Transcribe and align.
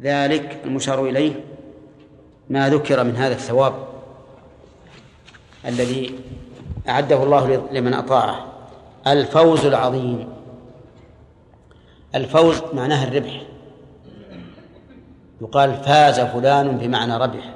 ذلك 0.00 0.60
المشار 0.64 1.04
إليه 1.04 1.32
ما 2.50 2.68
ذكر 2.68 3.04
من 3.04 3.16
هذا 3.16 3.34
الثواب 3.34 3.74
الذي 5.66 6.18
أعده 6.88 7.22
الله 7.22 7.68
لمن 7.72 7.94
أطاعه. 7.94 8.46
الفوز 9.06 9.66
العظيم. 9.66 10.28
الفوز 12.14 12.62
معناه 12.74 13.08
الربح. 13.08 13.42
يقال 15.40 15.74
فاز 15.74 16.20
فلان 16.20 16.78
بمعنى 16.78 17.16
ربح. 17.16 17.54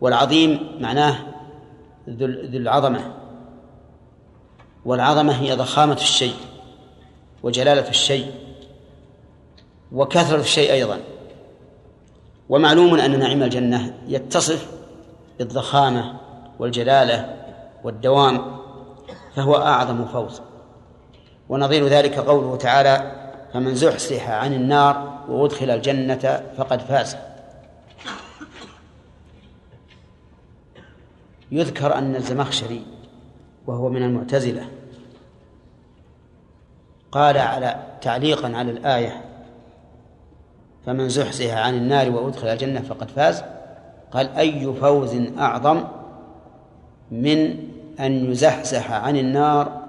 والعظيم 0.00 0.78
معناه 0.80 1.16
ذو 2.08 2.26
العظمة. 2.58 3.14
والعظمة 4.84 5.32
هي 5.32 5.52
ضخامة 5.52 5.94
الشيء 5.94 6.36
وجلالة 7.42 7.88
الشيء. 7.88 8.41
وكثرة 9.92 10.40
الشيء 10.40 10.72
أيضا. 10.72 11.00
ومعلوم 12.48 12.94
أن 12.94 13.18
نعيم 13.18 13.42
الجنة 13.42 13.94
يتصف 14.08 14.70
بالضخامة 15.38 16.14
والجلالة 16.58 17.36
والدوام 17.84 18.56
فهو 19.36 19.56
أعظم 19.56 20.04
فوز. 20.04 20.40
ونظير 21.48 21.86
ذلك 21.86 22.18
قوله 22.18 22.56
تعالى 22.56 23.12
فمن 23.52 23.74
زحزح 23.74 24.30
عن 24.30 24.54
النار 24.54 25.24
وأدخل 25.28 25.70
الجنة 25.70 26.52
فقد 26.56 26.80
فاز. 26.80 27.16
يذكر 31.52 31.94
أن 31.94 32.16
الزمخشري 32.16 32.82
وهو 33.66 33.88
من 33.88 34.02
المعتزلة 34.02 34.68
قال 37.12 37.38
على 37.38 37.82
تعليقا 38.02 38.56
على 38.56 38.70
الآية 38.70 39.31
فمن 40.86 41.08
زحزح 41.08 41.56
عن 41.56 41.74
النار 41.74 42.10
وأدخل 42.10 42.48
الجنة 42.48 42.80
فقد 42.80 43.10
فاز. 43.10 43.44
قال 44.12 44.28
أي 44.36 44.74
فوز 44.74 45.16
أعظم 45.38 45.84
من 47.10 47.58
أن 48.00 48.30
يزحزح 48.30 48.92
عن 48.92 49.16
النار 49.16 49.82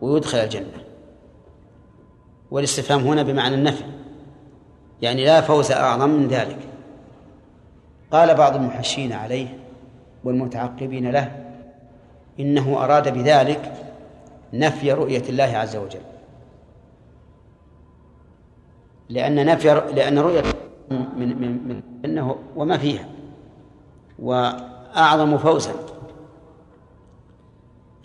ويدخل 0.00 0.38
الجنة؟ 0.38 0.82
والاستفهام 2.50 3.00
هنا 3.00 3.22
بمعنى 3.22 3.54
النفي 3.54 3.84
يعني 5.02 5.24
لا 5.24 5.40
فوز 5.40 5.72
أعظم 5.72 6.10
من 6.10 6.28
ذلك. 6.28 6.58
قال 8.10 8.34
بعض 8.34 8.56
المحشين 8.56 9.12
عليه 9.12 9.58
والمتعقبين 10.24 11.10
له 11.10 11.44
إنه 12.40 12.84
أراد 12.84 13.14
بذلك 13.14 13.72
نفي 14.52 14.92
رؤية 14.92 15.22
الله 15.28 15.56
عز 15.56 15.76
وجل. 15.76 16.15
لأن 19.08 19.46
نفي 19.46 19.68
لأن 19.94 20.18
رؤية 20.18 20.42
من 20.90 21.40
من 21.40 21.68
من 21.68 21.82
أنه 22.04 22.36
وما 22.56 22.78
فيها 22.78 23.08
وأعظم 24.18 25.38
فوزا. 25.38 25.72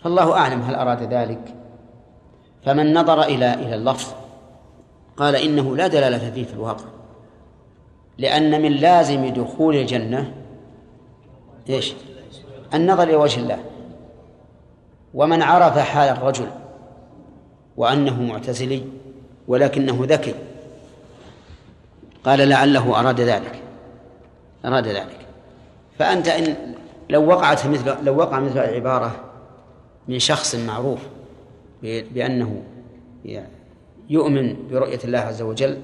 فالله 0.04 0.32
أعلم 0.32 0.60
هل 0.62 0.74
أراد 0.74 1.02
ذلك. 1.02 1.54
فمن 2.64 2.94
نظر 2.94 3.22
إلى 3.22 3.54
إلى 3.54 3.74
اللفظ 3.74 4.14
قال 5.16 5.36
إنه 5.36 5.76
لا 5.76 5.86
دلالة 5.86 6.30
فيه 6.30 6.44
في 6.44 6.54
الواقع. 6.54 6.84
لأن 8.18 8.62
من 8.62 8.72
لازم 8.72 9.26
دخول 9.26 9.76
الجنة 9.76 10.34
إيش؟ 11.68 11.94
النظر 12.74 13.02
إلى 13.02 13.16
وجه 13.16 13.40
الله. 13.40 13.58
ومن 15.14 15.42
عرف 15.42 15.78
حال 15.78 16.08
الرجل 16.08 16.46
وأنه 17.76 18.22
معتزلي 18.22 18.82
ولكنه 19.48 19.98
ذكي 20.02 20.34
قال 22.24 22.48
لعله 22.48 23.00
أراد 23.00 23.20
ذلك. 23.20 23.62
أراد 24.64 24.88
ذلك. 24.88 25.26
فأنت 25.98 26.28
إن 26.28 26.74
لو 27.10 27.26
وقعت 27.26 27.66
مثل 27.66 28.04
لو 28.04 28.16
وقع 28.16 28.40
مثل 28.40 28.58
العبارة 28.58 29.24
من 30.08 30.18
شخص 30.18 30.54
معروف 30.54 31.00
بأنه 31.82 32.62
يؤمن 34.10 34.56
برؤية 34.70 34.98
الله 35.04 35.18
عز 35.18 35.42
وجل 35.42 35.78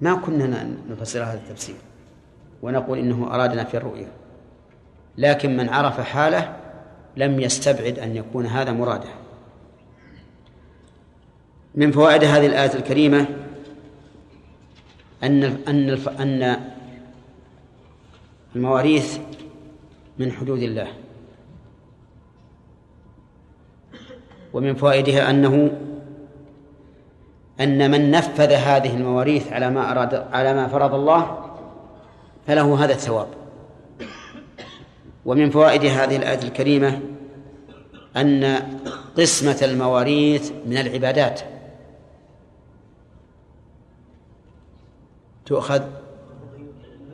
ما 0.00 0.14
كنا 0.14 0.70
نفسر 0.90 1.22
هذا 1.22 1.40
التفسير 1.48 1.76
ونقول 2.62 2.98
إنه 2.98 3.34
أرادنا 3.34 3.64
في 3.64 3.76
الرؤية. 3.76 4.08
لكن 5.18 5.56
من 5.56 5.68
عرف 5.68 6.00
حاله 6.00 6.56
لم 7.16 7.40
يستبعد 7.40 7.98
أن 7.98 8.16
يكون 8.16 8.46
هذا 8.46 8.72
مراده. 8.72 9.08
من 11.74 11.92
فوائد 11.92 12.24
هذه 12.24 12.46
الآية 12.46 12.74
الكريمة 12.74 13.26
أن 15.24 15.44
أن 15.44 15.90
أن 16.20 16.56
المواريث 18.56 19.18
من 20.18 20.32
حدود 20.32 20.62
الله. 20.62 20.88
ومن 24.52 24.74
فوائدها 24.74 25.30
أنه 25.30 25.70
أن 27.60 27.90
من 27.90 28.10
نفذ 28.10 28.52
هذه 28.52 28.96
المواريث 28.96 29.52
على 29.52 29.70
ما 29.70 29.92
أراد 29.92 30.14
على 30.14 30.54
ما 30.54 30.68
فرض 30.68 30.94
الله 30.94 31.50
فله 32.46 32.84
هذا 32.84 32.92
الثواب. 32.92 33.28
ومن 35.24 35.50
فوائد 35.50 35.84
هذه 35.84 36.16
الآية 36.16 36.42
الكريمة 36.42 37.00
أن 38.16 38.62
قسمة 39.16 39.58
المواريث 39.62 40.52
من 40.66 40.76
العبادات. 40.76 41.49
تؤخذ 45.50 45.82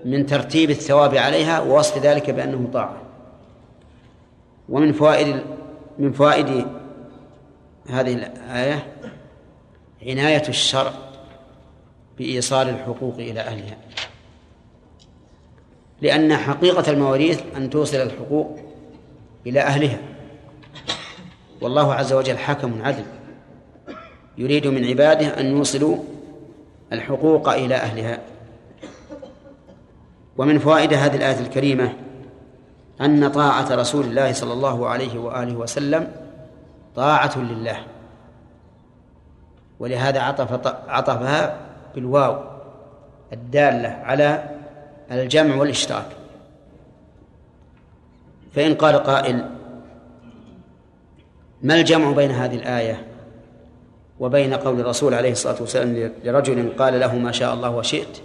من 0.04 0.26
ترتيب 0.26 0.70
الثواب 0.70 1.14
عليها 1.14 1.60
ووصف 1.60 1.98
ذلك 1.98 2.30
بأنه 2.30 2.68
طاعة. 2.72 3.02
ومن 4.68 4.92
فوائد 4.92 5.42
من 5.98 6.12
فوائد 6.12 6.66
هذه 7.88 8.14
الآية 8.14 8.86
عناية 10.02 10.48
الشرع 10.48 10.92
بإيصال 12.18 12.68
الحقوق 12.68 13.14
إلى 13.14 13.40
أهلها. 13.40 13.76
لأن 16.02 16.36
حقيقة 16.36 16.92
المواريث 16.92 17.42
أن 17.56 17.70
توصل 17.70 17.96
الحقوق 17.96 18.58
إلى 19.46 19.60
أهلها. 19.60 19.98
والله 21.60 21.94
عز 21.94 22.12
وجل 22.12 22.38
حكم 22.38 22.82
عدل. 22.82 23.04
يريد 24.38 24.66
من 24.66 24.84
عباده 24.84 25.40
أن 25.40 25.46
يوصلوا 25.46 25.96
الحقوق 26.92 27.48
إلى 27.48 27.74
أهلها. 27.74 28.18
ومن 30.38 30.58
فوائد 30.58 30.94
هذه 30.94 31.16
الآية 31.16 31.40
الكريمة 31.40 31.92
أن 33.00 33.28
طاعة 33.28 33.74
رسول 33.74 34.04
الله 34.04 34.32
صلى 34.32 34.52
الله 34.52 34.88
عليه 34.88 35.18
وآله 35.18 35.56
وسلم 35.56 36.12
طاعة 36.96 37.38
لله. 37.38 37.78
ولهذا 39.80 40.20
عطف 40.20 40.66
عطفها 40.88 41.56
بالواو 41.94 42.44
الدالة 43.32 43.88
على 43.88 44.44
الجمع 45.10 45.56
والإشتراك. 45.56 46.08
فإن 48.54 48.74
قال 48.74 48.96
قائل 48.96 49.50
ما 51.62 51.74
الجمع 51.74 52.12
بين 52.12 52.30
هذه 52.30 52.56
الآية؟ 52.56 53.06
وبين 54.20 54.54
قول 54.54 54.80
الرسول 54.80 55.14
عليه 55.14 55.32
الصلاة 55.32 55.56
والسلام 55.60 56.10
لرجل 56.24 56.76
قال 56.78 57.00
له 57.00 57.14
ما 57.18 57.32
شاء 57.32 57.54
الله 57.54 57.70
وشئت 57.70 58.18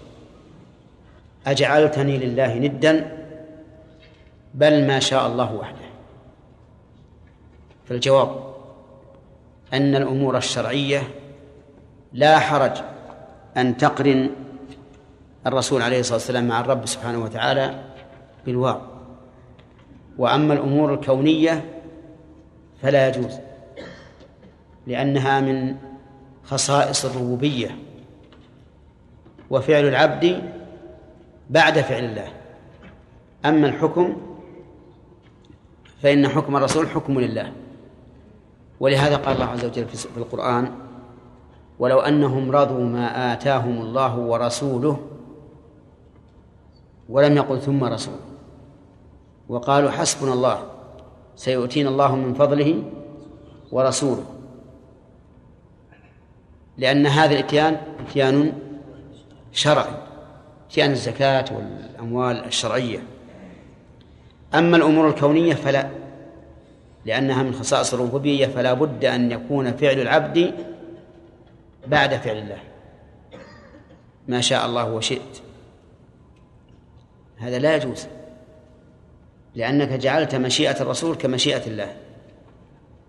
أجعلتني 1.48 2.18
لله 2.18 2.58
ندا 2.58 3.18
بل 4.54 4.88
ما 4.88 5.00
شاء 5.00 5.28
الله 5.28 5.56
وحده. 5.56 5.92
فالجواب 7.86 8.54
أن 9.74 9.96
الأمور 9.96 10.38
الشرعية 10.38 11.04
لا 12.14 12.40
حرج 12.40 12.72
أن 13.58 13.78
تقرن 13.78 14.30
الرسول 15.48 15.82
عليه 15.82 16.00
الصلاة 16.00 16.18
والسلام 16.18 16.48
مع 16.48 16.60
الرب 16.60 16.86
سبحانه 16.86 17.24
وتعالى 17.24 17.84
بالواو. 18.46 18.82
وأما 20.18 20.54
الأمور 20.54 20.94
الكونية 20.94 21.66
فلا 22.82 23.08
يجوز. 23.08 23.51
لأنها 24.88 25.42
من 25.42 25.76
خصائص 26.44 27.06
الربوبية. 27.06 27.78
وفعل 29.50 29.88
العبد 29.88 30.52
بعد 31.50 31.82
فعل 31.82 32.04
الله. 32.04 32.28
أما 33.46 33.68
الحكم 33.68 34.18
فإن 36.02 36.28
حكم 36.28 36.56
الرسول 36.56 36.88
حكم 36.88 37.20
لله. 37.20 37.52
ولهذا 38.80 39.16
قال 39.16 39.36
الله 39.36 39.46
عز 39.46 39.66
وجل 39.66 39.86
في 39.86 40.18
القرآن 40.18 40.72
ولو 41.80 42.00
أنهم 42.00 42.52
رضوا 42.52 42.86
ما 42.86 43.34
آتاهم 43.34 43.82
الله 43.82 44.18
ورسوله 44.18 45.00
ولم 47.10 47.38
يقل 47.38 47.62
ثم 47.62 47.84
رسول. 47.84 48.20
وقالوا 49.50 49.92
حسبنا 49.92 50.34
الله 50.34 50.64
سيؤتينا 51.36 51.90
الله 51.90 52.16
من 52.16 52.34
فضله 52.34 52.84
ورسوله. 53.72 54.24
لأن 56.82 57.08
هذا 57.08 57.34
الإتيان 57.34 57.78
إتيان 58.08 58.54
شرعي 59.52 59.94
شأن 60.70 60.92
الزكاة 60.92 61.46
والأموال 61.52 62.46
الشرعية. 62.46 63.04
أما 64.54 64.78
الأمور 64.78 65.10
الكونية 65.10 65.54
فلا 65.54 65.90
لأنها 67.06 67.44
من 67.44 67.54
خصائص 67.54 67.94
الربوبية 67.94 68.48
فلا 68.48 68.74
بد 68.74 69.06
أن 69.06 69.32
يكون 69.32 69.72
فعل 69.72 70.00
العبد 70.00 70.54
بعد 71.88 72.16
فعل 72.16 72.38
الله. 72.38 72.60
ما 74.28 74.42
شاء 74.42 74.66
الله 74.66 74.94
وشئت. 74.94 75.42
هذا 77.38 77.60
لا 77.60 77.76
يجوز 77.76 78.08
لأنك 79.56 79.90
جعلت 79.90 80.36
مشيئة 80.36 80.82
الرسول 80.82 81.16
كمشيئة 81.16 81.68
الله 81.68 81.94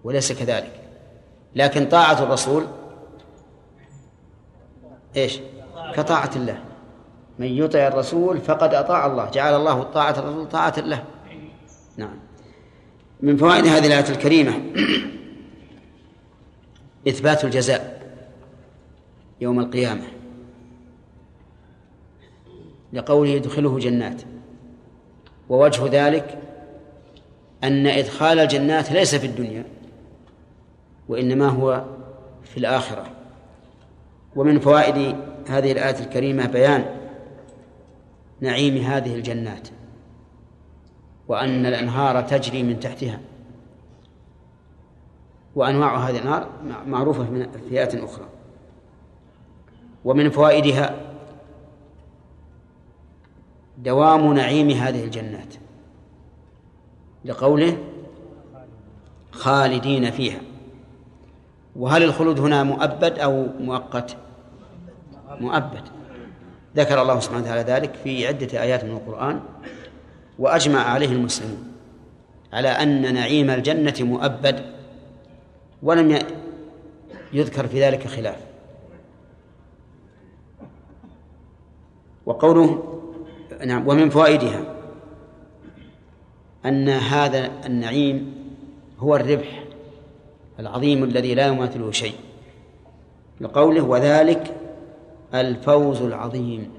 وليس 0.05 0.33
كذلك. 0.33 0.73
لكن 1.55 1.87
طاعة 1.87 2.23
الرسول 2.23 2.67
إيش؟ 5.17 5.41
كطاعة 5.95 6.31
الله. 6.37 6.65
من 7.39 7.47
يطع 7.47 7.79
الرسول 7.79 8.41
فقد 8.41 8.75
أطاع 8.75 9.07
الله. 9.07 9.31
جعل 9.31 9.57
الله 9.57 9.83
طاعة 9.83 10.19
الرسول 10.19 10.49
طاعة 10.49 10.81
له. 10.81 11.05
نعم. 11.97 12.17
من 13.21 13.37
فوائد 13.37 13.67
هذه 13.67 13.87
الآية 13.87 14.09
الكريمة 14.09 14.61
إثبات 17.09 17.45
الجزاء 17.45 18.03
يوم 19.41 19.61
القيامة. 19.61 20.05
لقوله 22.93 23.31
يدخله 23.31 23.79
جنات. 23.79 24.23
ووجه 25.49 26.07
ذلك 26.07 26.39
أن 27.65 27.87
إدخال 27.87 28.39
الجنات 28.39 28.93
ليس 28.93 29.15
في 29.15 29.27
الدنيا 29.27 29.65
وإنما 31.09 31.49
هو 31.49 31.85
في 32.45 32.57
الآخرة. 32.57 33.22
ومن 34.37 34.61
فوائد 34.61 35.17
هذه 35.49 35.73
الآية 35.73 35.99
الكريمة 36.01 36.47
بيان 36.47 36.85
نعيم 38.41 38.77
هذه 38.77 39.15
الجنات 39.15 39.69
وأن 41.29 41.67
الأنهار 41.67 42.23
تجري 42.23 42.63
من 42.63 42.81
تحتها 42.81 43.21
وأنواع 45.55 45.97
هذه 45.97 46.17
الأنهار 46.17 46.49
معروفة 46.87 47.31
من 47.31 47.47
فئات 47.71 47.95
أخرى 47.95 48.29
ومن 50.05 50.31
فوائدها 50.31 51.01
دوام 53.79 54.33
نعيم 54.33 54.71
هذه 54.71 55.05
الجنات 55.05 55.55
لقوله 57.25 57.79
خالدين 59.33 60.11
فيها 60.11 60.41
وهل 61.77 62.03
الخلود 62.03 62.41
هنا 62.41 62.63
مؤبد 62.63 63.19
أو 63.19 63.47
مؤقت؟ 63.61 64.17
مؤبد. 65.41 65.83
ذكر 66.77 67.03
الله 67.03 67.21
سبحانه 67.21 67.43
وتعالى 67.43 67.63
ذلك 67.63 67.95
في 67.95 68.27
عدة 68.27 68.63
آيات 68.63 68.85
من 68.85 68.91
القرآن 68.91 69.41
وأجمع 70.39 70.81
عليه 70.81 71.09
المسلمون 71.09 71.73
على 72.53 72.69
أن 72.69 73.15
نعيم 73.15 73.51
الجنة 73.51 73.95
مؤبد 74.01 74.65
ولم 75.83 76.19
يذكر 77.33 77.67
في 77.67 77.83
ذلك 77.83 78.07
خلاف. 78.07 78.37
وقوله 82.27 82.99
نعم 83.67 83.89
ومن 83.89 84.11
فوائدها 84.11 84.75
أن 86.67 86.89
هذا 86.89 87.51
النعيم 87.67 88.35
هو 88.99 89.17
الربح. 89.17 89.65
العظيم 90.59 91.05
الذي 91.05 91.35
لا 91.35 91.47
يماثله 91.47 91.91
شيء. 91.91 92.15
لقوله 93.41 93.83
وذلك 93.83 94.57
الفوز 95.35 96.03
العظيم. 96.03 96.73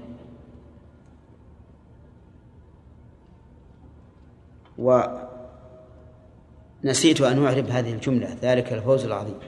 ونسيت 6.84 7.20
أن 7.20 7.44
أعرب 7.44 7.66
هذه 7.66 7.92
الجملة 7.92 8.36
ذلك 8.42 8.72
الفوز 8.72 9.04
العظيم. 9.04 9.38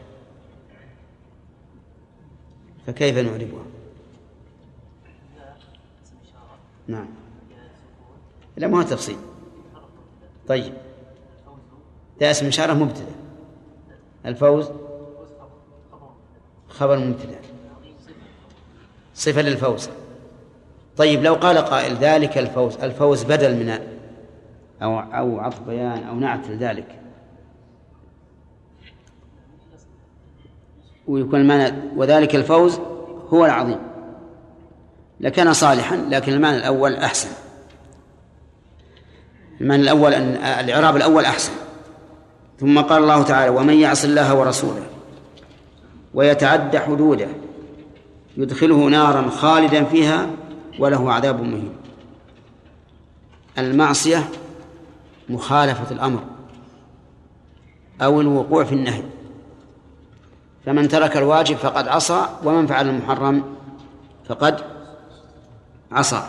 فكيف 2.87 3.19
نعربها؟ 3.19 3.64
نعم. 6.88 7.08
لا 8.56 8.67
ما 8.67 8.79
هو 8.79 8.82
تفصيل. 8.82 9.17
طيب. 10.49 10.75
ذا 12.20 12.31
اسم 12.31 12.46
إشارة 12.46 12.75
مبتدأ. 12.75 13.16
الفوز 14.26 14.70
خبر 16.69 16.99
مبتدأ. 16.99 17.38
صفة 19.14 19.43
للفوز. 19.43 19.88
طيب 20.96 21.23
لو 21.23 21.34
قال 21.34 21.58
قائل 21.58 21.94
ذلك 21.96 22.38
الفوز 22.38 22.76
الفوز 22.76 23.25
بدل 23.25 23.55
من 23.56 23.78
أو 24.82 24.99
أو 24.99 25.40
عطف 25.40 25.61
بيان 25.61 26.05
أو 26.05 26.14
نعت 26.14 26.49
لذلك. 26.49 27.00
ويكون 31.06 31.40
المعنى 31.40 31.75
وذلك 31.96 32.34
الفوز 32.34 32.81
هو 33.29 33.44
العظيم. 33.44 33.79
لكان 35.20 35.52
صالحا 35.52 35.96
لكن 35.96 36.32
المعنى 36.32 36.56
الأول 36.56 36.94
أحسن. 36.94 37.29
المعنى 39.61 39.82
الأول 39.82 40.14
أن 40.14 40.37
الإعراب 40.37 40.96
الأول 40.96 41.25
أحسن. 41.25 41.52
ثم 42.61 42.81
قال 42.81 43.03
الله 43.03 43.23
تعالى 43.23 43.50
ومن 43.50 43.75
يعص 43.75 44.05
الله 44.05 44.35
ورسوله 44.35 44.87
ويتعدى 46.14 46.79
حدوده 46.79 47.29
يدخله 48.37 48.76
نارا 48.76 49.31
خالدا 49.31 49.85
فيها 49.85 50.31
وله 50.79 51.12
عذاب 51.12 51.43
مهين. 51.43 51.73
المعصية 53.58 54.29
مخالفة 55.29 55.91
الأمر 55.91 56.20
أو 58.03 58.20
الوقوع 58.20 58.64
في 58.64 58.75
النهي. 58.75 59.03
فمن 60.67 60.88
ترك 60.88 61.17
الواجب 61.17 61.56
فقد 61.56 61.88
عصى 61.88 62.26
ومن 62.44 62.67
فعل 62.67 62.88
المحرم 62.88 63.44
فقد 64.29 64.61
عصى. 65.93 66.23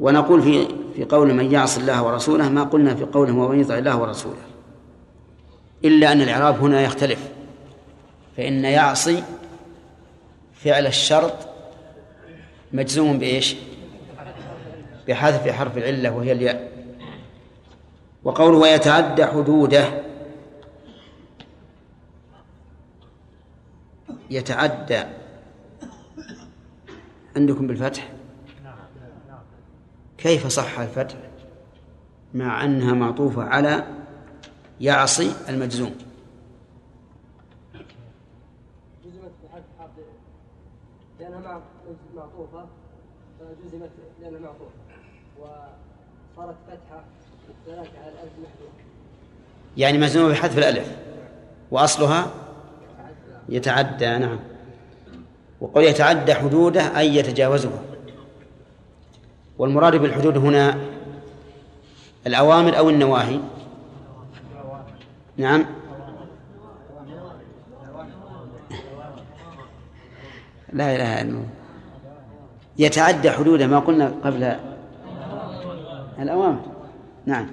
ونقول 0.00 0.42
في 0.42 0.68
في 0.96 1.04
قول 1.04 1.34
من 1.34 1.52
يعص 1.52 1.78
الله 1.78 2.02
ورسوله 2.02 2.48
ما 2.48 2.62
قلنا 2.62 2.94
في 2.94 3.04
قوله 3.04 3.32
ومن 3.32 3.60
يطع 3.60 3.78
الله 3.78 3.96
ورسوله. 3.96 4.45
إلا 5.86 6.12
أن 6.12 6.20
الإعراب 6.20 6.60
هنا 6.60 6.82
يختلف. 6.82 7.30
فإن 8.36 8.64
يعصي 8.64 9.22
فعل 10.54 10.86
الشرط 10.86 11.48
مجزوم 12.72 13.18
بإيش؟ 13.18 13.56
بحذف 15.08 15.48
حرف 15.48 15.78
العلة 15.78 16.10
وهي 16.10 16.32
الياء. 16.32 16.72
وقوله 18.24 18.58
ويتعدى 18.58 19.26
حدوده 19.26 20.02
يتعدى. 24.30 25.02
عندكم 27.36 27.66
بالفتح؟ 27.66 28.12
كيف 30.18 30.46
صح 30.46 30.80
الفتح؟ 30.80 31.16
مع 32.34 32.64
أنها 32.64 32.92
معطوفة 32.92 33.42
على 33.42 33.86
يعصي 34.80 35.32
المجزوم. 35.48 35.94
لأنها 41.20 41.60
معطوفة 42.16 42.66
جزمت 43.40 43.90
لأنها 44.20 44.40
معطوفة 44.40 44.70
وصارت 45.38 46.56
فتحة 46.66 47.04
ذلك 47.68 47.90
على 48.02 48.12
الألف 48.12 48.32
محذوف 48.38 48.70
يعني 49.76 49.98
مجزومة 49.98 50.28
بحذف 50.28 50.58
الألف. 50.58 50.96
وأصلها 51.70 52.30
يتعدى 53.48 54.18
نعم. 54.18 54.38
وقول 55.60 55.84
يتعدى 55.84 56.34
حدوده 56.34 56.98
أي 56.98 57.16
يتجاوزها. 57.16 57.82
والمراد 59.58 59.96
بالحدود 59.96 60.36
هنا 60.36 60.78
الأوامر 62.26 62.78
أو 62.78 62.90
النواهي. 62.90 63.40
نعم. 65.38 65.64
لا 70.72 70.96
إله 70.96 71.20
إلا 71.20 71.30
الله. 71.30 71.46
يتعدى 72.78 73.30
حدوده 73.30 73.66
ما 73.66 73.78
قلنا 73.78 74.12
قبل 74.24 74.56
الأوامر. 76.18 76.60
نعم. 77.26 77.46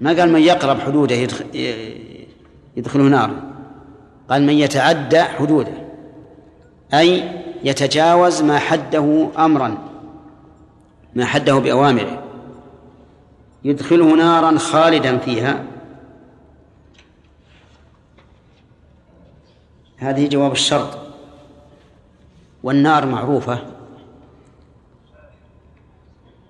ما 0.00 0.10
قال 0.10 0.32
من 0.32 0.40
يقرب 0.40 0.80
حدوده 0.80 1.14
يدخل 1.14 1.44
يدخله 2.76 3.02
نار. 3.02 3.30
قال 4.30 4.42
من 4.42 4.52
يتعدى 4.52 5.22
حدوده. 5.22 5.72
أي 6.94 7.42
يتجاوز 7.64 8.42
ما 8.42 8.58
حده 8.58 9.28
أمرا. 9.38 9.78
ما 11.14 11.24
حده 11.24 11.58
بأوامره. 11.58 12.22
يدخله 13.64 14.16
نارا 14.16 14.58
خالدا 14.58 15.18
فيها. 15.18 15.64
هذه 20.04 20.28
جواب 20.28 20.52
الشرط. 20.52 20.98
والنار 22.62 23.06
معروفة. 23.06 23.58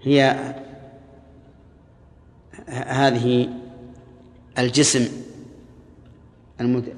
هي 0.02 0.36
هذه 2.68 3.48
الجسم 4.58 5.08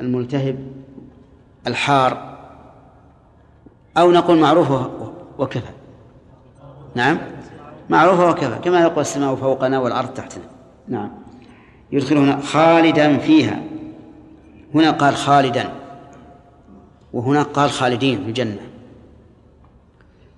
الملتهب 0.00 0.72
الحار. 1.66 2.36
أو 3.98 4.10
نقول 4.12 4.38
معروفة 4.38 4.90
وكفى. 5.38 5.72
نعم؟ 6.94 7.18
معروفة 7.90 8.30
وكفى. 8.30 8.58
كما 8.64 8.80
يقول 8.80 9.00
السماء 9.00 9.34
فوقنا 9.34 9.78
والأرض 9.78 10.08
تحتنا. 10.08 10.44
نعم. 10.88 11.10
يدخلون 11.92 12.42
خالدا 12.42 13.18
فيها. 13.18 13.62
هنا 14.74 14.90
قال 14.90 15.16
خالدا. 15.16 15.85
وهناك 17.16 17.46
قال 17.46 17.70
خالدين 17.70 18.22
في 18.22 18.28
الجنة. 18.28 18.60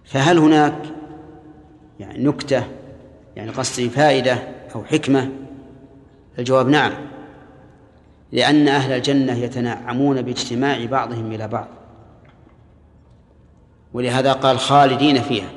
فهل 0.04 0.38
هناك 0.38 0.74
يعني 2.00 2.24
نكتة 2.24 2.64
يعني 3.36 3.50
قصدي 3.50 3.88
فائدة 3.88 4.38
أو 4.74 4.84
حكمة؟ 4.84 5.30
الجواب 6.38 6.68
نعم 6.68 6.92
لأن 8.32 8.68
أهل 8.68 8.92
الجنة 8.92 9.32
يتنعمون 9.32 10.22
باجتماع 10.22 10.84
بعضهم 10.84 11.32
إلى 11.32 11.48
بعض. 11.48 11.68
ولهذا 13.92 14.32
قال 14.32 14.58
خالدين 14.58 15.22
فيها. 15.22 15.48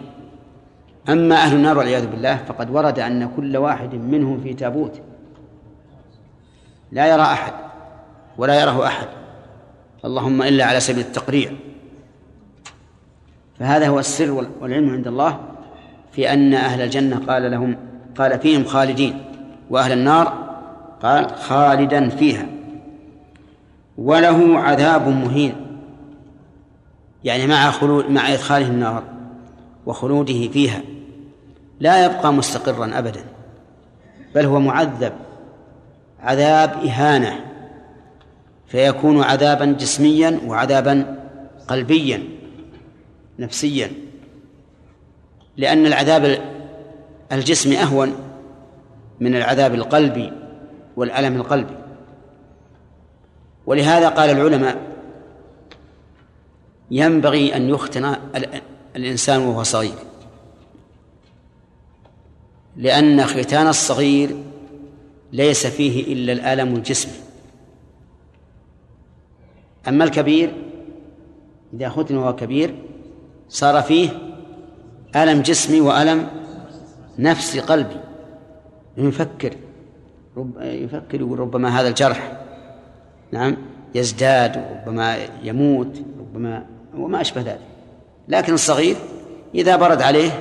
أما 1.10 1.36
أهل 1.36 1.56
النار 1.56 1.78
والعياذ 1.78 2.08
بالله 2.08 2.38
فقد 2.38 2.70
ورد 2.70 3.00
أن 3.00 3.32
كل 3.36 3.58
واحد 3.58 3.96
منهم 3.96 4.42
في 4.42 4.54
تابوت. 4.54 5.01
لا 6.92 7.08
يرى 7.08 7.22
أحد 7.22 7.54
ولا 8.38 8.62
يراه 8.62 8.88
أحد. 8.88 9.21
اللهم 10.05 10.41
إلا 10.41 10.65
على 10.65 10.79
سبيل 10.79 11.05
التقريع. 11.05 11.51
فهذا 13.60 13.88
هو 13.88 14.00
السر 14.00 14.31
والعلم 14.62 14.89
عند 14.89 15.08
الله 15.08 15.39
في 16.12 16.34
أن 16.34 16.53
أهل 16.53 16.81
الجنة 16.81 17.25
قال 17.27 17.51
لهم 17.51 17.77
قال 18.17 18.39
فيهم 18.39 18.65
خالدين 18.65 19.24
وأهل 19.70 19.91
النار 19.91 20.34
قال 21.03 21.36
خالدا 21.36 22.10
فيها. 22.10 22.46
وله 23.98 24.60
عذاب 24.60 25.08
مهين. 25.08 25.55
يعني 27.24 27.48
مع 27.48 27.72
خلود 27.72 28.10
مع 28.10 28.34
إدخاله 28.34 28.67
النار 28.67 29.03
وخلوده 29.86 30.48
فيها 30.48 30.81
لا 31.79 32.05
يبقى 32.05 32.34
مستقرا 32.34 32.91
أبدا 33.00 33.24
بل 34.36 34.46
هو 34.46 34.60
معذب 34.60 35.13
عذاب 36.20 36.70
إهانة. 36.86 37.50
فيكون 38.72 39.24
عذابا 39.24 39.66
جسميا 39.66 40.40
وعذابا 40.46 41.20
قلبيا 41.68 42.24
نفسيا. 43.40 43.92
لأن 45.58 45.86
العذاب 45.86 46.42
الجسمي 47.32 47.78
أهون 47.78 48.16
من 49.20 49.36
العذاب 49.36 49.74
القلبي 49.75 50.32
والألم 50.96 51.36
القلبي. 51.36 51.75
ولهذا 53.66 54.10
قال 54.10 54.30
العلماء 54.30 54.78
ينبغي 56.92 57.56
أن 57.56 57.70
يختن 57.70 58.16
الإنسان 58.96 59.42
وهو 59.42 59.63
صغير. 59.63 59.96
لأن 62.78 63.25
ختان 63.25 63.68
الصغير 63.68 64.36
ليس 65.32 65.68
فيه 65.68 66.13
إلا 66.13 66.34
الألم 66.34 66.75
الجسمي. 66.75 67.31
أما 69.88 70.04
الكبير 70.04 70.54
إذا 71.74 71.90
ختن 71.90 72.18
وهو 72.18 72.36
كبير 72.36 72.76
صار 73.50 73.82
فيه 73.82 74.10
ألم 75.16 75.42
جسمي 75.42 75.82
وألم 75.82 76.28
نفسي 77.20 77.60
قلبي. 77.60 77.98
يفكر 78.98 79.54
رب 80.38 80.62
يفكر 80.62 81.22
يقول 81.22 81.40
ربما 81.40 81.80
هذا 81.80 81.88
الجرح. 81.88 82.42
نعم 83.32 83.58
يزداد 83.96 84.58
وربما 84.58 85.18
يموت 85.44 86.02
ربما 86.20 86.66
وما 86.98 87.22
أشبه 87.22 87.42
ذلك. 87.42 87.60
لكن 88.28 88.54
الصغير 88.54 88.96
إذا 89.56 89.76
برد 89.76 90.02
عليه 90.02 90.32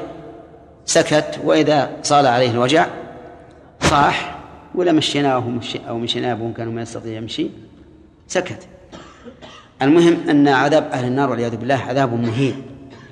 سكت 0.84 1.40
وإذا 1.44 1.90
صال 2.02 2.26
عليه 2.26 2.50
الوجع 2.50 2.86
صاح 3.80 4.40
ولا 4.74 4.92
مشيناه 4.92 5.60
أو 5.88 5.98
مشيناه 5.98 6.52
كانوا 6.56 6.72
ما 6.72 6.82
يستطيع 6.82 7.16
يمشي 7.16 7.50
سكت. 8.26 8.66
المهم 9.82 10.28
أن 10.30 10.48
عذاب 10.48 10.82
أهل 10.82 11.04
النار 11.04 11.30
والعياذ 11.30 11.56
بالله 11.56 11.74
عذاب 11.74 12.12
مهين 12.14 12.62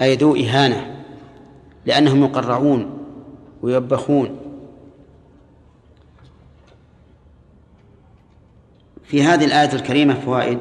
أي 0.02 0.16
ذو 0.16 0.36
إهانة 0.36 1.04
لأنهم 1.86 2.24
يقرعون 2.24 2.98
ويوبخون 3.62 4.36
في 9.04 9.22
هذه 9.22 9.44
الآية 9.44 9.72
الكريمة 9.72 10.14
فوائد 10.14 10.58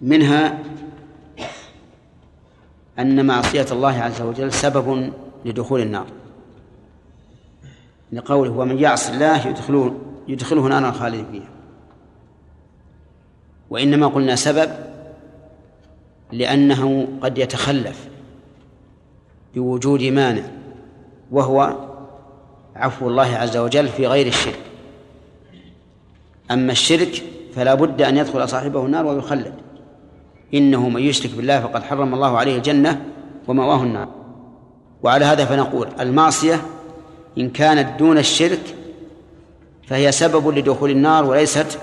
منها 0.00 0.58
أن 2.98 3.26
معصية 3.26 3.66
الله 3.72 4.02
عز 4.02 4.22
وجل 4.22 4.52
سبب 4.52 5.12
لدخول 5.44 5.80
النار. 5.80 6.06
لقوله 8.12 8.50
ومن 8.50 8.78
يعص 8.78 9.10
الله 9.10 9.46
يدخله 9.48 9.94
يدخله 10.28 10.68
نارا 10.68 10.90
خالدا 10.90 11.24
فيها. 11.32 11.53
وإنما 13.70 14.06
قلنا 14.06 14.36
سبب 14.36 14.70
لأنه 16.32 17.08
قد 17.22 17.38
يتخلف 17.38 18.08
بوجود 19.54 20.02
مانع 20.02 20.42
وهو 21.30 21.76
عفو 22.76 23.08
الله 23.08 23.36
عز 23.36 23.56
وجل 23.56 23.88
في 23.88 24.06
غير 24.06 24.26
الشرك. 24.26 24.60
أما 26.50 26.72
الشرك 26.72 27.22
فلا 27.54 27.74
بد 27.74 28.02
أن 28.02 28.16
يدخل 28.16 28.48
صاحبه 28.48 28.86
النار 28.86 29.06
ويخلد. 29.06 29.54
إنه 30.54 30.88
من 30.88 31.02
يشرك 31.02 31.34
بالله 31.34 31.60
فقد 31.60 31.82
حرم 31.82 32.14
الله 32.14 32.38
عليه 32.38 32.56
الجنة 32.56 33.04
ومأواه 33.48 33.82
النار. 33.82 34.08
وعلى 35.02 35.24
هذا 35.24 35.44
فنقول 35.44 35.88
المعصية 36.00 36.60
إن 37.38 37.50
كانت 37.50 37.98
دون 37.98 38.18
الشرك 38.18 38.76
فهي 39.86 40.12
سبب 40.12 40.48
لدخول 40.48 40.90
النار 40.90 41.24
وليست 41.24 41.78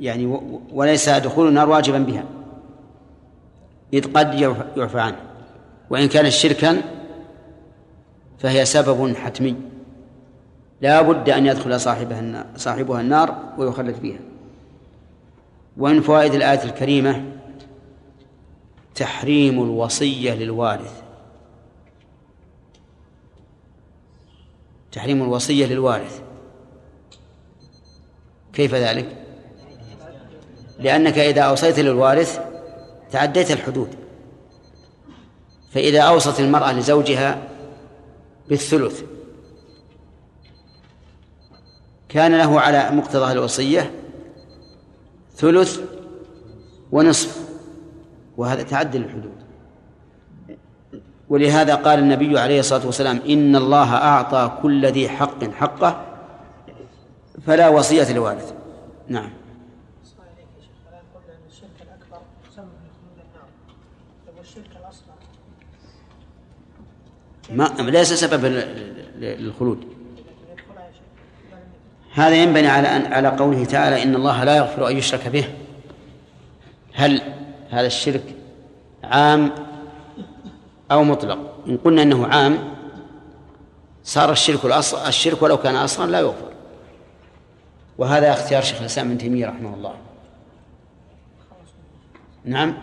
يعني 0.00 0.40
وليس 0.72 1.08
دخول 1.08 1.48
النار 1.48 1.68
واجبا 1.68 1.98
بها. 1.98 2.24
إذ 3.92 4.12
قد 4.12 4.34
يعفى 4.76 5.00
عنه. 5.00 5.20
وإن 5.90 6.08
كانت 6.08 6.28
شركا 6.28 6.82
فهي 8.38 8.64
سبب 8.64 9.16
حتمي. 9.16 9.56
لا 10.80 11.02
بد 11.02 11.30
أن 11.30 11.46
يدخل 11.46 11.80
صاحبها 11.80 12.20
النار 12.20 12.46
صاحبها 12.56 13.00
النار 13.00 13.54
ويخلد 13.58 13.94
فيها 13.94 14.18
ومن 15.76 16.00
فوائد 16.00 16.34
الآية 16.34 16.64
الكريمة 16.64 17.24
تحريم 18.94 19.62
الوصية 19.62 20.34
للوارث. 20.34 21.02
تحريم 24.92 25.22
الوصية 25.22 25.66
للوارث. 25.66 26.22
كيف 28.52 28.74
ذلك؟ 28.74 29.25
لأنك 30.78 31.18
إذا 31.18 31.42
أوصيت 31.42 31.78
للوارث 31.78 32.40
تعديت 33.12 33.50
الحدود. 33.50 33.88
فإذا 35.70 36.00
أوصت 36.00 36.40
المرأة 36.40 36.72
لزوجها 36.72 37.38
بالثلث 38.48 39.02
كان 42.08 42.38
له 42.38 42.60
على 42.60 42.90
مقتضى 42.90 43.32
الوصية 43.32 43.90
ثلث 45.36 45.80
ونصف 46.92 47.38
وهذا 48.36 48.62
تعدل 48.62 49.04
الحدود. 49.04 49.36
ولهذا 51.28 51.74
قال 51.74 51.98
النبي 51.98 52.38
عليه 52.38 52.60
الصلاة 52.60 52.86
والسلام 52.86 53.20
إن 53.28 53.56
الله 53.56 53.94
أعطى 53.94 54.58
كل 54.62 54.86
ذي 54.86 55.08
حق 55.08 55.44
حقه 55.44 56.06
فلا 57.46 57.68
وصية 57.68 58.12
لوارث. 58.12 58.52
نعم. 59.08 59.30
ما 67.50 67.74
ليس 67.78 68.12
سبب 68.12 68.44
للخلود. 69.18 69.96
هذا 72.14 72.34
ينبني 72.34 72.68
على 72.68 72.88
أن 72.88 73.12
على 73.12 73.28
قوله 73.28 73.64
تعالى 73.64 74.02
إن 74.02 74.14
الله 74.14 74.44
لا 74.44 74.56
يغفر 74.56 74.88
أن 74.88 74.96
يشرك 74.96 75.28
به. 75.28 75.48
هل 76.94 77.22
هذا 77.70 77.86
الشرك 77.86 78.22
عام 79.04 79.52
أو 80.90 81.04
مطلق؟ 81.04 81.38
إن 81.66 81.76
قلنا 81.76 82.02
أنه 82.02 82.26
عام 82.26 82.58
صار 84.04 84.32
الشرك 84.32 84.64
الأصل 84.64 85.08
الشرك 85.08 85.42
ولو 85.42 85.56
كان 85.56 85.76
أصلا 85.76 86.10
لا 86.10 86.20
يغفر. 86.20 86.52
وهذا 87.98 88.32
اختيار 88.32 88.62
شيخ 88.62 88.80
الإسلام 88.80 89.06
ابن 89.06 89.18
تيمية 89.18 89.46
رحمه 89.46 89.74
الله. 89.74 89.94
نعم. 92.44 92.74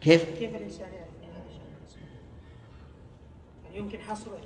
كيف؟ 0.00 0.24
كيف 0.38 0.54
الإنسان 0.54 0.91
يمكن 3.74 3.98
حصره 3.98 4.38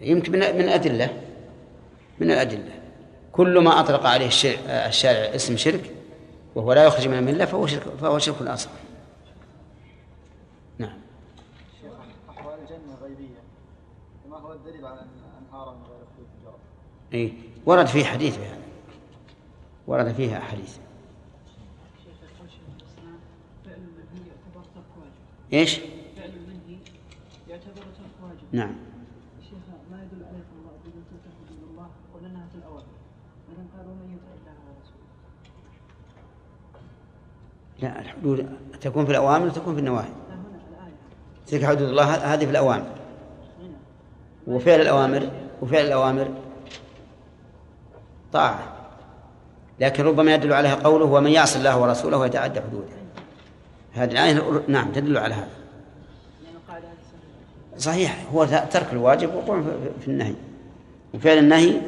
يمكن 0.00 0.32
من 0.32 0.38
من 0.38 0.60
الأدلة 0.60 1.22
من 2.18 2.30
الأدلة 2.30 2.80
كل 3.32 3.58
ما 3.58 3.80
أطلق 3.80 4.06
عليه 4.06 4.26
الشارع 4.66 5.34
اسم 5.34 5.56
شرك 5.56 5.94
وهو 6.54 6.72
لا 6.72 6.84
يخرج 6.84 7.08
من 7.08 7.18
الملة 7.18 7.44
فهو 7.44 7.66
شرك 7.66 7.82
فهو 7.82 8.18
شرك 8.18 8.42
أصغر. 8.42 8.72
نعم. 10.78 10.98
أحوال 12.30 12.58
الجنة 12.60 12.94
غيبية. 13.02 13.42
ما 14.30 14.38
هو 14.38 14.52
الدليل 14.52 14.86
على 14.86 15.00
أن 15.00 15.08
أنهارا 15.46 15.70
غير 15.70 16.54
إيه. 17.14 17.32
ورد 17.66 17.86
فيه 17.86 18.04
حديث 18.04 18.36
بهذا. 18.36 18.58
ورد 19.86 20.12
فيها 20.12 20.38
أحاديث 20.38 20.76
إيش؟ 25.52 25.74
فعل 26.16 26.30
المنهي 26.30 26.78
يعتبر 27.48 27.74
ترك 27.74 28.14
واجب 28.22 28.37
نعم. 28.52 28.74
شيخ 29.42 29.52
ما 29.90 29.96
يدل 30.02 30.24
عليه 30.24 30.44
الله 30.58 30.72
تلك 30.84 30.92
الله 31.70 31.88
في 32.52 32.58
الاوامر 32.58 32.86
قالوا 33.76 33.94
من 33.94 34.14
يطع 34.14 34.32
الله 34.40 34.56
ورسوله 34.66 35.08
لا 37.78 38.00
الحدود 38.00 38.46
تكون 38.80 39.04
في 39.04 39.10
الأوامر 39.10 39.46
وتكون 39.46 39.74
في 39.74 39.80
النواهي؟ 39.80 40.08
تلك 41.46 41.64
حدود 41.64 41.88
الله 41.88 42.04
هذه 42.04 42.44
في 42.44 42.50
الأوامر. 42.50 42.86
وفعل 44.46 44.80
الأوامر 44.80 45.30
وفعل 45.62 45.86
الأوامر 45.86 46.28
طاعة. 48.32 48.74
لكن 49.80 50.04
ربما 50.04 50.34
يدل 50.34 50.52
عليها 50.52 50.74
قوله 50.74 51.04
ومن 51.04 51.30
يعص 51.30 51.56
الله 51.56 51.80
ورسوله 51.80 52.18
ويتعدى 52.18 52.60
حدوده. 52.60 52.88
هذه 53.92 54.10
الآية 54.10 54.62
نعم 54.68 54.92
تدل 54.92 55.18
على 55.18 55.34
هذا. 55.34 55.57
صحيح 57.78 58.26
هو 58.32 58.44
ترك 58.44 58.92
الواجب 58.92 59.34
وقوع 59.34 59.62
في 60.00 60.08
النهي. 60.08 60.34
وفعل 61.14 61.38
النهي 61.38 61.80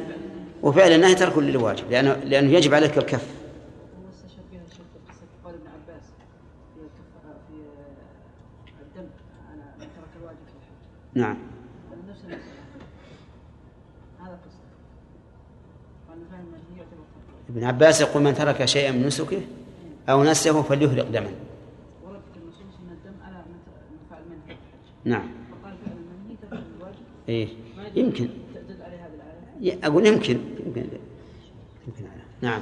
وفعل 0.63 0.91
النهي 0.91 1.15
ترك 1.15 1.37
للواجب 1.37 1.91
لأنه 1.91 2.13
لأنه 2.13 2.51
يجب 2.51 2.73
عليك 2.73 2.97
الكف. 2.97 3.27
نعم. 11.13 11.37
ابن 17.49 17.63
عباس 17.63 18.01
يقول 18.01 18.23
من 18.23 18.33
ترك 18.33 18.65
شيئا 18.65 18.91
من 18.91 19.07
نسكه 19.07 19.41
أو 20.09 20.23
نسه 20.23 20.61
فليهرق 20.61 21.09
دما. 21.09 21.31
نعم. 25.05 25.40
إيه. 27.29 27.47
يمكن. 27.95 28.29
أقول 29.83 30.05
يمكن. 30.05 30.39
يمكن. 30.65 30.85
يمكن 31.87 32.05
نعم. 32.41 32.61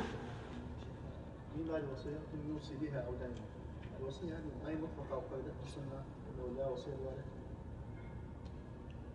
يوصي 2.49 2.73
بها 2.81 2.99
أو 2.99 3.13
الوصية 4.01 4.33
هذه 4.65 4.73
مطلقة 4.73 5.15
أو 5.15 5.21
في 5.21 5.67
السنة 5.67 6.03
لا 6.57 6.67
وصية 6.67 6.93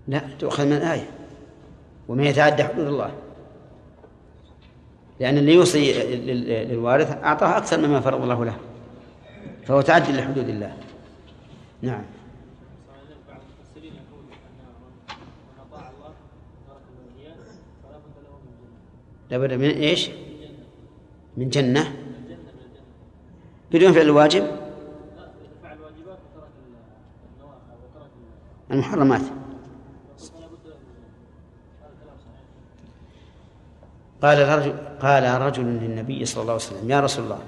لا 0.08 0.20
تؤخذ 0.38 0.66
من 0.66 0.72
الآية 0.72 1.10
ومن 2.08 2.24
يتعدى 2.24 2.64
حدود 2.64 2.86
الله. 2.86 3.14
لأن 5.20 5.38
اللي 5.38 5.54
يوصي 5.54 5.92
للوارث 6.64 7.10
أعطاه 7.10 7.56
أكثر 7.56 7.78
مما 7.78 8.00
فرض 8.00 8.22
الله 8.22 8.44
له. 8.44 8.56
فهو 9.64 9.80
تعدي 9.80 10.12
لحدود 10.12 10.48
الله. 10.48 10.76
نعم. 11.82 12.04
لابد 19.30 19.52
من 19.52 19.70
إيش؟ 19.70 20.10
من 21.36 21.48
جنة. 21.48 21.96
بدون 23.72 23.92
فعل 23.92 24.02
الواجب 24.02 24.46
المحرمات. 28.70 29.22
قال 34.22 34.48
رجل 34.48 34.76
قال 35.00 35.40
رجل 35.40 35.64
للنبي 35.64 36.24
صلى 36.24 36.42
الله 36.42 36.52
عليه 36.52 36.62
وسلم 36.62 36.90
يا 36.90 37.00
رسول 37.00 37.24
الله 37.24 37.38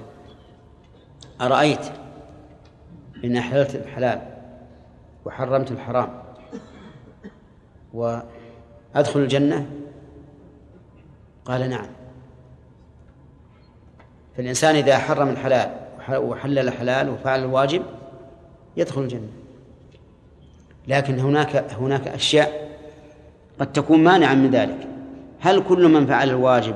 أرأيت 1.41 1.85
إن 3.23 3.37
أحللت 3.37 3.75
الحلال 3.75 4.21
وحرمت 5.25 5.71
الحرام 5.71 6.23
وأدخل 7.93 9.19
الجنة؟ 9.19 9.69
قال 11.47 11.69
نعم. 11.69 11.87
فالإنسان 14.37 14.75
إذا 14.75 14.97
حرم 14.97 15.29
الحلال 15.29 15.71
وحلل 16.09 16.59
الحلال 16.59 17.09
وفعل 17.09 17.39
الواجب 17.39 17.81
يدخل 18.77 19.01
الجنة. 19.01 19.29
لكن 20.87 21.19
هناك 21.19 21.55
هناك 21.55 22.07
أشياء 22.07 22.77
قد 23.59 23.73
تكون 23.73 24.03
مانعا 24.03 24.33
من 24.33 24.51
ذلك. 24.51 24.87
هل 25.39 25.63
كل 25.63 25.87
من 25.87 26.05
فعل 26.05 26.29
الواجب 26.29 26.75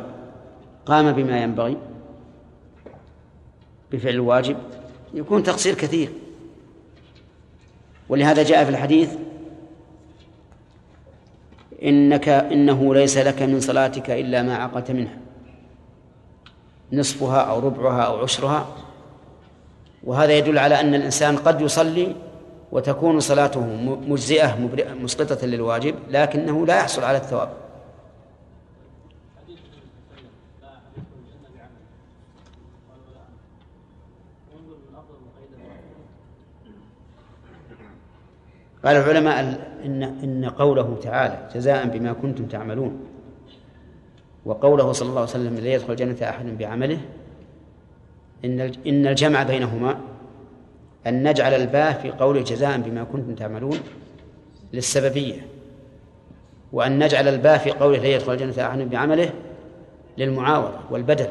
قام 0.85 1.11
بما 1.11 1.43
ينبغي؟ 1.43 1.77
بفعل 3.91 4.13
الواجب؟ 4.13 4.57
يكون 5.13 5.43
تقصير 5.43 5.75
كثير. 5.75 6.09
ولهذا 8.09 8.43
جاء 8.43 8.63
في 8.63 8.69
الحديث 8.69 9.09
إنك 11.83 12.29
إنه 12.29 12.93
ليس 12.93 13.17
لك 13.17 13.41
من 13.41 13.59
صلاتك 13.59 14.09
إلا 14.09 14.41
ما 14.43 14.55
عقلت 14.55 14.91
منها. 14.91 15.17
نصفها 16.93 17.41
أو 17.41 17.59
ربعها 17.59 18.01
أو 18.01 18.23
عشرها. 18.23 18.67
وهذا 20.03 20.33
يدل 20.33 20.57
على 20.57 20.79
أن 20.79 20.95
الإنسان 20.95 21.37
قد 21.37 21.61
يصلي 21.61 22.15
وتكون 22.71 23.19
صلاته 23.19 23.65
مجزئة 24.07 24.57
مسقطة 25.01 25.47
للواجب 25.47 25.95
لكنه 26.09 26.65
لا 26.65 26.75
يحصل 26.75 27.03
على 27.03 27.17
الثواب. 27.17 27.49
قال 38.85 38.95
العلماء 38.95 39.39
إن 39.85 40.03
إن 40.03 40.45
قوله 40.45 40.97
تعالى 41.03 41.49
جزاء 41.55 41.87
بما 41.87 42.13
كنتم 42.13 42.45
تعملون 42.45 42.99
وقوله 44.45 44.91
صلى 44.91 45.09
الله 45.09 45.21
عليه 45.21 45.29
وسلم 45.29 45.55
لا 45.55 45.73
يدخل 45.73 45.91
الجنة 45.91 46.29
أحد 46.29 46.45
بعمله 46.45 46.97
إن 48.45 48.59
إن 48.87 49.07
الجمع 49.07 49.43
بينهما 49.43 49.97
أن 51.07 51.27
نجعل 51.27 51.53
الباء 51.53 51.93
في 51.93 52.11
قوله 52.11 52.41
جزاء 52.41 52.77
بما 52.77 53.03
كنتم 53.03 53.35
تعملون 53.35 53.77
للسببية 54.73 55.45
وأن 56.73 57.03
نجعل 57.03 57.27
الباء 57.27 57.57
في 57.57 57.71
قوله 57.71 57.97
لا 57.97 58.07
يدخل 58.07 58.33
الجنة 58.33 58.67
أحد 58.67 58.79
بعمله 58.79 59.29
للمعاوضة 60.17 60.79
والبدل. 60.89 61.27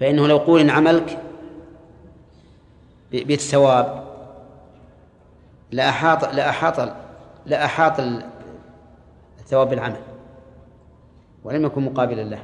فإنه 0.00 0.26
لو 0.26 0.36
قول 0.36 0.60
إن 0.60 0.70
عملك 0.70 1.18
بالثواب 3.12 4.03
لأحاط 5.74 6.24
لأحاط 6.24 6.96
لأحاط 7.46 8.00
الثواب 9.38 9.70
بالعمل 9.70 10.00
ولم 11.44 11.64
يكن 11.64 11.82
مقابلا 11.84 12.22
له. 12.22 12.42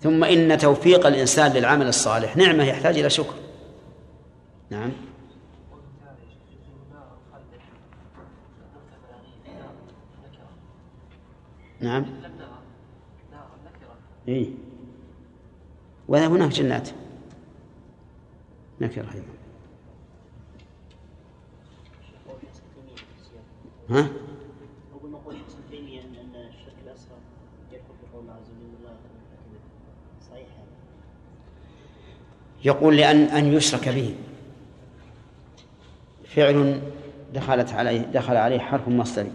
ثم 0.00 0.24
إن 0.24 0.58
توفيق 0.58 1.06
الإنسان 1.06 1.52
للعمل 1.52 1.86
الصالح 1.88 2.36
نعمة 2.36 2.64
يحتاج 2.64 2.98
إلى 2.98 3.10
شكر. 3.10 3.34
نعم. 4.70 4.90
نعم. 11.80 12.06
إيه. 14.28 14.50
وهناك 16.08 16.50
جنات. 16.50 16.88
نكرة 18.80 19.06
أيضا. 19.14 19.31
ها؟ 23.92 24.00
أن 26.20 26.34
الشرك 26.34 26.74
الأصغر 26.84 27.16
يقول 32.64 32.96
لأن 32.96 33.16
أن 33.16 33.52
يشرك 33.52 33.88
به. 33.88 34.14
فعل 36.24 36.82
دخلت 37.34 37.72
عليه 37.72 38.00
دخل 38.00 38.36
عليه 38.36 38.58
حرف 38.58 38.88
مصدري 38.88 39.32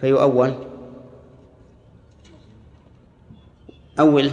فيؤول. 0.00 0.54
أول. 3.98 4.30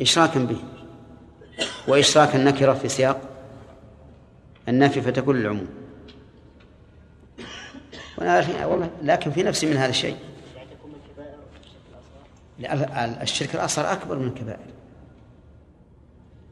إشراكا 0.00 0.44
به. 0.44 0.69
وإشراك 1.88 2.36
النكرة 2.36 2.72
في 2.72 2.88
سياق 2.88 3.20
النفي 4.68 5.00
فتكون 5.00 5.36
للعموم. 5.36 5.66
والله 8.18 8.90
لكن 9.02 9.30
في 9.30 9.42
نفسي 9.42 9.66
من 9.66 9.76
هذا 9.76 9.90
الشيء. 9.90 10.16
الشرك 13.22 13.54
الأصغر 13.54 13.92
أكبر 13.92 14.18
من 14.18 14.26
الكبائر. 14.26 14.66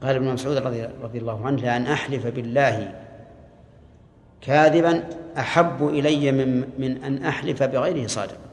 قال 0.03 0.17
ابن 0.17 0.33
مسعود 0.35 0.57
رضي, 0.57 0.85
رضي 1.03 1.19
الله 1.19 1.47
عنه 1.47 1.63
لأن 1.63 1.87
أحلف 1.87 2.27
بالله 2.27 3.05
كاذبا 4.41 5.09
أحب 5.39 5.89
إلي 5.89 6.33
من 6.33 6.61
من 6.79 7.05
أن 7.05 7.25
أحلف 7.25 7.63
بغيره 7.63 8.07
صادقا. 8.07 8.49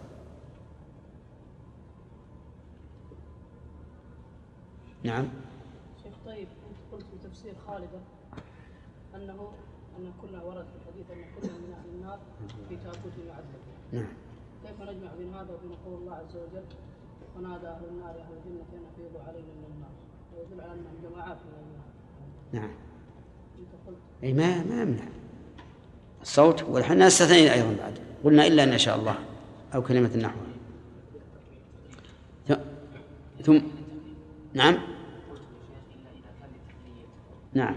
نعم 5.06 5.28
شيخ 6.04 6.14
طيب 6.26 6.48
انت 6.70 6.94
قلت 6.94 7.06
في 7.06 7.28
تفسير 7.30 7.54
خالده 7.68 8.00
انه 9.16 9.52
ان 10.00 10.14
كنا 10.22 10.44
ورد 10.44 10.66
في 10.66 10.76
الحديث 10.82 11.12
ان 11.12 11.42
كنا 11.42 11.58
من 11.58 11.74
أهل 11.74 11.90
النار 11.96 12.20
في 12.70 12.76
تابوت 12.76 13.14
معذب 13.28 13.62
نعم 13.92 14.14
كيف 14.64 14.82
نجمع 14.82 15.14
بين 15.18 15.34
هذا 15.34 15.54
وبين 15.54 15.78
قول 15.86 15.94
الله 15.94 16.16
عز 16.16 16.36
وجل 16.36 16.64
ونادى 17.38 17.68
أهل 17.68 17.86
النار 17.92 18.10
أهل 18.10 18.34
الجنة 18.38 18.64
ان 18.74 18.84
افيضوا 18.94 19.22
علينا 19.28 19.48
من 19.48 19.72
النار. 19.76 19.90
ويدل 20.38 20.62
على 20.62 20.72
انهم 20.72 20.96
جماعات 21.10 21.38
من 21.38 21.54
النار 21.64 21.86
نعم. 22.54 22.76
إنت 23.60 23.70
قلت. 23.88 23.98
أي 24.24 24.34
ما 24.34 24.64
ما 24.64 24.82
يمنع. 24.82 25.04
الصوت 26.22 26.64
ونحن 26.64 27.02
استثنينا 27.02 27.54
أيضا 27.54 27.76
بعد. 27.80 28.00
قلنا 28.24 28.48
إلا 28.48 28.64
أن 28.64 28.78
شاء 28.78 28.96
الله 29.00 29.16
أو 29.76 29.82
كلمة 29.84 30.12
النحو. 30.16 30.36
ثم- 32.48 32.56
ثم 33.44 33.60
نعم. 34.54 34.78
نعم. 37.54 37.76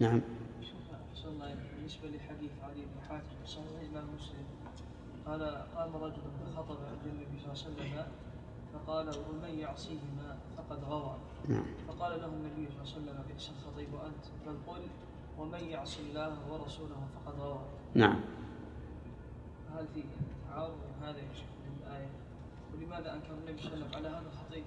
نعم 0.00 0.20
أحسن 1.12 1.28
الله 1.28 1.46
إليك. 1.52 1.58
بالنسبة 1.76 2.08
لحديث 2.08 2.50
علي 2.62 2.80
بن 2.80 3.00
حاتم 3.08 3.26
في 3.44 3.50
صحيح 3.50 3.66
الإمام 3.82 4.04
مسلم 4.16 4.44
قال 5.26 5.42
قام 5.76 5.96
رجل 5.96 6.22
فخطب 6.54 6.76
عند 6.84 7.06
النبي 7.06 7.38
صلى 7.40 7.52
الله 7.52 7.82
عليه 7.82 7.92
وسلم 7.92 8.06
فقال 8.86 9.08
ومن 9.08 9.58
يعصيهما 9.58 10.36
فقد 10.56 10.84
غوى 10.84 11.14
نعم. 11.48 11.64
فقال 11.88 12.20
له 12.20 12.26
النبي 12.26 12.68
صلى 12.70 12.80
الله 12.82 12.92
عليه 12.92 13.02
وسلم 13.02 13.22
بئس 13.34 13.50
الخطيب 13.58 13.88
أنت 13.94 14.24
بل 14.46 14.72
قل 14.72 14.80
ومن 15.38 15.64
يعص 15.70 15.98
الله 15.98 16.36
ورسوله 16.50 16.96
فقد 17.24 17.40
غوى 17.40 17.58
نعم. 17.94 18.20
هل 19.76 19.86
في 19.94 20.02
تعارض 20.50 20.72
هذا 21.02 21.18
يا 21.18 21.34
شيخ 21.34 21.44
من 21.66 21.86
الآية؟ 21.86 22.08
ولماذا 22.74 23.14
أنكر 23.14 23.26
النبي 23.46 23.62
صلى 23.62 23.74
الله 23.74 23.86
عليه 23.86 23.96
وسلم 23.96 24.06
على 24.06 24.08
هذا 24.08 24.26
الخطيب؟ 24.32 24.64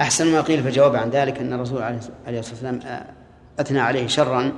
أحسن 0.00 0.32
ما 0.32 0.40
قيل 0.40 0.62
في 0.62 0.68
الجواب 0.68 0.96
عن 0.96 1.10
ذلك 1.10 1.38
أن 1.38 1.52
الرسول 1.52 1.82
عليه 1.82 1.96
الصلاة 1.98 2.36
والسلام 2.36 2.80
آه، 2.84 3.12
أثنى 3.60 3.80
عليه 3.80 4.06
شرا 4.06 4.52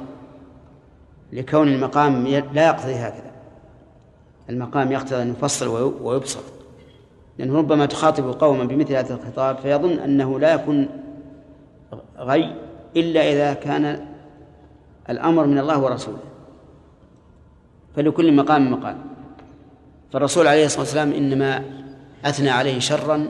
لكون 1.33 1.69
المقام 1.69 2.27
لا 2.27 2.67
يقتضي 2.67 2.95
هكذا. 2.95 3.33
المقام 4.51 4.93
يقتضي 4.93 5.23
أن 5.23 5.31
يفصل 5.31 5.67
وي- 5.69 5.83
ويبسط 6.03 6.52
لأنه 7.39 7.59
ربما 7.59 7.87
تخاطب 7.87 8.41
قوما 8.41 8.65
بمثل 8.65 8.93
هذا 8.93 9.15
الخطاب 9.15 9.59
فيظن 9.59 9.99
أنه 9.99 10.41
لا 10.41 10.55
يكون 10.55 10.89
غي 12.19 12.55
إلا 12.97 13.33
إذا 13.33 13.55
كان 13.55 14.07
الأمر 15.11 15.47
من 15.47 15.59
الله 15.59 15.79
ورسوله. 15.79 16.19
فلكل 17.97 18.37
مقام 18.37 18.73
مقام. 18.73 18.99
فالرسول 20.13 20.47
عليه 20.47 20.67
الصلاة 20.67 20.81
والسلام 20.81 21.13
إنما 21.13 21.65
أثنى 22.25 22.51
عليه 22.51 22.79
شرا 22.79 23.29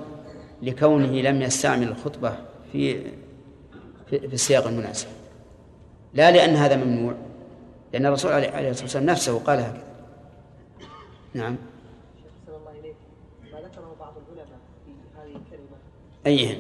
لكونه 0.63 1.21
لم 1.21 1.43
يستعمل 1.43 1.89
الخطبة 1.89 2.33
في 2.73 2.97
في, 4.11 4.27
السياق 4.33 4.67
المناسب. 4.67 5.09
لا 6.15 6.31
لأن 6.31 6.57
هذا 6.57 6.77
ممنوع 6.77 7.15
لأن 7.93 8.07
الرسول 8.07 8.33
عليه 8.33 8.71
الصلاة 8.71 8.85
والسلام 8.85 9.07
نفسه 9.07 9.39
قال 9.39 9.59
هكذا. 9.59 9.93
نعم 11.35 11.57
أحسن 12.43 12.57
الله 12.61 12.81
إليك 12.81 12.97
ما 13.53 13.59
ذكره 13.59 13.97
بعض 14.01 14.15
العلماء 14.17 14.59
في 14.85 14.91
هذه 15.17 15.37
الكلمة 15.37 15.77
أيهن 16.27 16.59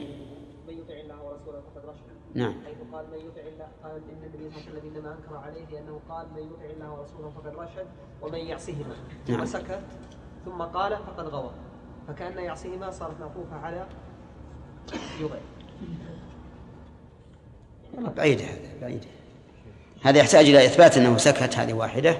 من 0.69 0.75
يطع 0.79 0.95
الله 0.95 1.23
ورسوله 1.23 1.61
فقد 1.61 1.85
رشد. 1.89 2.09
نعم. 2.35 2.55
حيث 2.65 2.77
قال 2.93 3.05
من 3.13 3.19
يطع 3.19 3.41
الله 3.53 3.69
قال 3.83 3.93
إن 3.93 4.23
النبي 4.23 4.51
صلى 4.51 4.61
الله 4.61 4.71
عليه 4.71 4.79
وسلم 4.79 4.97
إنما 4.97 5.13
أنكر 5.13 5.37
عليه 5.37 5.67
لأنه 5.73 6.01
قال 6.09 6.27
من 6.37 6.43
يطع 6.43 6.75
الله 6.75 6.93
ورسوله 6.93 7.31
فقد 7.31 7.55
رشد 7.57 7.87
ومن 8.23 8.39
يعصهما. 8.39 8.97
نعم. 9.29 9.39
ثم 9.39 9.45
سكت 9.45 9.81
ثم 10.45 10.63
قال 10.63 10.97
فقد 10.97 11.27
غوى. 11.27 11.51
فكأن 12.09 12.39
يعصهما 12.39 12.91
صارت 12.91 13.21
معطوفة 13.21 13.57
على 13.57 13.87
يطع 15.21 15.37
والله 17.95 18.11
بعيدة 18.11 18.45
هذا 18.45 18.81
بعيدة 18.81 19.07
هذا 20.03 20.19
يحتاج 20.19 20.47
إلى 20.47 20.67
إثبات 20.67 20.97
أنه 20.97 21.17
سكت 21.17 21.57
هذه 21.57 21.73
واحدة. 21.73 22.19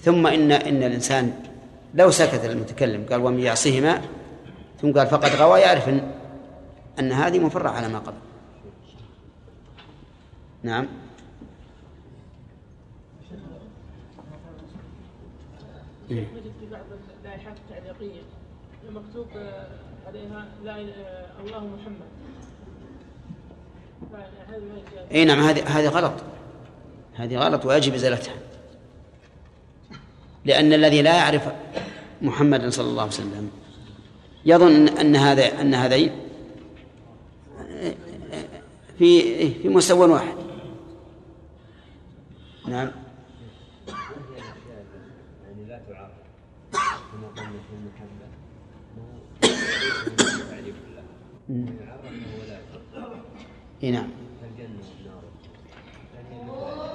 ثم 0.00 0.26
إن 0.26 0.52
إن 0.52 0.82
الإنسان 0.82 1.42
لو 1.94 2.10
سكت 2.10 2.44
المتكلم 2.44 3.06
قال 3.10 3.24
ومن 3.24 3.38
يعصيهما 3.38 4.02
ثم 4.82 4.92
قال 4.92 5.06
فقد 5.06 5.30
غوى 5.30 5.60
يعرف 5.60 5.88
أن 5.88 6.12
أن 6.98 7.12
هذه 7.12 7.38
مفرعة 7.38 7.70
على 7.70 7.88
ما 7.88 7.98
قبل. 7.98 8.16
نعم. 10.62 10.88
مكتوب 18.90 19.26
عليها 20.06 20.46
لا 20.64 20.76
الله 21.44 21.66
محمد 21.66 22.06
اي 25.12 25.24
نعم 25.24 25.40
هذه 25.40 25.78
هذه 25.78 25.88
غلط. 25.88 26.12
هذه 27.14 27.36
غلط 27.36 27.64
ويجب 27.64 27.94
إزالتها. 27.94 28.34
لأن 30.44 30.72
الذي 30.72 31.02
لا 31.02 31.16
يعرف 31.16 31.48
محمدا 32.22 32.70
صلى 32.70 32.86
الله 32.86 33.02
عليه 33.02 33.12
وسلم 33.12 33.61
يظن 34.46 34.88
أن 34.88 35.16
هذا 35.16 35.60
أن 35.60 35.74
هذين 35.74 36.10
في 38.98 39.50
في 39.54 39.68
مستوى 39.68 40.10
واحد. 40.10 40.34
نعم. 42.68 42.90
إي 53.82 53.90
نعم. 53.90 54.08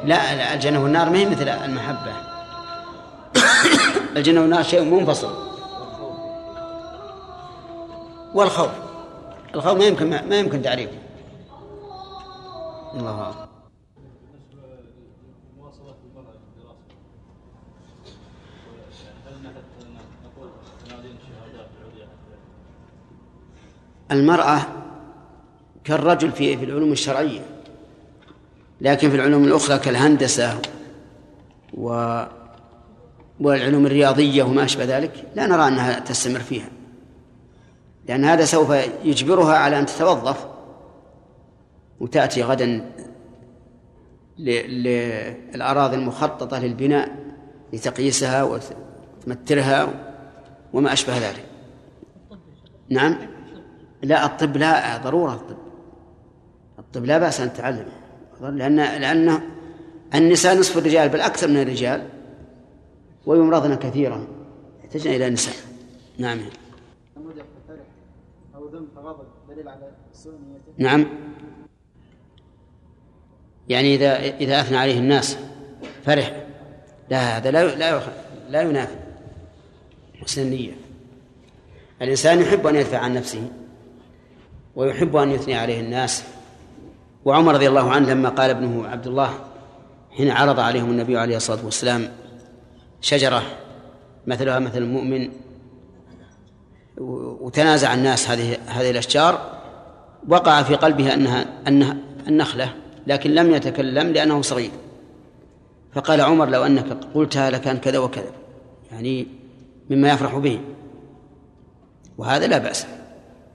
لا 0.03 0.35
لا 0.35 0.53
الجنة 0.53 0.83
والنار 0.83 1.09
ما 1.09 1.17
هي 1.17 1.25
مثل 1.29 1.49
المحبة. 1.49 2.13
الجنة 4.15 4.41
والنار 4.41 4.63
شيء 4.63 4.83
منفصل. 4.83 5.56
والخوف. 8.33 8.71
الخوف 9.55 9.77
ما 9.77 9.85
يمكن 9.85 10.09
ما 10.09 10.39
يمكن 10.39 10.61
تعريفه. 10.61 10.97
الله. 12.93 13.47
المرأة 24.11 24.61
كالرجل 25.83 26.31
في 26.31 26.57
في 26.57 26.65
العلوم 26.65 26.91
الشرعية 26.91 27.41
لكن 28.81 29.09
في 29.09 29.15
العلوم 29.15 29.43
الأخرى 29.43 29.77
كالهندسة 29.77 30.61
و 31.73 32.21
والعلوم 33.39 33.85
الرياضية 33.85 34.43
وما 34.43 34.63
أشبه 34.65 34.83
ذلك 34.83 35.25
لا 35.35 35.47
نرى 35.47 35.67
أنها 35.67 35.99
تستمر 35.99 36.39
فيها. 36.39 36.69
لأن 38.07 38.25
هذا 38.25 38.45
سوف 38.45 38.69
يجبرها 39.03 39.57
على 39.57 39.79
أن 39.79 39.85
تتوظف 39.85 40.47
وتأتي 41.99 42.43
غدا 42.43 42.91
للأراضي 44.37 45.95
المخططة 45.95 46.59
للبناء 46.59 47.17
لتقييسها 47.73 48.43
وتمترها 49.23 49.87
وما 50.73 50.93
أشبه 50.93 51.17
ذلك. 51.17 51.45
نعم؟ 52.89 53.17
لا 54.03 54.25
الطب 54.25 54.57
لا 54.57 54.97
ضرورة 54.97 55.33
الطب. 55.33 55.57
الطب 56.79 57.05
لا 57.05 57.17
بأس 57.17 57.41
أن 57.41 57.53
تتعلم 57.53 57.85
لأن 58.41 58.75
لأن 58.75 59.39
النساء 60.15 60.59
نصف 60.59 60.77
الرجال 60.77 61.09
بل 61.09 61.21
أكثر 61.21 61.47
من 61.47 61.61
الرجال 61.61 62.07
ويمرضن 63.25 63.75
كثيرا. 63.75 64.27
يحتاجن 64.83 65.11
إلى 65.11 65.29
نساء. 65.29 65.55
نعم. 66.17 66.39
ذم 68.67 68.87
فغضب 68.95 69.25
دليل 69.49 69.67
على 69.67 69.91
سوء 70.13 70.33
نيته؟ 70.33 70.73
نعم. 70.77 71.07
يعني 73.69 73.95
إذا 73.95 74.19
إذا 74.19 74.61
أثنى 74.61 74.77
عليه 74.77 74.99
الناس 74.99 75.37
فرح. 76.03 76.45
لا 77.09 77.37
هذا 77.37 77.51
لا 77.51 77.75
لا 77.75 78.01
لا 78.49 78.61
ينافي. 78.61 78.95
حسن 80.21 80.41
النية. 80.41 80.73
الإنسان 82.01 82.41
يحب 82.41 82.67
أن 82.67 82.75
يدفع 82.75 82.97
عن 82.97 83.13
نفسه 83.13 83.51
ويحب 84.75 85.15
أن 85.15 85.31
يثني 85.31 85.55
عليه 85.55 85.79
الناس. 85.79 86.23
وعمر 87.25 87.53
رضي 87.53 87.67
الله 87.67 87.91
عنه 87.91 88.09
لما 88.09 88.29
قال 88.29 88.49
ابنه 88.49 88.87
عبد 88.87 89.07
الله 89.07 89.33
حين 90.11 90.31
عرض 90.31 90.59
عليهم 90.59 90.89
النبي 90.89 91.17
عليه 91.17 91.37
الصلاة 91.37 91.65
والسلام 91.65 92.09
شجرة 93.01 93.43
مثلها 94.27 94.59
مثل 94.59 94.77
المؤمن 94.77 95.29
وتنازع 96.97 97.93
الناس 97.93 98.29
هذه 98.29 98.57
هذه 98.67 98.89
الأشجار 98.91 99.57
وقع 100.27 100.63
في 100.63 100.75
قلبه 100.75 101.13
أنها 101.13 101.45
أنها 101.67 101.97
النخلة 102.27 102.73
لكن 103.07 103.31
لم 103.31 103.53
يتكلم 103.53 104.07
لأنه 104.07 104.41
صغير. 104.41 104.71
فقال 105.93 106.21
عمر 106.21 106.49
لو 106.49 106.65
أنك 106.65 106.97
قلتها 107.15 107.49
لكان 107.49 107.77
كذا 107.77 107.97
وكذا. 107.97 108.31
يعني 108.91 109.27
مما 109.89 110.09
يفرح 110.09 110.37
به. 110.37 110.59
وهذا 112.17 112.47
لا 112.47 112.57
بأس. 112.57 112.85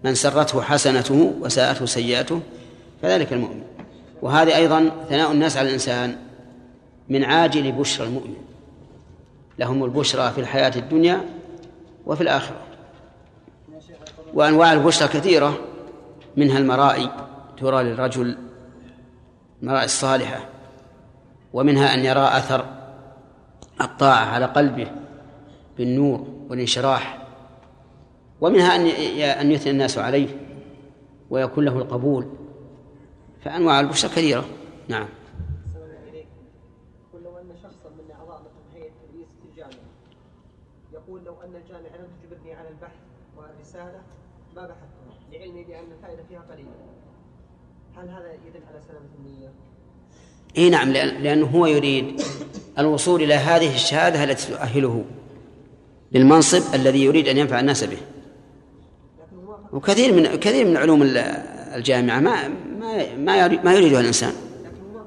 من 0.05 0.15
سرته 0.15 0.63
حسنته 0.63 1.33
وساءته 1.41 1.87
سيئته 1.87 2.41
فذلك 3.03 3.33
المؤمن. 3.33 3.63
وهذه 4.23 4.57
أيضا 4.57 4.91
ثناء 5.09 5.33
الناس 5.33 5.57
على 5.57 5.69
الإنسان 5.69 6.17
من 7.09 7.25
عاجل 7.25 7.73
بشرى 7.73 8.07
المؤمن. 8.07 8.35
لهم 9.59 9.85
البشرى 9.85 10.31
في 10.31 10.41
الحياة 10.41 10.73
الدنيا 10.77 11.21
وفي 12.07 12.21
الآخرة. 12.21 12.72
وأنواع 14.35 14.73
البشرى 14.73 15.09
كثيرة 15.09 15.59
منها 16.37 16.59
المرائي 16.59 17.11
ترى 17.59 17.83
للرجل 17.83 18.39
المرائي 19.63 19.85
الصالحة 19.85 20.49
ومنها 21.53 21.95
أن 21.95 22.05
يرى 22.05 22.21
أثر 22.21 22.65
الطاعة 23.81 24.25
على 24.25 24.47
قلبه 24.47 24.91
بالنور 25.79 26.27
والانشراح 26.49 27.27
ومنها 28.41 28.77
أن 28.77 28.87
أن 29.21 29.53
يثني 29.53 29.73
الناس 29.73 29.99
عليه 29.99 30.29
ويكون 31.31 31.65
له 31.65 31.79
القبول. 31.79 32.27
فأنواع 33.45 33.81
البشرى 33.81 34.11
كثيرة. 34.11 34.45
نعم. 34.89 35.09
يقول 40.93 41.25
لو 41.25 41.35
أن 41.43 41.57
الجامعة 41.57 41.97
لم 41.97 42.09
تجبرني 42.23 42.55
على 42.55 42.69
البحث 42.69 42.97
والرسالة 43.37 44.03
ما 44.57 44.63
بحثتها 44.67 45.31
لعلمي 45.33 45.65
بأن 45.65 45.85
الفائدة 45.99 46.23
فيها 46.29 46.41
قليلة. 46.41 46.71
هل 47.97 48.09
هذا 48.09 48.33
يدل 48.33 48.61
على 48.71 48.81
سلامة 48.89 49.07
النية؟ 49.19 49.53
إي 50.59 50.71
نعم 50.71 50.91
لأنه 50.93 51.47
هو 51.47 51.67
يريد 51.67 52.23
الوصول 52.79 53.23
إلى 53.23 53.35
هذه 53.35 53.75
الشهادة 53.75 54.25
التي 54.25 54.53
تؤهله 54.53 55.05
للمنصب 56.13 56.75
الذي 56.75 57.05
يريد 57.05 57.29
أن 57.29 57.37
ينفع 57.37 57.61
الناس 57.61 57.85
به. 57.85 57.99
وكثير 59.73 60.13
من 60.15 60.37
كثير 60.37 60.67
من 60.67 60.77
علوم 60.77 61.03
ال- 61.03 61.17
الجامعة 61.75 62.21
ما 62.21 62.49
ما 62.49 63.17
ما 63.17 63.37
يريد 63.45 63.65
ما 63.65 63.75
يريدها 63.75 64.01
الإنسان. 64.01 64.33
لكن 64.65 64.95
هو 64.95 65.01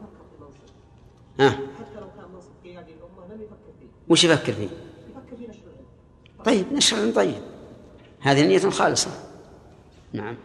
ها؟ 1.39 1.49
حتى 1.49 1.59
لو 1.99 2.07
كان 2.17 2.31
منصب 2.33 2.49
قيادي 2.63 2.91
للامه 2.91 3.33
لم 3.35 3.41
يفكر 3.41 3.71
فيه. 3.79 3.87
وش 4.09 4.23
يفكر 4.23 4.53
فيه؟ 4.53 4.63
يفكر 4.67 5.35
في 5.37 5.47
نشر 5.47 5.59
العلم. 5.67 6.43
طيب 6.45 6.73
نشر 6.73 7.11
طيب. 7.11 7.41
هذه 8.19 8.45
نية 8.45 8.69
خالصة. 8.69 9.09
نعم. 10.15 10.35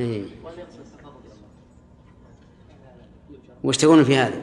إيه. 0.00 0.24
وش 3.64 3.76
تقولون 3.76 4.04
في 4.04 4.16
هذا؟ 4.16 4.40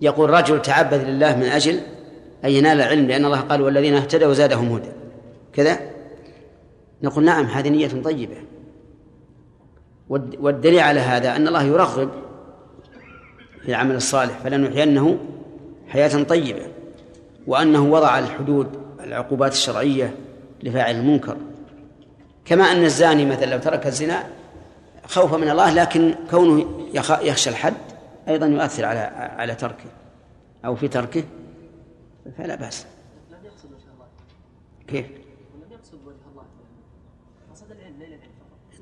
يقول 0.00 0.30
رجل 0.30 0.62
تعبد 0.62 1.04
لله 1.04 1.36
من 1.36 1.42
أجل 1.42 1.80
أن 2.44 2.50
ينال 2.50 2.80
العلم 2.80 3.06
لأن 3.06 3.24
الله 3.24 3.40
قال 3.40 3.62
والذين 3.62 3.94
اهتدوا 3.94 4.32
زادهم 4.34 4.72
هدى. 4.72 4.88
كذا؟ 5.52 5.80
نقول 7.02 7.24
نعم 7.24 7.44
هذه 7.44 7.68
نية 7.68 8.02
طيبة. 8.02 8.36
والد- 10.08 10.36
والدليل 10.40 10.78
على 10.78 11.00
هذا 11.00 11.36
أن 11.36 11.48
الله 11.48 11.62
يرغب 11.62 12.10
في 13.62 13.68
العمل 13.68 13.94
الصالح 13.94 14.38
فلنحيينه 14.38 15.18
حياة 15.88 16.22
طيبة. 16.22 16.71
وأنه 17.46 17.82
وضع 17.84 18.18
الحدود 18.18 18.82
العقوبات 19.00 19.52
الشرعية 19.52 20.14
لفاعل 20.62 20.94
المنكر. 20.96 21.36
كما 22.44 22.64
أن 22.64 22.84
الزاني 22.84 23.26
مثلا 23.26 23.46
لو 23.46 23.58
ترك 23.58 23.86
الزنا 23.86 24.26
خوفا 25.06 25.36
من 25.36 25.50
الله 25.50 25.74
لكن 25.74 26.14
كونه 26.30 26.88
يخ- 26.94 27.20
يخشى 27.22 27.50
الحد 27.50 27.74
أيضا 28.28 28.46
يؤثر 28.46 28.84
على 28.84 28.98
على 29.38 29.54
تركه 29.54 29.84
أو 30.64 30.74
في 30.76 30.88
تركه 30.88 31.24
فلا 32.38 32.54
بأس. 32.54 32.86
كيف؟ 34.88 35.06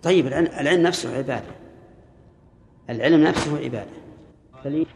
طيب 0.03 0.27
العلم, 0.27 0.47
العلم 0.47 0.83
نفسه 0.83 1.17
عبادة. 1.17 1.45
العلم 2.91 3.23
نفسه 3.25 3.59
عبادة 3.59 3.91
فلي 4.65 4.87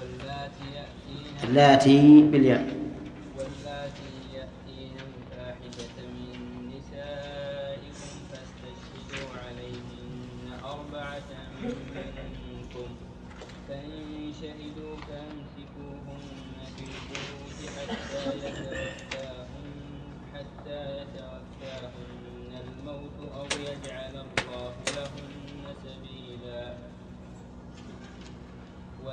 واللاتي 0.00 0.64
يأتين 0.74 1.31
اللاتي 1.44 2.22
بالياء. 2.32 2.81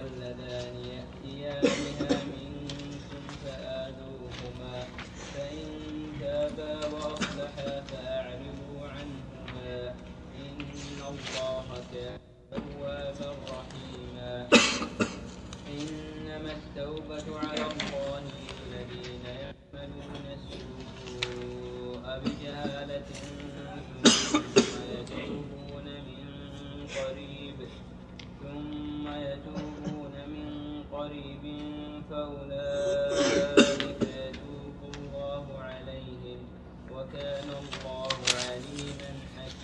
واللذان 0.04 0.76
يأتيانها 0.76 2.24
منكم 2.24 3.24
فآذوهما 3.46 4.78
فإن 5.34 5.68
تابا 6.20 6.86
وأصلحا 6.88 7.82
فأعرضوا 7.82 8.88
عنهما. 8.88 9.96
إن 10.40 10.60
الله 11.10 11.68
كان 11.94 12.20
توابا 12.52 13.30
رحيما. 13.52 14.48
إنما 15.68 16.52
التوبة 16.52 17.40
على 17.40 17.66
الله 17.72 18.22
للذين 18.24 19.26
يعملون 19.26 20.26
السوء 20.38 22.06
بجهالة 22.24 23.10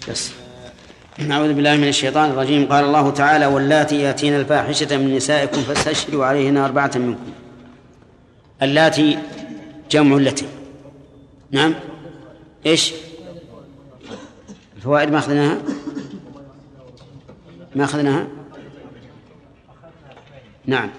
بس. 0.09 0.31
أعوذ 1.31 1.53
بالله 1.53 1.75
من 1.75 1.87
الشيطان 1.87 2.29
الرجيم. 2.29 2.65
قال 2.65 2.85
الله 2.85 3.11
تعالى 3.11 3.45
واللاتي 3.45 4.01
يأتين 4.01 4.35
الفاحشة 4.35 4.97
من 4.97 5.15
نسائكم 5.15 5.61
فاستشهدوا 5.61 6.25
عليهن 6.25 6.57
أربعة 6.57 6.91
منكم. 6.95 7.31
اللاتي 8.61 9.19
جمع 9.91 10.17
التي 10.17 10.45
نعم. 11.51 11.73
إيش؟ 12.65 12.93
الفوائد 14.75 15.11
ما 15.11 15.17
أخذناها؟ 15.17 15.57
ما 17.75 17.83
أخذناها؟ 17.83 18.27
نعم. 20.65 20.89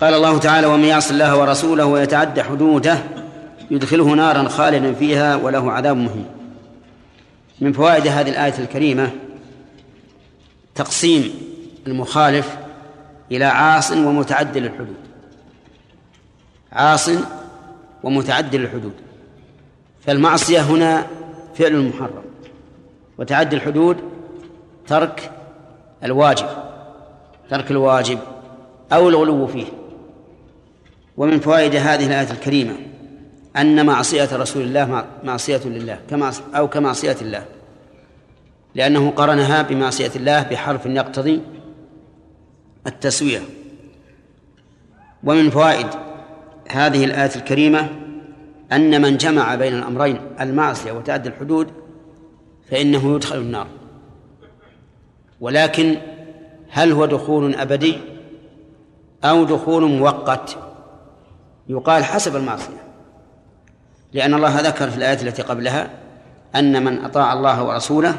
قال 0.00 0.14
الله 0.14 0.38
تعالى 0.38 0.66
ومن 0.66 0.84
يعص 0.84 1.10
الله 1.10 1.38
ورسوله 1.38 1.84
ويتعدى 1.84 2.42
حدوده 2.42 2.98
يدخله 3.70 4.04
نارا 4.04 4.48
خالدا 4.48 4.94
فيها 4.94 5.36
وله 5.36 5.72
عذاب 5.72 5.96
مهين. 5.96 6.39
من 7.60 7.72
فوائد 7.72 8.06
هذه 8.06 8.30
الآية 8.30 8.58
الكريمة 8.58 9.10
تقسيم 10.74 11.34
المخالف 11.86 12.56
إلى 13.32 13.44
عاص 13.44 13.92
ومتعدل 13.92 14.64
الحدود 14.66 14.96
عاص 16.72 17.10
ومتعدل 18.02 18.60
الحدود 18.60 18.92
فالمعصية 20.06 20.60
هنا 20.60 21.06
فعل 21.54 21.88
محرم. 21.88 22.22
وتعدي 23.18 23.56
الحدود 23.56 23.96
ترك 24.86 25.30
الواجب 26.04 26.46
ترك 27.50 27.70
الواجب 27.70 28.18
أو 28.92 29.08
الغلو 29.08 29.46
فيه. 29.46 29.66
ومن 31.16 31.40
فوائد 31.40 31.76
هذه 31.76 32.06
الآية 32.06 32.30
الكريمة 32.30 32.89
أن 33.56 33.86
معصية 33.86 34.28
رسول 34.32 34.62
الله 34.62 34.84
مع- 34.84 35.04
معصية 35.24 35.60
لله 35.64 35.98
كما 36.10 36.32
أو 36.54 36.68
كمعصية 36.68 37.16
الله. 37.22 37.44
لأنه 38.74 39.10
قرنها 39.10 39.62
بمعصية 39.62 40.10
الله 40.16 40.42
بحرف 40.42 40.86
يقتضي 40.86 41.40
التسوية. 42.86 43.40
ومن 45.24 45.50
فوائد 45.50 45.86
هذه 46.70 47.04
الآية 47.04 47.30
الكريمة 47.36 47.88
أن 48.72 49.02
من 49.02 49.16
جمع 49.16 49.54
بين 49.54 49.74
الأمرين 49.74 50.20
المعصية 50.40 50.92
وتعدي 50.92 51.28
الحدود 51.28 51.70
فإنه 52.70 53.14
يدخل 53.14 53.38
النار. 53.38 53.66
ولكن 55.40 55.96
هل 56.70 56.92
هو 56.92 57.06
دخول 57.06 57.54
أبدي 57.54 57.98
أو 59.24 59.44
دخول 59.44 59.84
مؤقت؟ 59.84 60.56
يقال 61.68 62.04
حسب 62.04 62.36
المعصية. 62.36 62.89
لأن 64.12 64.34
الله 64.34 64.60
ذكر 64.60 64.90
في 64.90 64.96
الآية 64.96 65.22
التي 65.22 65.42
قبلها 65.42 65.90
أن 66.54 66.84
من 66.84 67.04
أطاع 67.04 67.32
الله 67.32 67.64
ورسوله 67.64 68.14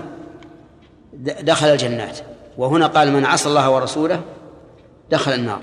دخل 1.42 1.68
الجنات. 1.68 2.20
وهنا 2.58 2.88
قال 2.88 3.12
من 3.14 3.26
عصى 3.26 3.50
الله 3.50 3.70
ورسوله 3.70 4.22
دخل 5.10 5.34
النار. 5.34 5.62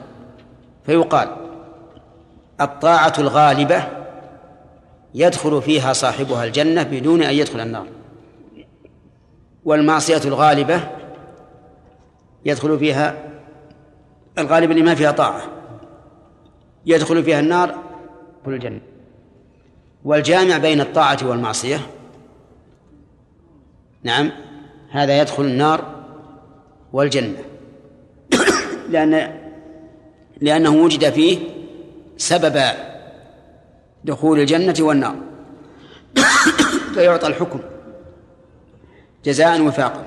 فيقال 0.87 1.37
الطاعة 2.61 3.13
الغالبة 3.19 3.83
يدخل 5.15 5.63
فيها 5.63 5.93
صاحبها 5.93 6.45
الجنة 6.45 6.83
بدون 6.83 7.23
أن 7.23 7.35
يدخل 7.35 7.61
النار. 7.61 7.87
والمعصية 9.65 10.21
الغالبة 10.25 10.81
يدخل 12.45 12.79
فيها 12.79 13.15
الغالب 14.39 14.71
اللي 14.71 14.83
ما 14.83 14.95
فيها 14.95 15.11
طاعة. 15.11 15.43
يدخل 16.87 17.25
فيها 17.25 17.41
النار 17.41 17.75
كل 18.45 18.55
الجنة. 18.55 18.81
والجامع 20.05 20.59
بين 20.59 20.81
الطاعة 20.81 21.19
والمعصية. 21.23 21.81
نعم 24.03 24.31
هذا 24.91 25.21
يدخل 25.21 25.45
النار 25.45 26.05
والجنة. 26.93 27.39
لأن 28.93 29.39
لأنه 30.41 30.71
وجد 30.71 31.11
فيه 31.11 31.39
سبب 32.17 32.63
دخول 34.05 34.41
الجنة 34.41 34.75
والنار. 34.81 35.17
فيعطى 36.95 37.27
الحكم 37.27 37.61
جزاء 39.25 39.63
وفاقا. 39.63 40.05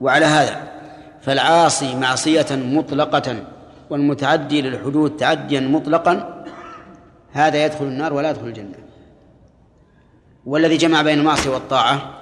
وعلى 0.00 0.24
هذا 0.24 0.68
فالعاصي 1.22 1.96
معصية 1.96 2.46
مطلقة 2.50 3.44
والمتعدي 3.90 4.62
للحدود 4.62 5.16
تعديا 5.16 5.60
مطلقا 5.60 6.37
هذا 7.32 7.64
يدخل 7.64 7.84
النار 7.84 8.12
ولا 8.12 8.30
يدخل 8.30 8.46
الجنة. 8.46 8.78
والذي 10.46 10.76
جمع 10.76 11.02
بين 11.02 11.18
المعصية 11.18 11.50
والطاعة 11.50 12.20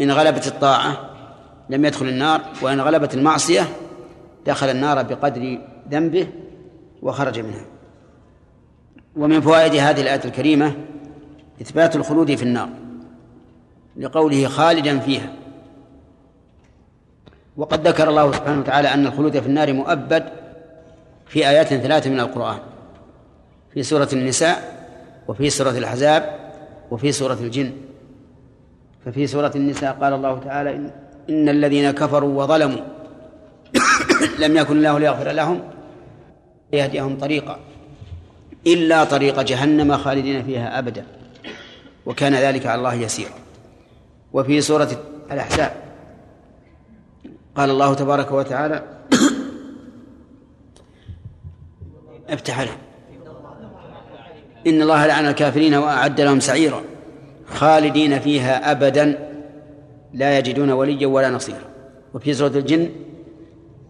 إن 0.00 0.10
غلبت 0.10 0.46
الطاعة 0.46 1.10
لم 1.70 1.84
يدخل 1.84 2.08
النار 2.08 2.40
وإن 2.62 2.80
غلبت 2.80 3.14
المعصية 3.14 3.68
دخل 4.46 4.68
النار 4.68 5.02
بقدر 5.02 5.58
ذنبه 5.90 6.28
وخرج 7.02 7.38
منها. 7.38 7.64
ومن 9.16 9.40
فوائد 9.40 9.74
هذه 9.74 10.00
الآية 10.00 10.24
الكريمة 10.24 10.74
إثبات 11.62 11.96
الخلود 11.96 12.34
في 12.34 12.42
النار 12.42 12.68
لقوله 13.96 14.48
خالدا 14.48 14.98
فيها. 14.98 15.32
وقد 17.56 17.88
ذكر 17.88 18.08
الله 18.08 18.32
سبحانه 18.32 18.60
وتعالى 18.60 18.94
أن 18.94 19.06
الخلود 19.06 19.40
في 19.40 19.46
النار 19.46 19.72
مؤبد 19.72 20.28
في 21.26 21.48
آيات 21.48 21.66
ثلاث 21.66 22.06
من 22.06 22.20
القرآن. 22.20 22.58
في 23.74 23.82
سورة 23.82 24.08
النساء 24.12 24.86
وفي 25.28 25.50
سورة 25.50 25.70
الأحزاب 25.70 26.38
وفي 26.90 27.12
سورة 27.12 27.38
الجن. 27.40 27.72
ففي 29.04 29.26
سورة 29.26 29.52
النساء 29.56 29.92
قال 30.00 30.12
الله 30.12 30.38
تعالى 30.38 30.70
إن, 31.30 31.48
الذين 31.48 31.90
كفروا 31.90 32.42
وظلموا 32.42 32.80
لم 34.42 34.56
يكن 34.56 34.76
الله 34.76 34.98
ليغفر 34.98 35.32
لهم 35.32 35.60
يهديهم 36.72 37.18
طريقا 37.18 37.58
إلا 38.66 39.04
طريق 39.04 39.40
جهنم 39.40 39.96
خالدين 39.96 40.44
فيها 40.44 40.78
أبدا. 40.78 41.04
وكان 42.08 42.34
ذلك 42.34 42.66
على 42.66 42.78
الله 42.78 42.94
يسيرا 42.94 43.30
وفي 44.32 44.60
سورة 44.60 45.02
الأحزاب 45.32 45.72
قال 47.56 47.70
الله 47.70 47.94
تبارك 47.94 48.32
وتعالى 48.32 48.82
افتح 52.28 52.60
له 52.60 52.76
إن 54.68 54.82
الله 54.82 55.06
لعن 55.06 55.26
الكافرين 55.26 55.74
وأعد 55.74 56.20
لهم 56.20 56.40
سعيرا. 56.40 56.80
خالدين 57.46 58.20
فيها 58.20 58.70
أبدا 58.70 59.28
لا 60.14 60.38
يجدون 60.38 60.70
وليا 60.70 61.06
ولا 61.06 61.30
نصيرا. 61.30 61.64
وفي 62.14 62.34
سورة 62.34 62.48
الجن 62.48 62.88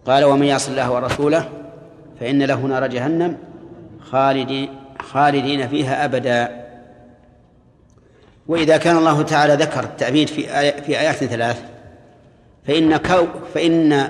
قال 0.06 0.24
ومن 0.24 0.46
يعص 0.46 0.68
الله 0.68 0.92
ورسوله 0.92 1.48
فإن 2.20 2.42
له 2.42 2.60
نار 2.60 2.86
جهنم. 2.86 3.36
خالدين 4.00 4.68
خالدين 5.00 5.68
فيها 5.68 6.04
أبدا. 6.04 6.64
وإذا 8.48 8.76
كان 8.76 8.96
الله 8.96 9.22
تعالى 9.22 9.54
ذكر 9.54 9.84
التأبيد 9.84 10.28
في 10.28 10.58
آي 10.58 10.82
في 10.82 11.00
آيات 11.00 11.16
ثلاث 11.16 11.62
فإن 12.66 12.96
كو 12.96 13.26
فإن 13.54 14.08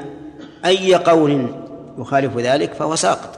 أي 0.65 0.95
قول 0.95 1.47
يخالف 1.99 2.37
ذلك 2.37 2.73
فهو 2.73 2.95
ساقط. 2.97 3.38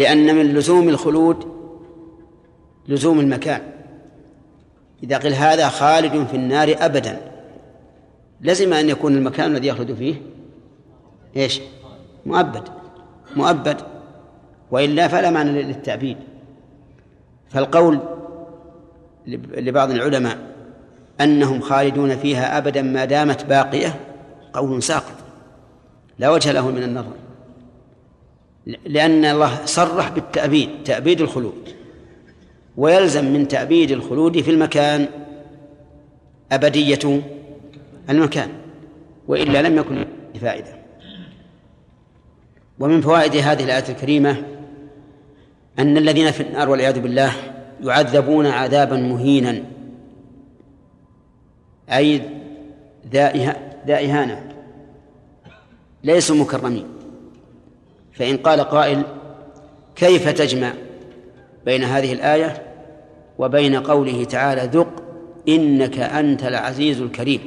لأن 0.00 0.34
من 0.34 0.54
لزوم 0.54 0.88
الخلود 0.88 1.46
لزوم 2.88 3.20
المكان. 3.20 3.60
إذا 5.02 5.18
قيل 5.18 5.34
هذا 5.34 5.68
خالد 5.68 6.26
في 6.26 6.36
النار 6.36 6.74
أبدا 6.78 7.20
لزم 8.40 8.72
أن 8.72 8.88
يكون 8.88 9.14
المكان 9.14 9.56
الذي 9.56 9.68
يخلد 9.68 9.94
فيه 9.94 10.14
إيش؟ 11.36 11.60
مؤبد 12.26 12.68
مؤبد 13.36 13.76
وإلا 14.70 15.08
فلا 15.08 15.30
معنى 15.30 15.62
للتأبيد. 15.62 16.16
فالقول 17.50 17.98
لبعض 19.26 19.90
العلماء 19.90 20.38
أنهم 21.20 21.60
خالدون 21.60 22.16
فيها 22.16 22.58
أبدا 22.58 22.82
ما 22.82 23.04
دامت 23.04 23.44
باقية 23.44 24.00
قول 24.52 24.82
ساقط 24.82 25.14
لا 26.18 26.30
وجه 26.30 26.52
له 26.52 26.70
من 26.70 26.82
النظر. 26.82 27.12
لأن 28.86 29.24
الله 29.24 29.64
صرح 29.64 30.08
بالتأبيد 30.08 30.70
تأبيد 30.84 31.20
الخلود. 31.20 31.68
ويلزم 32.76 33.24
من 33.32 33.48
تأبيد 33.48 33.90
الخلود 33.90 34.40
في 34.40 34.50
المكان 34.50 35.08
أبدية 36.52 37.22
المكان 38.10 38.48
وإلا 39.28 39.62
لم 39.62 39.78
يكن 39.78 40.06
فائدة. 40.40 40.80
ومن 42.78 43.00
فوائد 43.00 43.36
هذه 43.36 43.64
الآية 43.64 43.88
الكريمة 43.88 44.42
أن 45.78 45.96
الذين 45.96 46.30
في 46.30 46.42
النار 46.42 46.70
والعياذ 46.70 47.00
بالله 47.00 47.32
يعذبون 47.82 48.46
عذابا 48.46 48.96
مهينا 48.96 49.62
أي 51.90 52.22
ذا 53.12 53.98
إهانة 53.98 54.52
ليسوا 56.04 56.36
مكرمين. 56.36 56.99
فإن 58.20 58.36
قال 58.36 58.60
قائل 58.60 59.02
كيف 59.96 60.28
تجمع 60.28 60.72
بين 61.64 61.84
هذه 61.84 62.12
الآية 62.12 62.62
وبين 63.38 63.76
قوله 63.76 64.24
تعالى 64.24 64.62
ذق 64.62 65.02
إنك 65.48 65.98
أنت 65.98 66.44
العزيز 66.44 67.00
الكريم؟ 67.00 67.40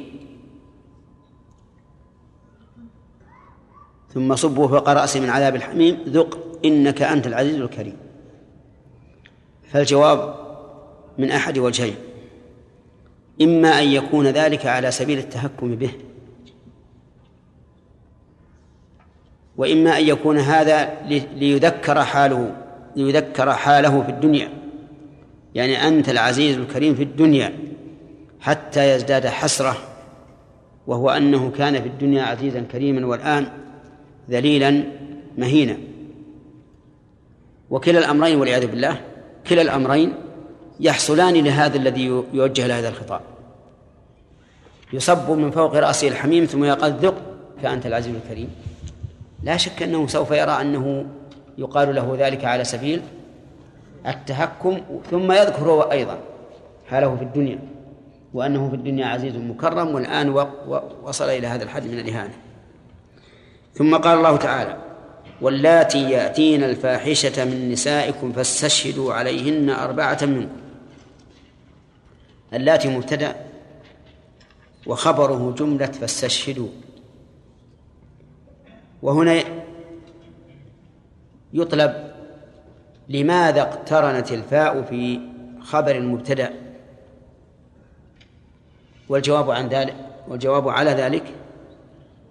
ثم 4.14 4.34
صبوا 4.36 4.68
فوق 4.68 4.88
رأسه 4.88 5.20
من 5.20 5.30
عذاب 5.30 5.56
الحميم 5.56 6.04
ذق 6.08 6.38
إنك 6.64 7.02
أنت 7.02 7.26
العزيز 7.26 7.60
الكريم. 7.60 7.96
فالجواب 9.72 10.34
من 11.18 11.30
أحد 11.30 11.58
وجهين 11.58 11.96
إما 13.42 13.68
أن 13.68 13.88
يكون 13.88 14.26
ذلك 14.26 14.66
على 14.66 14.90
سبيل 14.90 15.18
التهكم 15.18 15.74
به 15.74 15.90
وإما 19.56 19.98
أن 19.98 20.08
يكون 20.08 20.38
هذا 20.38 20.88
ليذكر 21.36 22.04
حاله 22.04 22.56
ليذكر 22.96 23.52
حاله 23.52 24.02
في 24.02 24.08
الدنيا. 24.10 24.48
يعني 25.54 25.88
أنت 25.88 26.08
العزيز 26.08 26.56
الكريم 26.56 26.94
في 26.94 27.02
الدنيا 27.02 27.52
حتى 28.40 28.94
يزداد 28.94 29.26
حسرة 29.26 29.76
وهو 30.86 31.10
أنه 31.10 31.50
كان 31.50 31.82
في 31.82 31.88
الدنيا 31.88 32.22
عزيزا 32.22 32.60
كريما 32.60 33.06
والآن 33.06 33.46
ذليلا 34.30 34.84
مهينا. 35.38 35.76
وكلا 37.70 37.98
الأمرين 37.98 38.38
والعياذ 38.38 38.66
بالله 38.66 39.00
كلا 39.48 39.62
الأمرين 39.62 40.14
يحصلان 40.80 41.34
لهذا 41.34 41.76
الذي 41.76 42.04
يوجه 42.32 42.66
له 42.66 42.78
هذا 42.78 42.88
الخطاب. 42.88 43.20
يصب 44.92 45.30
من 45.30 45.50
فوق 45.50 45.74
رأسه 45.74 46.08
الحميم 46.08 46.44
ثم 46.44 46.64
يقال 46.64 46.92
ذق 46.92 47.14
فأنت 47.62 47.86
العزيز 47.86 48.14
الكريم. 48.14 48.50
لا 49.44 49.56
شك 49.56 49.82
أنه 49.82 50.06
سوف 50.06 50.30
يرى 50.30 50.60
أنه 50.60 51.06
يقال 51.58 51.94
له 51.94 52.16
ذلك 52.18 52.44
على 52.44 52.64
سبيل 52.64 53.02
التهكم 54.06 54.80
ثم 55.10 55.32
يذكر 55.32 55.92
أيضا 55.92 56.18
حاله 56.86 57.16
في 57.16 57.22
الدنيا 57.22 57.58
وأنه 58.34 58.68
في 58.68 58.76
الدنيا 58.76 59.06
عزيز 59.06 59.36
مكرم 59.36 59.94
والآن 59.94 60.28
وصل 61.02 61.24
إلى 61.24 61.46
هذا 61.46 61.64
الحد 61.64 61.86
من 61.86 61.98
الإهانة. 61.98 62.34
ثم 63.74 63.96
قال 63.96 64.18
الله 64.18 64.36
تعالى 64.36 64.76
واللاتي 65.40 66.10
يأتين 66.10 66.64
الفاحشة 66.64 67.44
من 67.44 67.72
نسائكم 67.72 68.32
فاستشهدوا 68.32 69.14
عليهن 69.14 69.70
أربعة 69.70 70.18
منكم. 70.22 70.56
اللاتي 72.52 72.88
مبتدأ 72.88 73.36
وخبره 74.86 75.54
جملة 75.58 75.86
فاستشهدوا. 75.86 76.68
وهنا 79.04 79.44
يطلب 81.52 82.14
لماذا 83.08 83.62
اقترنت 83.62 84.32
الفاء 84.32 84.82
في 84.82 85.20
خبر 85.60 85.96
المبتدأ؟ 85.96 86.50
والجواب 89.08 89.50
عن 89.50 89.68
ذلك 89.68 89.96
والجواب 90.28 90.68
على 90.68 90.90
ذلك 90.90 91.24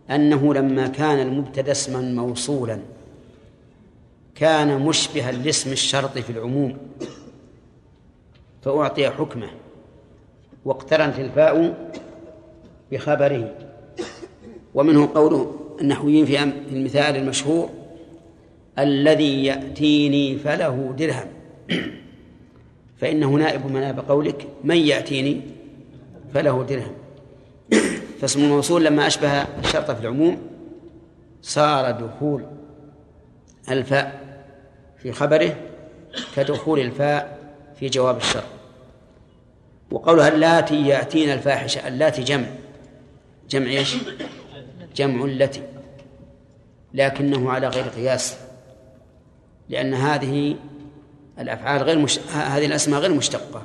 أنه 0.09 0.53
لما 0.53 0.87
كان 0.87 1.19
المبتدأ 1.19 1.71
اسما 1.71 2.01
موصولا 2.01 2.79
كان 4.35 4.81
مشبها 4.81 5.31
لاسم 5.31 5.71
الشرط 5.71 6.17
في 6.17 6.29
العموم 6.29 6.77
فأعطي 8.61 9.09
حكمه 9.09 9.49
واقترنت 10.65 11.19
الفاء 11.19 11.75
بخبره 12.91 13.55
ومنه 14.73 15.09
قوله 15.15 15.62
النحويين 15.81 16.25
في 16.25 16.43
المثال 16.71 17.15
المشهور 17.15 17.69
الذي 18.79 19.45
يأتيني 19.45 20.37
فله 20.37 20.95
درهم. 20.97 21.27
فإنه 22.97 23.29
نائب 23.29 23.65
مناب 23.65 23.99
قولك 23.99 24.47
من 24.63 24.77
يأتيني 24.77 25.41
فله 26.33 26.63
درهم. 26.63 26.93
فاسم 28.21 28.43
الموصول 28.43 28.85
لما 28.85 29.07
أشبه 29.07 29.41
الشرط 29.41 29.91
في 29.91 30.01
العموم 30.01 30.37
صار 31.41 31.91
دخول 31.91 32.45
الفاء 33.69 34.21
في 34.97 35.11
خبره 35.11 35.55
كدخول 36.35 36.79
الفاء 36.79 37.39
في 37.79 37.89
جواب 37.89 38.17
الشرط. 38.17 38.43
وقولها 39.91 40.27
اللاتي 40.27 40.87
يأتين 40.87 41.29
الفاحشة 41.29 41.87
اللاتي 41.87 42.23
جمع. 42.23 42.45
جمع 43.49 43.69
إيش؟ 43.69 43.95
جمع 44.95 45.25
التي 45.25 45.63
لكنه 46.93 47.51
على 47.51 47.67
غير 47.67 47.87
قياس 47.87 48.37
لأن 49.69 49.93
هذه 49.93 50.55
الأفعال 51.39 51.81
غير 51.81 51.99
مش... 51.99 52.19
هذه 52.19 52.65
الأسماء 52.65 52.99
غير 52.99 53.13
مشتقة. 53.13 53.61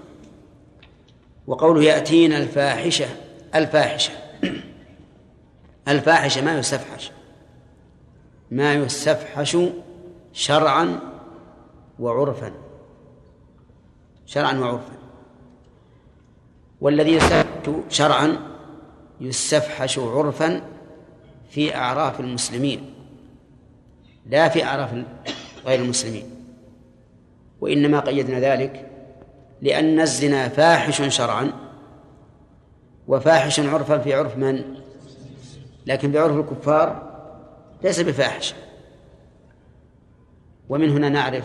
وقوله 1.46 1.82
يأتين 1.82 2.32
الفاحشة 2.32 3.06
الفاحشة 3.54 4.12
الفاحشة 5.88 6.44
ما 6.44 6.58
يستفحش 6.58 7.10
ما 8.50 8.74
يستفحش 8.74 9.56
شرعا 10.32 11.00
وعرفا 11.98 12.52
شرعا 14.26 14.58
وعرفا. 14.58 14.92
والذي 16.80 17.12
يستفحش 17.12 17.70
شرعا 17.88 18.36
يستفحش 19.20 19.98
عرفا 19.98 20.77
في 21.51 21.76
أعراف 21.76 22.20
المسلمين 22.20 22.94
لا 24.26 24.49
في 24.49 24.64
أعراف 24.64 24.90
غير 25.66 25.80
المسلمين. 25.80 26.24
وإنما 27.61 28.01
قيدنا 28.01 28.40
ذلك 28.40 28.90
لأن 29.62 30.01
الزنا 30.01 30.49
فاحش 30.49 31.16
شرعا 31.16 31.53
وفاحش 33.09 33.61
عرفا 33.61 33.99
في 33.99 34.14
عرف 34.14 34.36
من؟ 34.36 34.74
لكن 35.86 36.12
بعرف 36.12 36.36
الكفار 36.36 37.09
ليس 37.84 38.01
بفاحش. 38.01 38.55
ومن 40.68 40.90
هنا 40.90 41.09
نعرف 41.09 41.44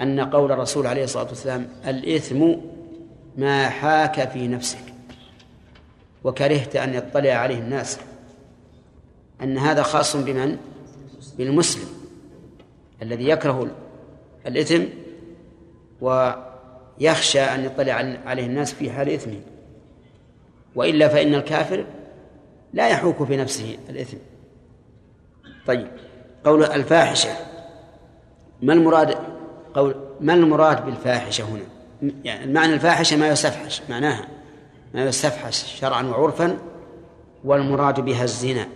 أن 0.00 0.20
قول 0.20 0.52
الرسول 0.52 0.86
عليه 0.86 1.04
الصلاة 1.04 1.28
والسلام 1.28 1.68
الإثم 1.86 2.54
ما 3.36 3.68
حاك 3.68 4.28
في 4.28 4.48
نفسك 4.48 4.94
وكرهت 6.24 6.76
أن 6.76 6.94
يطلع 6.94 7.32
عليه 7.32 7.58
الناس. 7.58 7.98
أن 9.42 9.58
هذا 9.58 9.82
خاص 9.82 10.16
بمن؟ 10.16 10.56
بالمسلم 11.38 11.88
الذي 13.02 13.28
يكره 13.28 13.70
الإثم 14.46 14.82
ويخشى 16.00 17.40
أن 17.40 17.64
يطلع 17.64 18.16
عليه 18.26 18.46
الناس 18.46 18.74
في 18.74 18.90
حال 18.90 19.08
إثمه. 19.08 19.40
وإلا 20.74 21.08
فإن 21.08 21.34
الكافر 21.34 21.84
لا 22.72 22.88
يحوك 22.88 23.22
في 23.22 23.36
نفسه 23.36 23.78
الإثم. 23.88 24.16
طيب 25.66 25.88
قول 26.44 26.64
الفاحشة 26.64 27.30
ما 28.62 28.72
المراد؟ 28.72 29.18
قول 29.74 29.94
ما 30.20 30.34
المراد 30.34 30.84
بالفاحشة 30.84 31.44
هنا؟ 31.44 31.62
يعني 32.24 32.44
المعنى 32.44 32.74
الفاحشة 32.74 33.16
ما 33.16 33.28
يستفحش 33.28 33.82
معناها 33.88 34.28
ما 34.94 35.04
يستفحش 35.04 35.80
شرعا 35.80 36.02
وعرفا 36.02 36.58
والمراد 37.44 38.00
بها 38.00 38.24
الزنا. 38.24 38.66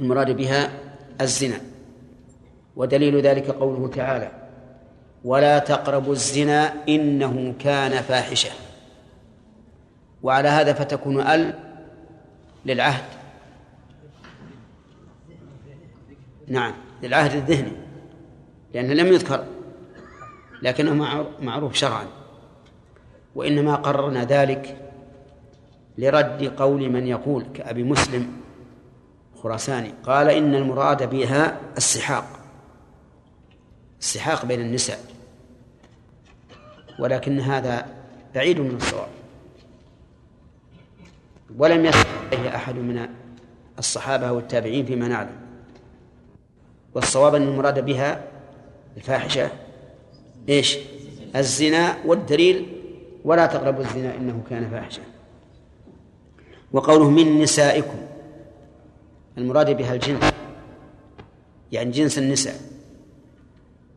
المراد 0.00 0.36
بها 0.36 0.70
الزنا. 1.20 1.60
ودليل 2.76 3.20
ذلك 3.20 3.50
قوله 3.50 3.88
تعالى 3.88 4.30
ولا 5.24 5.58
تقربوا 5.58 6.12
الزنا 6.12 6.74
إنه 6.88 7.54
كان 7.58 8.02
فاحشة. 8.02 8.50
وعلى 10.22 10.48
هذا 10.48 10.72
فتكون 10.72 11.20
ال 11.20 11.54
للعهد. 12.66 13.04
نعم 16.48 16.74
للعهد 17.02 17.34
الذهني 17.34 17.72
لأنه 18.74 18.92
لم 18.92 19.06
يذكر 19.06 19.44
لكنه 20.62 20.94
معروف 21.40 21.74
شرعا. 21.74 22.06
وإنما 23.34 23.74
قررنا 23.74 24.24
ذلك 24.24 24.76
لرد 25.98 26.52
قول 26.56 26.90
من 26.90 27.06
يقول 27.06 27.44
كأبي 27.54 27.82
مسلم 27.82 28.32
خراساني. 29.42 29.94
قال 30.04 30.28
إن 30.28 30.54
المراد 30.54 31.10
بها 31.10 31.60
السحاق. 31.76 32.24
السحاق 34.00 34.44
بين 34.44 34.60
النساء. 34.60 35.00
ولكن 36.98 37.40
هذا 37.40 37.86
بعيد 38.34 38.60
من 38.60 38.76
الصواب. 38.76 39.08
ولم 41.58 41.84
يصل 41.84 42.06
إليه 42.32 42.56
أحد 42.56 42.74
من 42.74 43.08
الصحابة 43.78 44.32
والتابعين 44.32 44.86
فيما 44.86 45.08
نعلم. 45.08 45.36
والصواب 46.94 47.34
أن 47.34 47.42
المراد 47.42 47.84
بها 47.84 48.24
الفاحشة. 48.96 49.50
إيش؟ 50.48 50.78
الزنا 51.36 51.96
والدليل 52.06 52.66
ولا 53.24 53.46
تقربوا 53.46 53.80
الزنا 53.80 54.14
إنه 54.16 54.42
كان 54.50 54.70
فاحشة. 54.70 55.02
وقوله 56.72 57.10
من 57.10 57.42
نسائكم. 57.42 58.09
المراد 59.40 59.76
بها 59.76 59.94
الجنس. 59.94 60.32
يعني 61.72 61.90
جنس 61.90 62.18
النساء 62.18 62.54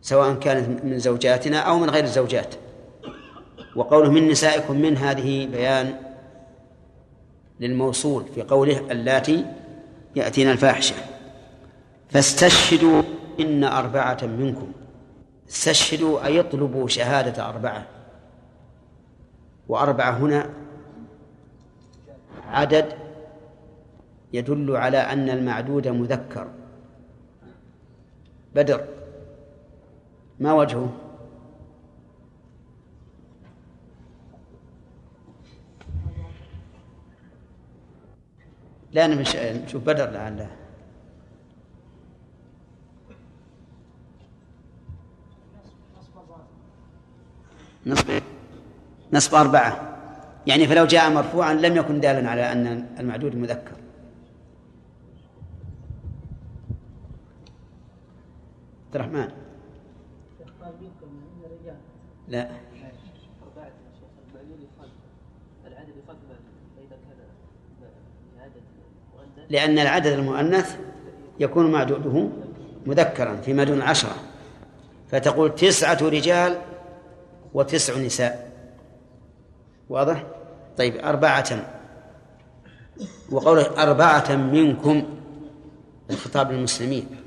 سواء 0.02 0.34
كانت 0.34 0.84
من 0.84 1.00
زوجاتنا 1.00 1.60
أو 1.60 1.80
من 1.80 1.90
غير 1.90 2.04
الزوجات. 2.04 2.56
وقوله 3.76 4.12
من 4.12 4.28
نسائكم 4.28 4.82
من 4.82 4.98
هذه 4.98 5.48
بيان 5.48 5.96
للموصول 7.60 8.26
في 8.36 8.42
قوله 8.42 8.92
اللاتي 8.92 9.46
يأتين 10.16 10.52
الفاحشة. 10.52 10.96
فاستشهدوا 12.10 13.02
إن 13.40 13.64
أربعة 13.64 14.18
منكم. 14.24 14.72
استشهدوا 15.50 16.26
أي 16.26 16.40
اطلبوا 16.40 16.88
شهادة 16.88 17.50
أربعة. 17.50 17.86
وأربعة 19.68 20.12
هنا 20.12 20.50
عدد 22.48 23.03
يدل 24.34 24.76
على 24.76 24.98
أن 24.98 25.30
المعدود 25.30 25.88
مذكر. 25.88 26.48
بدر 28.56 28.86
ما 30.40 30.54
وجهه؟ 30.54 30.90
لا 38.92 39.08
نمش... 39.08 39.36
نشوف 39.36 39.84
بدر 39.84 40.10
لعله 40.10 40.50
نصب 47.86 48.10
نصب 49.14 49.36
أربعة. 49.36 49.98
يعني 50.48 50.68
فلو 50.68 50.86
جاء 50.86 51.10
مرفوعا 51.10 51.54
لم 51.54 51.78
يكن 51.78 52.00
دالا 52.00 52.30
على 52.30 52.52
أن 52.52 52.86
المعدود 53.00 53.36
مذكر. 53.36 53.83
عبد 58.96 59.02
الرحمن. 59.02 59.32
لا. 62.28 62.50
لأن 69.50 69.80
العدد 69.80 70.08
المؤنث 70.08 70.78
يكون 71.40 71.72
معدوده 71.72 72.30
مذكرا 72.86 73.36
فيما 73.36 73.64
دون 73.64 73.82
عشرة. 73.82 74.16
فتقول 75.12 75.56
تسعة 75.56 75.98
رجال 76.02 76.62
وتسع 77.54 77.98
نساء. 77.98 78.52
واضح؟ 79.90 80.24
طيب 80.78 80.96
أربعة. 80.96 81.80
وقوله 83.32 83.84
أربعة 83.84 84.36
منكم 84.36 85.04
الخطاب 86.10 86.52
للمسلمين. 86.52 87.23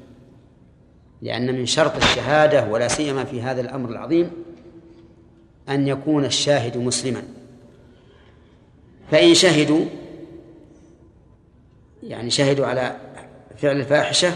لأن 1.23 1.55
من 1.55 1.67
شرط 1.67 1.97
الشهادة 1.97 2.65
ولا 2.65 2.89
سيما 2.89 3.25
في 3.25 3.43
هذا 3.43 3.61
الأمر 3.61 3.91
العظيم 3.91 4.31
أن 5.69 5.89
يكون 5.89 6.25
الشاهد 6.25 6.77
مسلما. 6.77 7.23
فإن 9.11 9.35
شهدوا 9.35 9.85
يعني 12.03 12.31
شهدوا 12.31 12.67
على 12.67 12.97
فعل 13.59 13.77
الفاحشة 13.77 14.35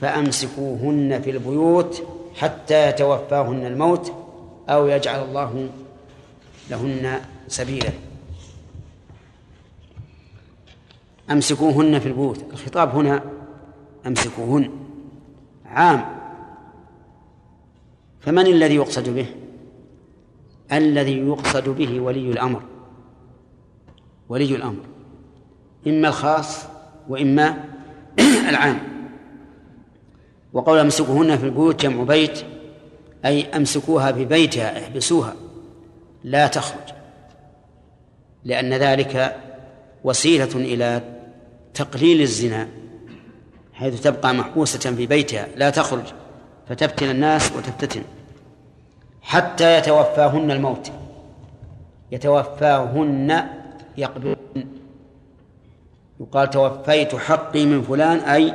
فأمسكوهن 0.00 1.22
في 1.22 1.30
البيوت 1.30 2.02
حتى 2.34 2.88
يتوفاهن 2.88 3.66
الموت 3.66 4.12
أو 4.68 4.88
يجعل 4.88 5.24
الله 5.24 5.68
لهن 6.70 7.20
سبيلا. 7.48 7.90
أمسكوهن 11.30 11.98
في 11.98 12.06
البيوت. 12.06 12.44
الخطاب 12.52 12.96
هنا 12.96 13.22
أمسكوهن. 14.06 14.70
عام. 15.72 16.04
فمن 18.20 18.46
الذي 18.46 18.74
يقصد 18.74 19.08
به؟ 19.08 19.26
الذي 20.72 21.18
يقصد 21.18 21.68
به 21.68 22.00
ولي 22.00 22.30
الأمر. 22.30 22.62
ولي 24.28 24.56
الأمر. 24.56 24.84
إما 25.86 26.08
الخاص 26.08 26.64
وإما 27.08 27.64
العام. 28.50 28.78
وقول 30.52 30.78
أمسكوهن 30.78 31.38
في 31.38 31.44
البيوت 31.44 31.82
جمع 31.82 32.02
بيت 32.02 32.44
أي 33.24 33.56
أمسكوها 33.56 34.10
ببيتها 34.10 34.82
احبسوها. 34.84 35.34
لا 36.24 36.46
تخرج. 36.46 36.94
لأن 38.44 38.74
ذلك 38.74 39.36
وسيلة 40.04 40.54
إلى 40.54 41.02
تقليل 41.74 42.20
الزنا. 42.20 42.81
حيث 43.72 44.00
تبقى 44.02 44.34
محبوسة 44.34 44.94
في 44.94 45.06
بيتها 45.06 45.48
لا 45.56 45.70
تخرج 45.70 46.04
فتفتن 46.68 47.10
الناس 47.10 47.52
وتفتتن 47.52 48.02
حتى 49.22 49.78
يتوفاهن 49.78 50.50
الموت. 50.50 50.92
يتوفاهن 52.12 53.46
يقبلن. 53.96 54.66
يقال 56.20 56.50
توفيت 56.50 57.14
حقي 57.14 57.66
من 57.66 57.82
فلان 57.82 58.18
أي 58.18 58.54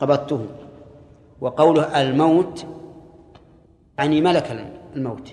قبضته. 0.00 0.46
وقوله 1.40 2.02
الموت 2.02 2.66
يعني 3.98 4.20
ملك 4.20 4.66
الموت. 4.96 5.32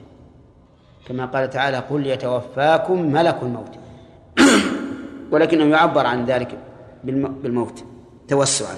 كما 1.07 1.25
قال 1.25 1.49
تعالى 1.49 1.77
قل 1.77 2.07
يتوفاكم 2.07 3.01
ملك 3.01 3.37
الموت. 3.41 3.73
ولكنه 5.31 5.65
يعبر 5.65 6.05
عن 6.05 6.25
ذلك 6.25 6.57
بالموت. 7.03 7.90
توسعا 8.31 8.75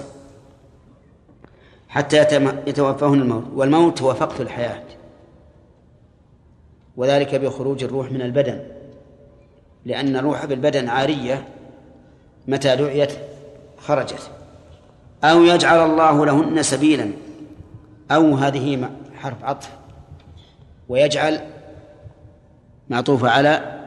حتى 1.88 2.16
يتوفاهن 2.66 3.20
الموت 3.20 3.44
والموت 3.54 4.02
هو 4.02 4.14
فقد 4.14 4.40
الحياة. 4.40 4.82
وذلك 6.96 7.34
بخروج 7.34 7.84
الروح 7.84 8.12
من 8.12 8.22
البدن 8.22 8.66
لأن 9.84 10.16
الروح 10.16 10.44
بالبدن 10.44 10.88
عارية 10.88 11.48
متى 12.48 12.76
دعيت 12.76 13.12
خرجت. 13.78 14.30
أو 15.24 15.44
يجعل 15.44 15.90
الله 15.90 16.26
لهن 16.26 16.62
سبيلا 16.62 17.10
أو 18.10 18.34
هذه 18.34 18.90
حرف 19.14 19.44
عطف. 19.44 19.70
ويجعل 20.88 21.40
معطوفة 22.90 23.30
على 23.30 23.80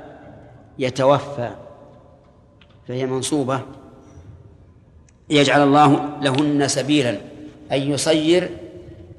يتوفى 0.79 1.49
فهي 2.87 3.05
منصوبة 3.05 3.61
يجعل 5.29 5.63
الله 5.63 6.19
لهن 6.21 6.67
سبيلا 6.67 7.17
أي 7.71 7.89
يصير 7.89 8.49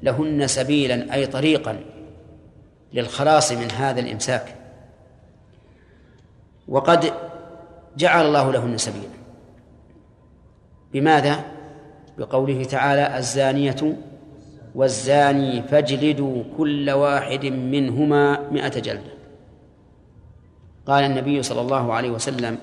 لهن 0.03 0.47
سبيلا 0.47 1.13
أي 1.13 1.25
طريقا 1.25 1.79
للخلاص 2.93 3.51
من 3.51 3.71
هذا 3.71 3.99
الإمساك. 3.99 4.55
وقد 6.67 7.13
جعل 7.97 8.25
الله 8.25 8.51
لهن 8.51 8.77
سبيلا. 8.77 9.09
بماذا؟ 10.93 11.45
بقوله 12.17 12.63
تعالى 12.63 13.17
الزانية 13.17 13.97
والزاني 14.75 15.61
فاجلدوا 15.61 16.43
كل 16.57 16.89
واحد 16.89 17.45
منهما 17.45 18.49
مئة 18.51 18.79
جلدة. 18.79 19.13
قال 20.85 21.03
النبي 21.03 21.43
صلى 21.43 21.61
الله 21.61 21.93
عليه 21.93 22.09
وسلم 22.09 22.57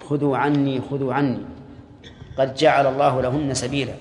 خذوا 0.00 0.36
عني 0.36 0.80
خذوا 0.80 1.14
عني. 1.14 1.38
قد 2.38 2.54
جعل 2.54 2.86
الله 2.86 3.22
لهن 3.22 3.54
سبيلا. 3.54 3.94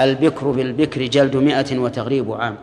البكر 0.00 0.50
بالبكر 0.50 1.06
جلد 1.06 1.36
مئة 1.36 1.78
وتغريب 1.78 2.32
عام. 2.32 2.56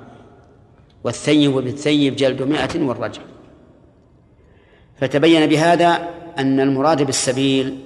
والثيب 1.03 1.51
بالثيب 1.51 2.15
جلد 2.15 2.41
مئة 2.41 2.81
والرجل. 2.81 3.21
فتبين 4.99 5.49
بهذا 5.49 6.09
أن 6.37 6.59
المراد 6.59 7.03
بالسبيل 7.03 7.79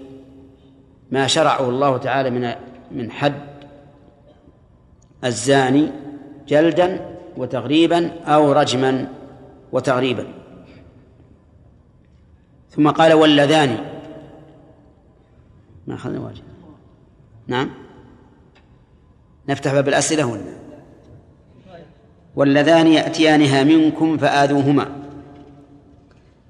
ما 1.11 1.27
شرعه 1.27 1.69
الله 1.69 1.97
تعالى 1.97 2.29
من 2.29 2.53
من 2.91 3.11
حد 3.11 3.49
الزاني 5.23 5.91
جلدا 6.47 7.17
وتغريبا 7.37 8.11
أو 8.25 8.51
رجما 8.51 9.07
وتغريبا. 9.71 10.27
ثم 12.69 12.89
قال 12.89 13.13
واللذان. 13.13 13.77
ما 15.87 15.95
أخذنا 15.95 16.19
واجب. 16.19 16.48
نعم. 17.49 17.69
نفتح 19.49 19.73
باب 19.73 19.87
الأسئلة 19.87 20.25
ولا 20.25 20.41
واللذان 22.35 22.87
يأتيانها 22.87 23.63
منكم 23.63 24.17
فآذوهما. 24.17 24.89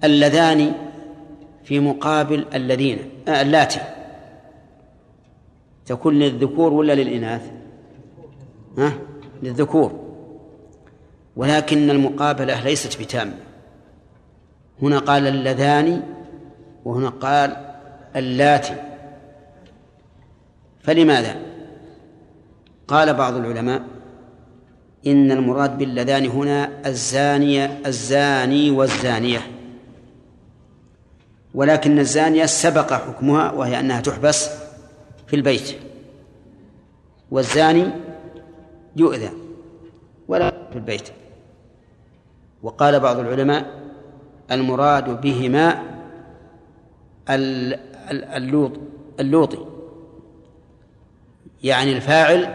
اللذان 0.04 0.72
في 1.64 1.80
مقابل 1.80 2.46
الذين 2.54 3.00
آه 3.28 3.42
اللاتي. 3.42 3.80
تكون 5.86 6.20
للذكور 6.20 6.74
ولا 6.74 6.94
للإناث؟ 6.94 7.52
ها؟ 8.78 8.94
للذكور. 9.44 10.10
ولكن 11.36 11.90
المقابلة 11.90 12.64
ليست 12.64 13.02
بتامة. 13.02 13.38
هنا 14.82 15.00
قال 15.00 15.28
اللذان 15.28 16.04
وهنا 16.86 17.10
قال 17.10 17.76
اللاتي. 18.16 18.89
فلماذا؟ 20.80 21.36
قال 22.88 23.14
بعض 23.14 23.36
العلماء 23.36 23.82
إن 25.08 25.32
المراد 25.32 25.78
باللذان 25.78 26.26
هنا 26.26 26.88
الزانية 26.88 27.80
الزاني 27.86 28.72
والزانية. 28.72 29.40
ولكن 31.54 32.00
الزانية 32.00 32.46
سبق 32.46 32.94
حكمها 32.94 33.52
وهي 33.52 33.80
أنها 33.80 34.02
تحبس 34.02 34.50
في 35.28 35.36
البيت. 35.36 35.76
والزاني 37.32 37.88
يؤذى 38.96 39.30
ولا 40.28 40.50
في 40.72 40.76
البيت. 40.76 41.10
وقال 42.64 43.00
بعض 43.00 43.20
العلماء 43.20 43.80
المراد 44.52 45.22
بهما 45.22 45.84
اللوط 47.30 48.72
اللوطي. 49.20 49.66
يعني 51.64 51.94
الفاعل 51.94 52.48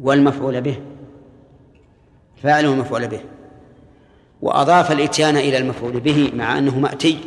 والمفعول 0.00 0.60
به. 0.60 0.76
فاعل 2.42 2.66
والمفعول 2.66 3.08
به. 3.08 3.20
وأضاف 4.42 4.92
الإتيان 4.92 5.36
إلى 5.36 5.58
المفعول 5.58 6.00
به 6.00 6.32
مع 6.34 6.58
أنه 6.58 6.78
مأتي 6.78 7.18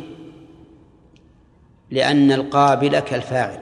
لأن 1.90 2.32
القابل 2.32 2.98
كالفاعل. 2.98 3.58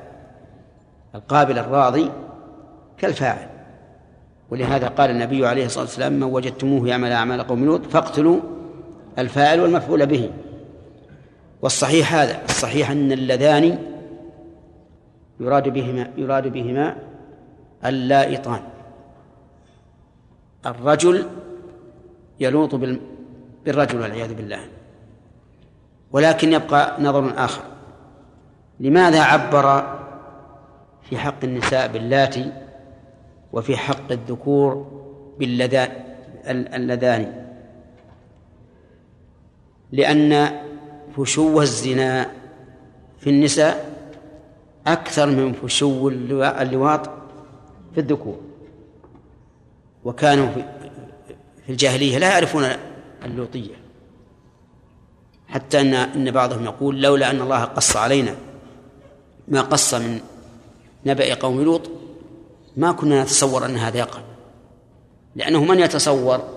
القابل 1.15 1.59
الراضي 1.59 2.11
كالفاعل. 2.99 3.49
ولهذا 4.51 4.89
قال 4.89 5.11
النبي 5.11 5.47
عليه 5.47 5.67
الصلاة 5.67 5.85
والسلام 5.85 6.13
من 6.13 6.23
وجدتموه 6.23 6.89
يعمل 6.89 7.13
أعمال 7.13 7.43
قوم 7.43 7.65
لوط 7.65 7.87
فاقتلوا 7.87 8.41
الفاعل 9.19 9.61
والمفعول 9.61 10.07
به. 10.07 10.31
والصحيح 11.63 12.15
هذا 12.15 12.45
الصحيح 12.45 12.91
أن 12.91 13.13
اللذان 13.13 13.96
يراد 15.41 15.69
بهما 15.69 16.11
يراد 16.17 16.49
بهما 16.49 16.97
اللائطان. 17.85 18.61
الرجل 20.67 21.27
يلوط 22.41 22.75
بالرجل 23.65 24.01
والعياذ 24.01 24.35
بالله 24.35 24.61
ولكن 26.13 26.53
يبقى 26.53 27.03
نظر 27.03 27.33
آخر. 27.45 27.63
لماذا 28.81 29.23
عبر 29.23 29.97
في 31.03 31.19
حق 31.19 31.45
النساء 31.45 31.89
باللاتي 31.89 32.53
وفي 33.53 33.77
حق 33.77 34.13
الذكور 34.13 34.87
باللذان 35.39 35.91
اللذان؟ 36.47 37.47
لأن 39.93 40.51
فشو 41.17 41.61
الزنا 41.63 42.31
في 43.19 43.31
النساء 43.31 43.96
أكثر 44.87 45.27
من 45.27 45.53
فشو 45.53 46.09
اللواط 46.09 47.11
في 47.95 48.01
الذكور. 48.01 48.41
وكانوا 50.05 50.49
في 51.67 51.73
الجاهلية 51.73 52.19
لا 52.19 52.31
يعرفون 52.31 52.65
اللوطية. 53.25 53.75
حتى 55.49 55.81
أن 55.81 55.95
إن 55.95 56.31
بعضهم 56.31 56.65
يقول 56.65 57.03
لولا 57.03 57.31
أن 57.31 57.41
الله 57.41 57.65
قص 57.65 57.97
علينا 57.97 58.35
ما 59.49 59.61
قص 59.61 59.95
من 59.95 60.21
نبأ 61.07 61.35
قوم 61.35 61.63
لوط 61.63 61.91
ما 62.77 62.93
كنا 62.93 63.23
نتصور 63.23 63.67
أن 63.67 63.77
هذا 63.77 63.99
يقع. 63.99 64.21
لأنه 65.37 65.65
من 65.65 65.81
يتصور 65.81 66.57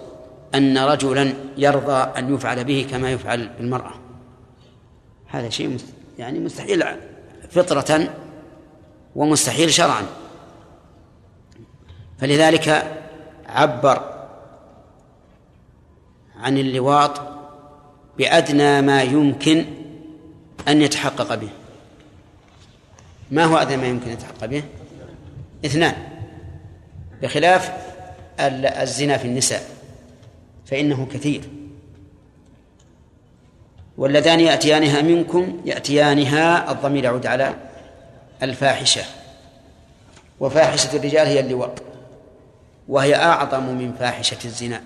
أن 0.56 0.78
رجلا 0.78 1.34
يرضى 1.58 2.20
أن 2.20 2.34
يفعل 2.34 2.64
به 2.64 2.88
كما 2.92 3.12
يفعل 3.12 3.50
بالمرأة؟ 3.58 3.92
هذا 5.28 5.50
شيء 5.50 5.78
يعني 6.20 6.40
مستحيل 6.40 6.84
فطرة 7.52 8.14
ومستحيل 9.16 9.74
شرعا. 9.74 10.06
فلذلك 12.20 12.97
عبر 13.45 14.28
عن 16.38 16.58
اللواط 16.58 17.22
بأدنى 18.18 18.82
ما 18.82 19.02
يمكن 19.02 19.66
أن 20.68 20.82
يتحقق 20.82 21.36
به. 21.36 21.50
ما 23.32 23.43
هو 23.43 23.58
أدنى 23.58 23.78
ما 23.78 23.88
يمكن 23.88 24.08
أن 24.08 24.14
يتحقق 24.14 24.45
به؟ 24.45 24.64
اثنان. 25.66 25.95
بخلاف 27.22 27.72
الزنا 28.39 29.18
في 29.18 29.26
النساء 29.28 29.70
فإنه 30.66 31.08
كثير. 31.14 31.59
واللذان 34.00 34.39
يأتيانها 34.39 35.02
منكم 35.02 35.62
يأتيانها 35.66 36.72
الضمير 36.72 37.04
يعود 37.04 37.26
على 37.26 37.56
الفاحشة. 38.43 39.02
وفاحشة 40.39 40.97
الرجال 40.97 41.28
هي 41.28 41.39
اللواط 41.39 41.82
وهي 42.88 43.16
أعظم 43.16 43.64
من 43.64 43.93
فاحشة 43.93 44.38
الزنا. 44.45 44.82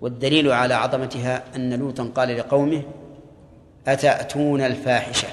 والدليل 0.00 0.52
على 0.52 0.74
عظمتها 0.74 1.42
أن 1.56 1.74
لوطا 1.74 2.10
قال 2.14 2.36
لقومه 2.36 2.82
أتأتون 3.86 4.60
الفاحشة؟ 4.60 5.28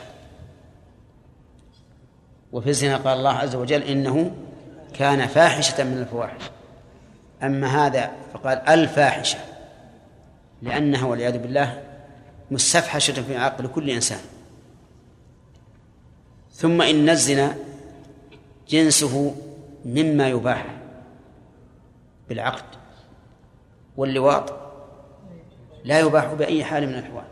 وفي 2.52 2.70
الزنا 2.70 2.98
قال 2.98 3.18
الله 3.18 3.34
عز 3.34 3.56
وجل 3.56 3.84
إنه 3.84 4.32
كان 4.94 5.28
فاحشة 5.28 5.84
من 5.84 5.98
الفواحش. 5.98 6.42
أما 7.44 7.68
هذا 7.68 8.12
فقال 8.34 8.58
الفاحشة. 8.58 9.40
لأنها 10.62 11.06
والعياذ 11.06 11.38
بالله 11.38 11.84
مستفحشة 12.52 13.22
في 13.22 13.38
عقل 13.38 13.68
كل 13.68 13.90
إنسان. 13.90 14.20
ثم 16.54 16.82
إن 16.82 17.10
الزنا 17.10 17.56
جنسه 18.70 19.36
مما 19.86 20.30
يباح 20.30 20.66
بالعقد 22.30 22.66
واللواط 23.98 24.54
لا 25.84 26.00
يباح 26.00 26.34
بأي 26.34 26.64
حال 26.64 26.88
من 26.88 26.94
الأحوال 26.94 27.26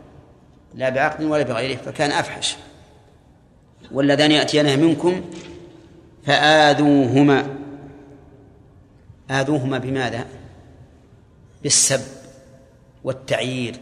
لا 0.74 0.88
بعقد 0.88 1.24
ولا 1.24 1.42
بغيره 1.42 1.76
فكان 1.76 2.12
أفحش. 2.12 2.56
واللذان 3.92 4.30
يأتيانها 4.32 4.76
منكم 4.76 5.24
فآذوهما 6.24 7.56
آذوهما 9.30 9.78
بماذا؟ 9.78 10.26
بالسب. 11.62 12.00
والتعيير 13.06 13.76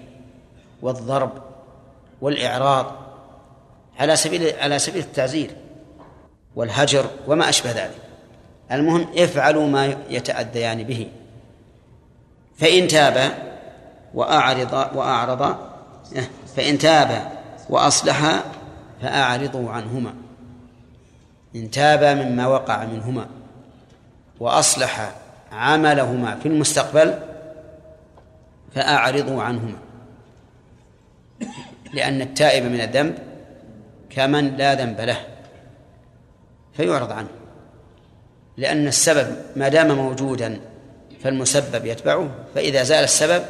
والضرب 0.83 1.31
والإعراض 2.21 2.93
على 3.99 4.17
سبيل 4.17 4.59
على 4.59 4.79
سبيل 4.79 5.03
التعزير 5.03 5.51
والهجر 6.57 7.07
وما 7.27 7.49
أشبه 7.49 7.71
ذلك. 7.71 7.99
المهم 8.73 9.07
افعلوا 9.17 9.67
ما 9.67 9.97
يتأذيان 10.11 10.83
به. 10.83 11.09
فإن 12.57 12.89
تابا 12.89 13.31
وأعرض 14.15 14.73
وأعرض 14.73 15.57
فإن 16.57 16.79
تابا 16.79 17.29
وأصلحا 17.71 18.43
فأعرضوا 19.03 19.71
عنهما. 19.71 20.15
إن 21.57 21.71
تابا 21.71 22.15
مما 22.15 22.47
وقع 22.47 22.85
منهما 22.85 23.27
وأصلح 24.41 25.15
عملهما 25.53 26.39
في 26.43 26.49
المستقبل 26.49 27.34
فأعرضوا 28.75 29.43
عنهما. 29.43 29.77
لأن 31.93 32.23
التائب 32.23 32.65
من 32.65 32.81
الذنب 32.81 33.19
كمن 34.11 34.57
لا 34.57 34.75
ذنب 34.75 35.01
له 35.01 35.27
فيعرض 36.73 37.13
عنه. 37.13 37.29
لأن 38.57 38.87
السبب 38.87 39.37
ما 39.57 39.69
دام 39.69 39.97
موجودا 39.97 40.61
فالمسبب 41.23 41.87
يتبعه 41.87 42.31
فإذا 42.55 42.83
زال 42.83 43.05
السبب 43.05 43.45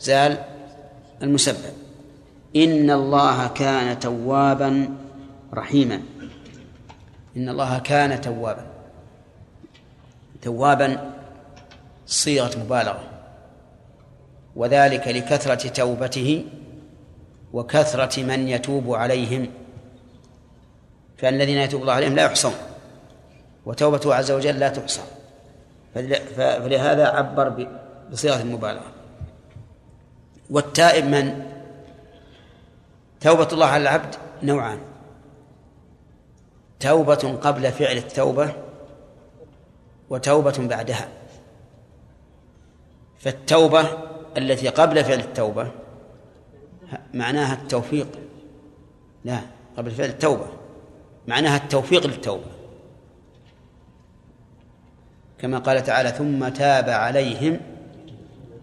زال 0.00 0.38
المسبب. 1.22 1.72
إن 2.56 2.90
الله 2.90 3.46
كان 3.46 3.98
توابا 3.98 4.96
رحيما. 5.54 6.02
إن 7.36 7.48
الله 7.48 7.78
كان 7.78 8.20
توابا. 8.20 8.66
توابا 10.42 11.12
صيغة 12.06 12.58
مبالغة. 12.58 13.17
وذلك 14.58 15.08
لكثرة 15.08 15.68
توبته 15.68 16.44
وكثرة 17.52 18.22
من 18.22 18.48
يتوب 18.48 18.94
عليهم. 18.94 19.50
فأن 21.18 21.34
الذين 21.34 21.56
يتوب 21.58 21.82
الله 21.82 21.92
عليهم 21.92 22.14
لا 22.14 22.22
يحصون 22.22 22.52
وتوبته 23.66 24.14
عز 24.14 24.30
وجل 24.30 24.58
لا 24.58 24.68
تحصى. 24.68 25.00
فلهذا 26.36 27.06
عبر 27.06 27.68
بصيغة 28.12 28.42
المبالغة 28.42 28.92
والتائب 30.50 31.04
من؟ 31.04 31.42
توبة 33.20 33.48
الله 33.52 33.66
على 33.66 33.82
العبد 33.82 34.14
نوعان. 34.42 34.80
توبة 36.80 37.38
قبل 37.42 37.72
فعل 37.72 37.96
التوبة 37.96 38.52
وتوبة 40.10 40.58
بعدها. 40.58 41.08
فالتوبة 43.18 43.88
التي 44.36 44.68
قبل 44.68 45.04
فعل 45.04 45.18
التوبة 45.18 45.70
معناها 47.14 47.54
التوفيق. 47.54 48.08
لا 49.24 49.40
قبل 49.76 49.90
فعل 49.90 50.08
التوبة 50.08 50.46
معناها 51.28 51.56
التوفيق 51.56 52.06
للتوبة. 52.06 52.58
كما 55.38 55.58
قال 55.58 55.84
تعالى 55.84 56.08
ثم 56.08 56.48
تاب 56.48 56.88
عليهم 56.88 57.60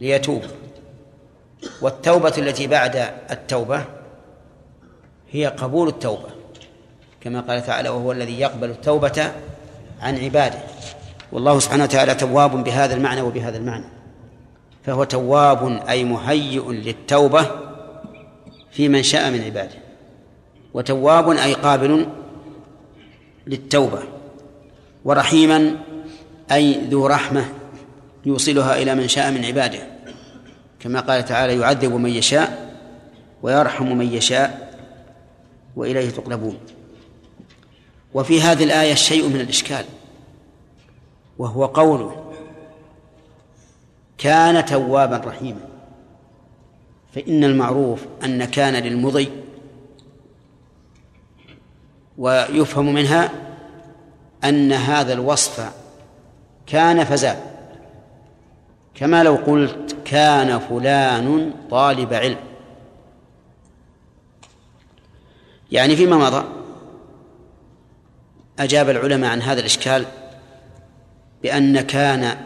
ليتوب 0.02 0.42
والتوبة 1.82 2.34
التي 2.38 2.68
بعد 2.68 2.96
التوبة 3.32 3.86
هي 5.32 5.48
قبول 5.48 5.88
التوبة 5.88 6.30
كما 7.22 7.42
قال 7.42 7.66
تعالى 7.66 7.90
وهو 7.90 8.12
الذي 8.12 8.40
يقبل 8.40 8.70
التوبة 8.70 9.32
عن 10.02 10.18
عباده 10.18 10.60
والله 11.32 11.60
سبحانه 11.60 11.84
وتعالى 11.84 12.16
تواب 12.16 12.64
بهذا 12.64 12.94
المعنى 12.94 13.22
وبهذا 13.22 13.58
المعنى. 13.58 13.86
فهو 14.86 15.04
تواب 15.04 15.84
أي 15.90 16.04
مهيئ 16.04 16.72
للتوبة 16.72 17.52
في 18.72 18.90
من 18.90 19.04
شاء 19.04 19.32
من 19.32 19.42
عباده. 19.42 19.76
وتواب 20.74 21.30
أي 21.30 21.54
قابل 21.54 22.08
للتوبة. 23.48 24.04
ورحيما 25.06 25.76
أي 26.52 26.88
ذو 26.90 27.08
رحمة 27.08 27.46
يوصلها 28.26 28.82
إلى 28.82 28.96
من 28.96 29.08
شاء 29.08 29.32
من 29.32 29.46
عباده. 29.46 29.80
كما 30.80 31.00
قال 31.00 31.26
تعالى 31.26 31.60
يعذب 31.60 31.94
من 31.94 32.10
يشاء 32.10 32.76
ويرحم 33.44 33.98
من 33.98 34.14
يشاء 34.14 34.76
وإليه 35.76 36.10
تقلبون. 36.10 36.58
وفي 38.14 38.42
هذه 38.42 38.64
الآية 38.64 38.94
شيء 38.94 39.28
من 39.28 39.42
الإشكال 39.42 39.86
وهو 41.38 41.66
قوله 41.66 42.25
كان 44.18 44.66
توابا 44.66 45.18
رحيما. 45.18 45.62
فإن 47.16 47.44
المعروف 47.44 48.06
أن 48.24 48.46
كان 48.46 48.84
للمضي 48.84 49.30
ويفهم 52.18 52.94
منها 52.94 53.30
أن 54.44 54.72
هذا 54.72 55.14
الوصف 55.14 55.72
كان 56.68 57.04
فزاد 57.04 57.38
كما 58.96 59.24
لو 59.24 59.36
قلت 59.36 59.98
كان 60.06 60.60
فلان 60.60 61.54
طالب 61.70 62.14
علم. 62.14 62.38
يعني 65.72 65.96
فيما 65.96 66.18
مضى 66.18 66.46
أجاب 68.60 68.90
العلماء 68.90 69.32
عن 69.32 69.42
هذا 69.42 69.60
الإشكال 69.60 70.06
بأن 71.44 71.82
كان 71.82 72.38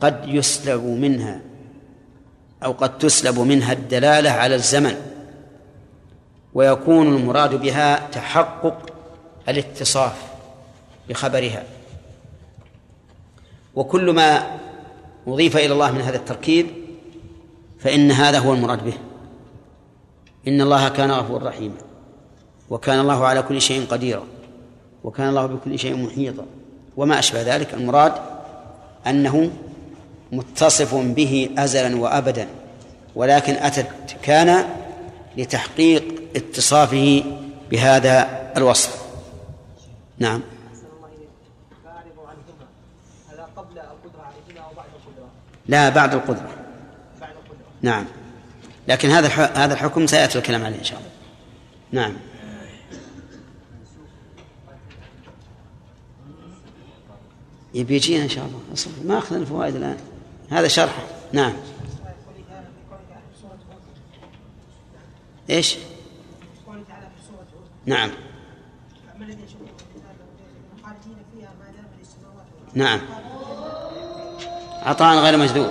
قد 0.00 0.28
يسلب 0.28 0.84
منها 0.84 1.40
أو 2.64 2.72
قد 2.72 2.98
تسلب 2.98 3.38
منها 3.38 3.72
الدلالة 3.72 4.30
على 4.30 4.54
الزمن 4.54 4.94
ويكون 6.54 7.16
المراد 7.16 7.54
بها 7.54 8.08
تحقق 8.08 8.90
الاتصاف 9.48 10.22
بخبرها. 11.08 11.64
وكل 13.74 14.10
ما 14.10 14.58
أضيف 15.26 15.56
إلى 15.56 15.72
الله 15.72 15.92
من 15.92 16.00
هذا 16.00 16.16
التركيب 16.16 16.66
فإن 17.78 18.10
هذا 18.10 18.38
هو 18.38 18.54
المراد 18.54 18.84
به. 18.84 18.94
إن 20.48 20.60
الله 20.60 20.88
كان 20.88 21.10
غفورا 21.10 21.48
رحيما 21.48 21.76
وكان 22.70 23.00
الله 23.00 23.26
على 23.26 23.42
كل 23.42 23.60
شيء 23.60 23.86
قديرا 23.86 24.24
وكان 25.04 25.28
الله 25.28 25.46
بكل 25.46 25.78
شيء 25.78 25.96
محيطا. 25.96 26.46
وما 26.96 27.18
أشبه 27.18 27.42
ذلك 27.42 27.74
المراد 27.74 28.12
أنه 29.06 29.50
متصف 30.32 30.94
به 30.94 31.50
أزلا 31.58 31.96
وأبدا 31.96 32.48
ولكن 33.14 33.52
أتت 33.52 33.86
كان 34.22 34.64
لتحقيق 35.36 36.22
اتصافه 36.36 37.24
بهذا 37.70 38.28
الوصف. 38.56 39.02
نعم. 40.18 40.40
لا 45.68 45.88
بعد 45.88 46.14
القدرة. 46.14 46.56
نعم. 47.82 48.04
لكن 48.88 49.10
هذا 49.10 49.28
هذا 49.28 49.74
الحكم 49.74 50.06
سيأتي 50.06 50.38
الكلام 50.38 50.64
عليه 50.64 50.78
إن 50.78 50.84
شاء 50.84 50.98
الله. 50.98 51.10
نعم. 51.92 52.16
يبي 57.74 57.96
يجينا 57.96 58.24
إن 58.24 58.28
شاء 58.28 58.44
الله. 58.44 58.60
ما 59.04 59.18
أخذنا 59.18 59.40
الفوائد 59.40 59.76
الآن. 59.76 59.96
هذا 60.50 60.68
شرح. 60.68 60.92
نعم. 61.32 61.52
هود 65.50 65.70
نعم. 67.86 68.10
نعم. 72.74 73.00
عطاء 74.82 75.18
غير 75.18 75.36
مجذوب. 75.36 75.70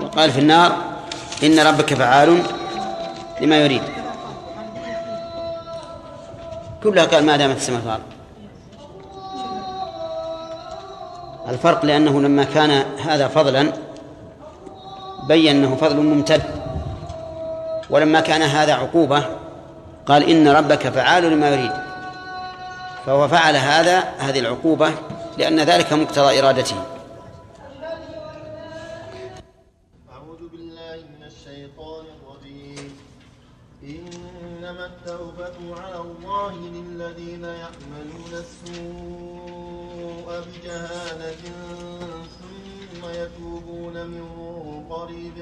وقال 0.00 0.30
في 0.30 0.38
النار 0.38 0.76
إن 1.42 1.58
ربك 1.58 1.94
فعال 1.94 2.42
لما 3.40 3.56
يريد. 3.56 3.82
كلها 6.82 7.04
قال 7.04 7.26
ما 7.26 7.36
دامت 7.36 7.56
السماء 7.56 7.80
والأرض 7.80 8.17
الفرق 11.48 11.84
لأنه 11.84 12.20
لما 12.20 12.44
كان 12.44 12.70
هذا 12.98 13.28
فضلا 13.28 13.72
بين 15.28 15.56
أنه 15.56 15.76
فضل 15.76 15.96
ممتد. 15.96 16.42
ولما 17.90 18.20
كان 18.20 18.42
هذا 18.42 18.74
عقوبة 18.74 19.24
قال 20.06 20.30
إن 20.30 20.48
ربك 20.48 20.88
فعال 20.88 21.24
لما 21.24 21.48
يريد. 21.48 21.72
فهو 23.06 23.28
فعل 23.28 23.56
هذا 23.56 23.98
هذه 24.18 24.38
العقوبة 24.38 24.90
لأن 25.38 25.60
ذلك 25.60 25.92
مقتضى 25.92 26.38
إرادته. 26.38 26.76
أعوذ 30.12 30.48
بالله 30.52 30.96
من 31.18 31.26
الشيطان 31.26 32.04
الرجيم. 32.16 32.92
إنما 33.82 34.86
التوبة 34.86 35.80
على 35.80 36.00
الله 36.00 36.52
للذين 36.52 37.44
يعملون 37.44 38.32
السوء 38.32 39.17
بجهالة 40.40 41.42
ثم 42.38 43.02
يتوبون 43.10 44.06
من 44.06 44.26
قريب 44.90 45.34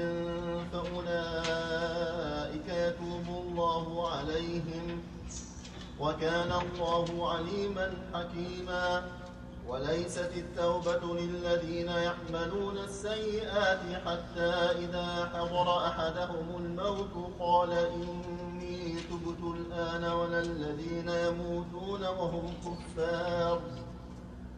فأولئك 0.71 2.67
يتوب 2.69 3.27
الله 3.43 4.09
عليهم 4.11 5.01
وكان 5.99 6.51
الله 6.51 7.31
عليما 7.31 7.93
حكيما. 8.13 9.03
وليست 9.67 10.31
التوبة 10.35 11.03
للذين 11.19 11.87
يعملون 11.87 12.77
السيئات 12.77 13.79
حتى 14.05 14.53
إذا 14.83 15.29
حضر 15.33 15.87
أحدهم 15.87 16.47
الموت 16.59 17.15
قال 17.39 17.71
إني 17.71 18.95
تبت 19.09 19.41
الآن 19.55 20.03
ولا 20.03 20.39
الذين 20.39 21.09
يموتون 21.09 22.01
وهم 22.01 22.53
كفار. 22.65 23.61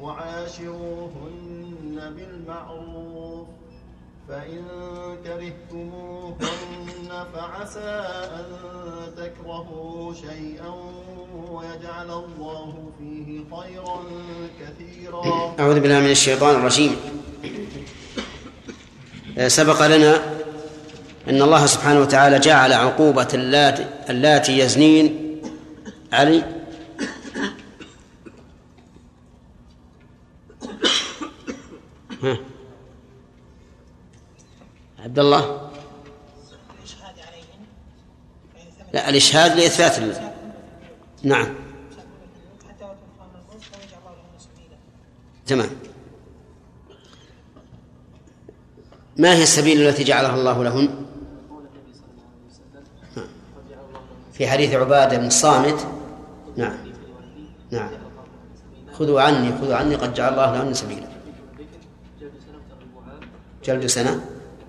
وعاشروهن 0.00 1.96
بالمعروف 2.16 3.46
فإن 4.28 4.62
كرهتموهن 5.24 7.10
فعسى 7.34 7.94
أن 8.38 8.46
تكرهوا 9.16 10.14
شيئا 10.14 10.74
ويجعل 11.50 12.10
الله 12.10 12.74
فيه 12.98 13.44
خيرا 13.56 13.98
كثيرا. 14.60 15.54
أعوذ 15.60 15.80
بالله 15.80 16.00
من 16.00 16.10
الشيطان 16.10 16.54
الرجيم. 16.56 16.96
سبق 19.46 19.86
لنا 19.86 20.14
أن 21.28 21.42
الله 21.42 21.66
سبحانه 21.66 22.00
وتعالى 22.00 22.38
جعل 22.38 22.72
عقوبة 22.72 23.28
اللاتي, 24.08 24.58
يزنين 24.58 25.40
علي 26.12 26.42
عبد 34.98 35.18
الله 35.18 35.70
لا 38.92 39.08
الإشهاد 39.08 39.56
لإثبات 39.56 39.98
ال- 39.98 40.32
نعم. 41.22 41.46
لهم 41.46 41.54
تمام. 45.46 45.68
ما 49.16 49.34
هي 49.34 49.42
السبيل 49.42 49.88
التي 49.88 50.04
جعلها 50.04 50.34
الله 50.36 50.64
لهن؟ 50.64 51.04
في 54.32 54.46
حديث 54.48 54.74
عبادة 54.74 55.16
بن 55.18 55.26
الصامت 55.26 55.86
نعم. 56.56 56.76
نعم. 57.70 57.90
خذوا 58.92 59.20
عني 59.20 59.52
خذوا 59.58 59.74
عني 59.74 59.94
قد 59.94 60.14
جعل 60.14 60.32
الله 60.32 60.52
لهن 60.52 60.74
سبيلا 60.74 61.08
جلد 62.20 62.30
سنة 62.46 62.58
وتغريب 62.58 62.88
عام 63.08 63.20
جلد 63.64 63.86
سنة؟ 63.86 64.10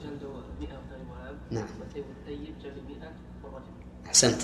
جلد 0.04 0.24
100 0.60 0.70
وتغريب 0.70 1.08
عام 1.26 1.38
نعم. 1.52 1.64
الطيب 1.64 2.06
جلد 2.64 2.74
100 2.89 3.12
والرجل 3.43 3.66
أحسنت. 4.06 4.41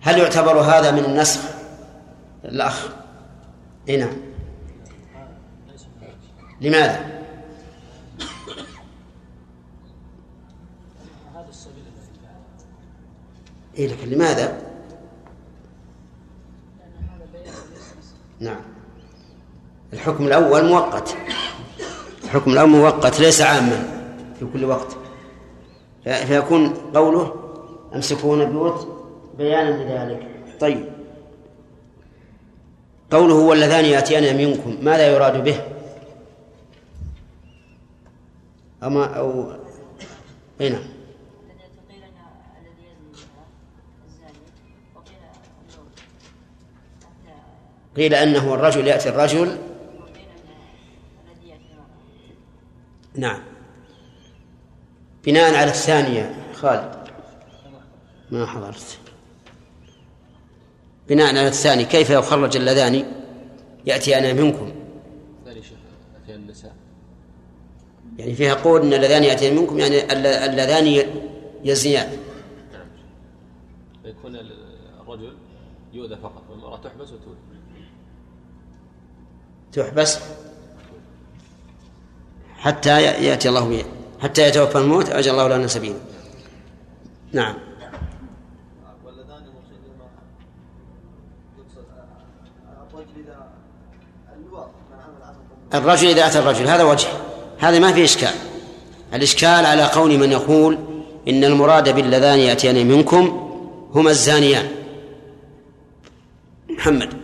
هل 0.00 0.18
يعتبر 0.18 0.60
هذا 0.60 0.90
من 0.90 1.04
النسخ؟ 1.04 1.40
الأخ. 2.44 2.88
إي 3.88 3.96
نعم. 3.96 4.16
لماذا؟ 6.60 7.22
إيه 13.78 13.88
لكن 13.88 14.08
لماذا؟ 14.08 14.62
نعم. 18.40 18.60
الحكم 19.92 20.26
الأول 20.26 20.64
مؤقت. 20.64 21.16
حكم 22.32 22.52
الأمر 22.52 22.78
مؤقت 22.78 23.20
ليس 23.20 23.40
عاما 23.40 23.88
في 24.38 24.46
كل 24.52 24.64
وقت. 24.64 24.96
فيكون 26.04 26.68
قوله 26.94 27.34
أمسكون 27.94 28.44
بيوت 28.44 28.88
بيانا 29.38 29.70
لذلك. 29.70 30.28
طيب. 30.60 30.84
قوله 33.10 33.34
واللذان 33.34 33.84
يأتيان 33.84 34.36
منكم 34.36 34.78
ماذا 34.82 35.06
يراد 35.06 35.44
به؟ 35.44 35.60
أما 38.82 39.04
أو 39.04 39.52
أين 40.60 40.72
نعم. 40.72 40.82
قيل 47.96 48.14
أنه 48.14 48.54
الرجل 48.54 48.86
يأتي 48.86 49.08
الرجل 49.08 49.58
نعم. 53.14 53.40
بناء 55.24 55.54
على 55.54 55.70
الثانية 55.70 56.44
خالد. 56.54 57.02
ما 58.30 58.46
حضرت. 58.46 58.98
بناء 61.08 61.28
على 61.28 61.48
الثاني 61.48 61.84
كيف 61.84 62.10
يخرج 62.10 62.56
اللذان؟ 62.56 63.04
منكم 64.36 64.72
شيخ 65.62 65.78
أتيان 66.24 66.40
النساء 66.40 66.74
يعني 68.18 68.34
فيها 68.34 68.54
قول 68.54 68.80
أن 68.82 68.92
اللذان 68.92 69.24
يأتيان 69.24 69.56
منكم 69.56 69.78
يعني 69.78 70.12
الل- 70.12 70.26
اللذان 70.26 71.06
يزنيان. 71.64 72.16
فيكون 74.02 74.36
الرجل 75.00 75.36
يؤذى 75.92 76.16
فقط 76.16 76.42
والمرأة 76.50 76.76
تحبس 76.76 77.08
وتؤذى. 77.12 77.36
تحبس؟ 79.72 80.18
حتى 82.62 83.02
يأتي 83.02 83.48
الله 83.48 83.68
به. 83.68 83.84
حتى 84.22 84.48
يتوفى 84.48 84.78
الموت 84.78 85.08
أجل 85.10 85.30
الله 85.30 85.48
لنا 85.48 85.66
سبيلا 85.66 85.96
نعم. 87.32 87.54
الرجل 95.74 96.08
إذا 96.08 96.26
أتى 96.26 96.38
الرجل 96.38 96.66
هذا 96.66 96.82
وجه. 96.82 97.08
هذا 97.58 97.78
ما 97.78 97.92
فيه 97.92 98.04
إشكال. 98.04 98.34
الإشكال 99.14 99.66
على 99.66 99.82
قول 99.82 100.18
من 100.18 100.32
يقول 100.32 100.78
إن 101.28 101.44
المراد 101.44 101.94
باللذان 101.94 102.38
يأتيان 102.38 102.88
منكم 102.88 103.52
هما 103.94 104.10
الزانيان. 104.10 104.68
محمد. 106.70 107.21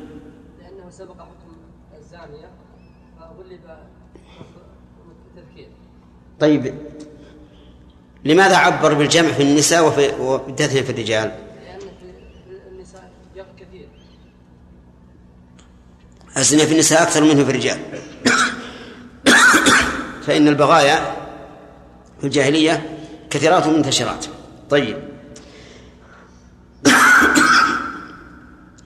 طيب 6.41 6.75
لماذا 8.25 8.57
عبر 8.57 8.95
بالجمع 8.95 9.33
في 9.33 9.43
النساء 9.43 9.87
وفي 9.87 10.13
وبالتثنية 10.21 10.83
في 10.83 10.91
الرجال؟ 10.91 11.33
الزنا 16.37 16.65
في 16.65 16.73
النساء 16.73 17.03
أكثر 17.03 17.25
منه 17.25 17.45
في 17.45 17.51
الرجال. 17.51 17.79
فإن 20.27 20.49
البغايا 20.49 21.17
في 22.21 22.27
الجاهلية 22.27 22.99
كثيرات 23.31 23.67
منتشرات 23.67 24.27
طيب. 24.71 24.97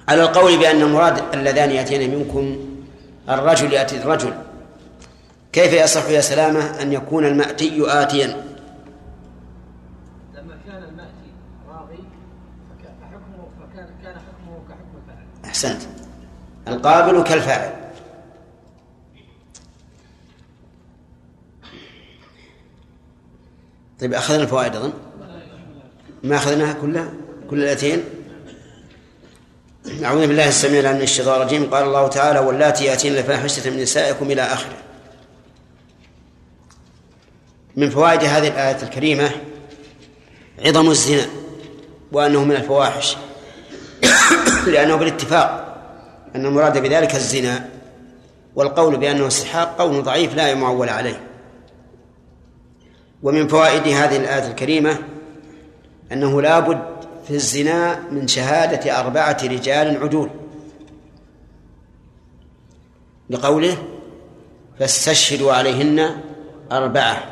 على 0.09 0.23
القول 0.23 0.59
بأن 0.59 0.83
المراد 0.83 1.35
اللذان 1.35 1.71
يأتين 1.71 2.19
منكم 2.19 2.57
الرجل 3.29 3.73
يأتي 3.73 3.97
الرجل. 3.97 4.35
كيف 5.53 5.73
يصح 5.73 6.09
يا 6.09 6.21
سلامة 6.21 6.83
أن 6.83 6.93
يكون 6.93 7.27
المأتي 7.27 7.77
آتيا؟ 7.81 8.27
لما 10.35 10.59
كان 10.67 10.83
المأتي 10.83 11.33
راغي 11.69 12.05
فكان 12.71 12.95
حكمه 13.13 13.49
فكان 13.61 13.89
كان 14.03 14.15
حكمه 14.15 14.63
كحكم 14.69 14.97
الفاعل. 15.03 15.27
أحسنت. 15.45 15.83
القابل 16.69 17.23
كالفاعل. 17.23 17.73
طيب 24.01 24.15
أخذنا 24.15 24.43
الفوائد 24.43 24.77
أظن. 24.77 24.93
ما 26.23 26.37
أخذناها 26.37 26.73
كلها؟ 26.73 27.13
كل 27.51 27.63
الأتين 27.63 28.05
أعوذ 30.05 30.27
بالله 30.27 30.49
السميع 30.49 30.81
العليم 30.81 30.99
من 30.99 31.05
الشيطان 31.05 31.41
الرجيم. 31.41 31.75
قال 31.75 31.85
الله 31.85 32.09
تعالى 32.09 32.39
واللاتي 32.39 32.85
يأتين 32.85 33.17
الفاحشة 33.17 33.71
من 33.71 33.83
نسائكم 33.83 34.31
إلى 34.31 34.43
آخره. 34.43 34.77
من 37.77 37.91
فوائد 37.91 38.25
هذه 38.25 38.49
الآية 38.49 38.83
الكريمة 38.83 39.31
عظم 40.67 40.91
الزنا 40.91 41.27
وأنه 42.13 42.45
من 42.45 42.57
الفواحش. 42.57 43.17
لأنه 44.73 44.97
بالاتفاق 44.97 45.63
أن 46.37 46.47
المراد 46.47 46.79
بذلك 46.79 47.15
الزنا 47.15 47.69
والقول 48.55 48.97
بأنه 48.97 49.27
استحاق 49.27 49.79
قول 49.79 50.03
ضعيف 50.03 50.35
لا 50.35 50.49
يمعول 50.49 50.89
عليه. 50.89 51.21
ومن 53.23 53.49
فوائد 53.49 53.89
هذه 53.89 54.17
الآية 54.17 54.51
الكريمة 54.51 54.99
أنه 56.13 56.43
لا 56.43 56.61
بد 56.61 56.83
في 57.29 57.35
الزنا 57.35 58.01
من 58.11 58.29
شهادة 58.29 59.01
أربعة 59.01 59.39
رجال 59.43 60.03
عدول. 60.03 60.31
لقوله 63.31 63.77
فاستشهدوا 64.79 65.53
عليهن 65.53 66.21
أربعة. 66.73 67.32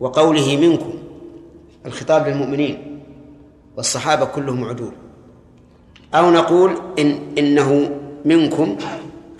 وقوله 0.00 0.56
منكم 0.56 0.94
الخطاب 1.86 2.28
للمؤمنين 2.28 3.02
والصحابة 3.76 4.24
كلهم 4.24 4.64
عدول. 4.64 4.92
أو 6.14 6.30
نقول 6.30 6.78
إن 6.98 7.20
إنه 7.38 7.90
منكم 8.24 8.76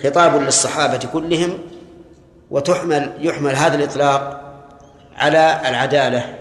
خطاب 0.04 0.42
للصحابة 0.42 1.08
كلهم 1.12 1.58
وتحمل 2.50 3.12
يحمل 3.20 3.54
هذا 3.54 3.76
الإطلاق 3.76 4.44
على 5.16 5.60
العدالة 5.68 6.38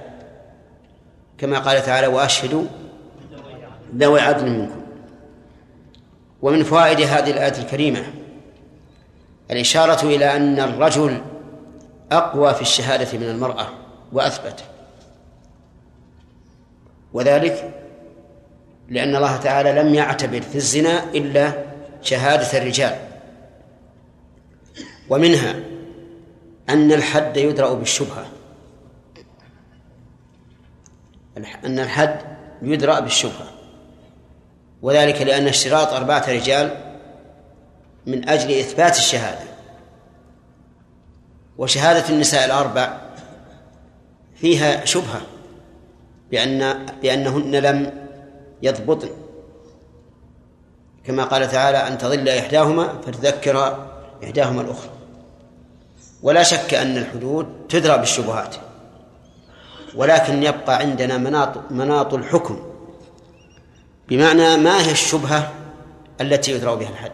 كما 1.38 1.59
قال 1.59 1.84
تعالى 1.84 2.07
وأشهدوا 2.07 2.63
ذوي 3.95 4.20
عدل 4.20 4.49
منكم. 4.49 4.82
ومن 6.41 6.63
فوائد 6.63 7.01
هذه 7.01 7.32
الآية 7.32 7.59
الكريمة 7.59 8.03
الإشارة 9.51 10.05
إلى 10.05 10.36
أن 10.36 10.59
الرجل 10.59 11.22
أقوى 12.11 12.53
في 12.53 12.61
الشهادة 12.61 13.18
من 13.18 13.30
المرأة. 13.30 13.68
وأثبت 14.11 14.63
وذلك 17.13 17.73
لأن 18.89 19.15
الله 19.15 19.37
تعالى 19.37 19.71
لم 19.73 19.95
يعتبر 19.95 20.41
في 20.41 20.55
الزنا 20.55 21.03
إلا 21.03 21.65
شهادة 22.01 22.57
الرجال. 22.57 22.95
ومنها 25.09 25.55
أن 26.69 26.91
الحد 26.91 27.37
يدرأ 27.37 27.73
بالشبهة. 27.73 28.25
أن 31.65 31.79
الحد 31.79 32.19
يدرأ 32.61 32.99
بالشبهة. 32.99 33.51
وذلك 34.81 35.21
لأن 35.21 35.47
اشتراط 35.47 35.93
أربعة 35.93 36.29
رجال 36.29 36.97
من 38.05 38.29
أجل 38.29 38.59
إثبات 38.59 38.97
الشهادة. 38.97 39.47
وشهادة 41.57 42.09
النساء 42.09 42.45
الأربع 42.45 43.06
فيها 44.41 44.85
شبهة 44.85 45.21
بأن 46.31 46.85
بأنهن 47.01 47.55
لم 47.55 48.07
يضبطن. 48.63 49.09
كما 51.03 51.23
قال 51.23 51.51
تعالى 51.51 51.77
أن 51.77 51.97
تضل 51.97 52.29
إحداهما 52.29 53.01
فتذكر 53.01 53.88
إحداهما 54.23 54.61
الأخرى. 54.61 54.89
ولا 56.23 56.43
شك 56.43 56.73
أن 56.73 56.97
الحدود 56.97 57.47
تدرى 57.69 57.97
بالشبهات 57.97 58.55
ولكن 59.95 60.43
يبقى 60.43 60.77
عندنا 60.77 61.17
مناط 61.17 61.71
مناط 61.71 62.13
الحكم 62.13 62.63
بمعنى 64.09 64.57
ما 64.57 64.81
هي 64.81 64.91
الشبهة 64.91 65.53
التي 66.21 66.51
يدرى 66.51 66.75
بها 66.75 66.89
الحد. 66.89 67.11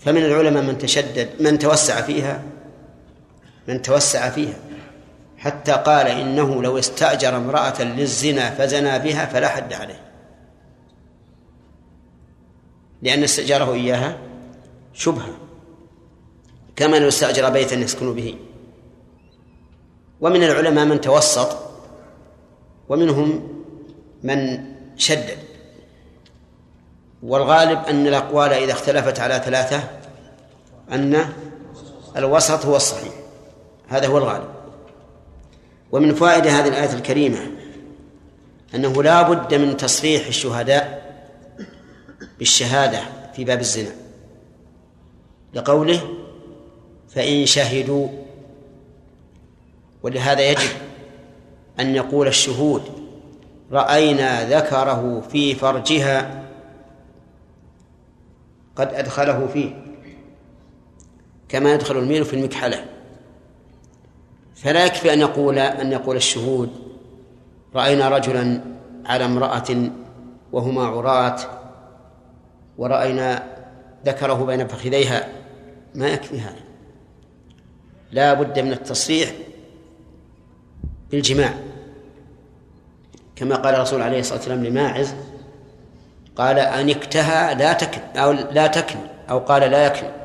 فمن 0.00 0.24
العلماء 0.24 0.62
من 0.62 0.78
تشدد 0.78 1.28
من 1.40 1.58
توسع 1.58 2.00
فيها 2.00 2.42
من 3.68 3.82
توسع 3.82 4.30
فيها. 4.30 4.54
حتى 5.42 5.72
قال 5.72 6.06
إنه 6.06 6.62
لو 6.62 6.78
استأجر 6.78 7.36
امرأة 7.36 7.82
للزنا 7.82 8.50
فزنى 8.50 8.98
بها 8.98 9.26
فلا 9.26 9.48
حد 9.48 9.72
عليه. 9.72 10.00
لأن 13.02 13.22
استئجاره 13.22 13.72
إياها 13.72 14.18
شبهة 14.92 15.34
كما 16.76 16.96
لو 16.96 17.08
استأجر 17.08 17.50
بيتا 17.50 17.76
يسكن 17.76 18.14
به. 18.14 18.38
ومن 20.20 20.42
العلماء 20.42 20.84
من 20.84 21.00
توسط 21.00 21.56
ومنهم 22.88 23.48
من 24.22 24.64
شدد. 24.96 25.38
والغالب 27.22 27.84
أن 27.84 28.06
الأقوال 28.06 28.52
إذا 28.52 28.72
اختلفت 28.72 29.20
على 29.20 29.42
ثلاثة 29.44 29.88
أن 30.92 31.24
الوسط 32.16 32.66
هو 32.66 32.76
الصحيح. 32.76 33.12
هذا 33.88 34.06
هو 34.06 34.18
الغالب. 34.18 34.61
ومن 35.92 36.14
فوائد 36.14 36.46
هذه 36.46 36.68
الآية 36.68 36.92
الكريمة 36.92 37.38
أنه 38.74 39.02
لا 39.02 39.22
بد 39.22 39.54
من 39.54 39.76
تصريح 39.76 40.26
الشهداء 40.26 41.02
بالشهادة 42.38 43.00
في 43.32 43.44
باب 43.44 43.60
الزنا. 43.60 43.92
لقوله 45.54 46.00
فإن 47.08 47.46
شهدوا 47.46 48.08
ولهذا 50.02 50.50
يجب 50.50 50.70
أن 51.80 51.94
يقول 51.94 52.28
الشهود 52.28 52.82
رأينا 53.72 54.58
ذكره 54.58 55.20
في 55.20 55.54
فرجها 55.54 56.42
قد 58.76 58.94
أدخله 58.94 59.46
فيه 59.52 59.84
كما 61.48 61.72
يدخل 61.74 61.98
الميل 61.98 62.24
في 62.24 62.36
المكحلة. 62.36 62.91
فلا 64.62 64.86
يكفي 64.86 65.12
أن 65.12 65.20
يقول 65.20 65.58
أن 65.58 65.92
يقول 65.92 66.16
الشهود 66.16 66.70
رأينا 67.74 68.08
رجلا 68.08 68.60
على 69.06 69.24
امرأة 69.24 69.90
وهما 70.52 70.86
عراة 70.86 71.36
ورأينا 72.78 73.46
ذكره 74.06 74.44
بين 74.44 74.66
فخذيها. 74.66 75.28
ما 75.94 76.08
يكفي 76.08 76.40
هذا. 76.40 76.62
لا 78.12 78.34
بد 78.34 78.58
من 78.58 78.72
التصريح 78.72 79.32
بالجماع. 81.10 81.54
كما 83.36 83.56
قال 83.56 83.74
الرسول 83.74 84.02
عليه 84.02 84.20
الصلاة 84.20 84.38
والسلام 84.38 84.64
لماعز 84.64 85.14
قال 86.36 86.58
أنكتها 86.58 87.54
لا 87.54 87.72
تكن 87.72 88.00
أو 88.16 88.32
لا 88.32 88.66
تكن 88.66 88.98
أو 89.30 89.38
قال 89.38 89.62
لا 89.70 89.86
يكن. 89.86 90.21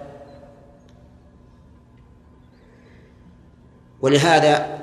ولهذا 4.02 4.78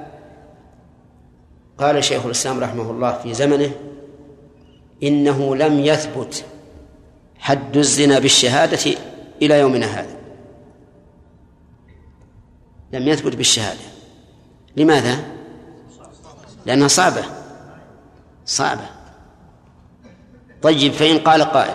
قال 1.79 2.05
شيخ 2.05 2.25
الإسلام 2.25 2.61
رحمه 2.61 2.91
الله 2.91 3.19
في 3.19 3.35
زمنه 3.35 3.71
إنه 5.03 5.57
لم 5.57 5.81
يثبت 5.81 6.45
حد 7.39 7.77
الزنا 7.77 8.19
بالشهادة 8.19 8.97
إلى 9.43 9.59
يومنا 9.61 9.87
هذا. 9.87 10.17
لم 12.93 13.09
يثبت 13.09 13.37
بالشهادة. 13.37 13.81
لماذا؟ 14.77 15.19
لأنها 16.67 16.89
صعبة. 16.89 17.25
صعبة. 18.47 18.87
طيب 20.63 20.93
فإن 20.93 21.19
قال 21.19 21.43
قائل 21.43 21.75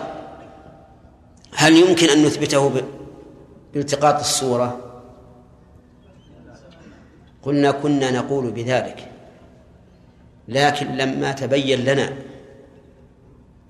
هل 1.54 1.76
يمكن 1.76 2.08
أن 2.08 2.24
نثبته 2.24 2.82
بالتقاط 3.74 4.18
الصورة؟ 4.18 4.89
قلنا 7.42 7.70
كنا 7.70 8.10
نقول 8.10 8.50
بذلك 8.50 9.08
لكن 10.48 10.86
لما 10.86 11.32
تبين 11.32 11.80
لنا 11.84 12.12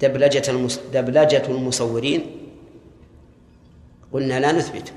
دبلجة. 0.01 0.53
دبلجة 0.93 1.43
المصورين 1.49 2.27
قلنا 4.13 4.41
لا 4.41 4.53
نثبت 4.53 4.93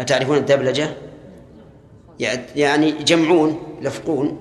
أتعرفون 0.00 0.36
الدبلجة؟ 0.36 0.90
يعني 2.56 2.86
يجمعون 2.88 3.78
يلفقون 3.80 4.38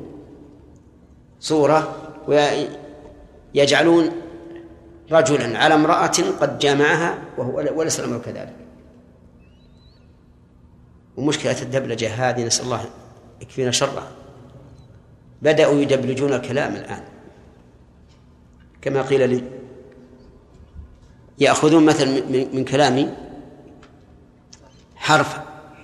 صورة 1.40 1.96
ويجعلون 3.56 4.12
رجلا 5.12 5.60
على 5.60 5.74
امرأة 5.74 6.12
قد 6.40 6.60
جامعها 6.60 7.18
وهو 7.38 7.56
وليس 7.76 8.00
الأمر 8.00 8.18
كذلك 8.18 8.65
ومشكلة 11.18 11.62
الدبلجة 11.62 12.30
هذه 12.30 12.46
نسأل 12.46 12.66
الله 12.66 12.86
يكفينا 13.42 13.72
شرها. 13.72 14.08
بدأوا 15.42 15.82
يدبلجون 15.82 16.34
الكلام 16.34 16.76
الآن. 16.76 17.04
كما 18.82 19.02
قيل 19.02 19.30
لي 19.30 19.44
يأخذون 21.40 21.86
مثلا 21.86 22.22
من 22.54 22.66
كلامي 22.66 23.10
حرف 24.96 25.40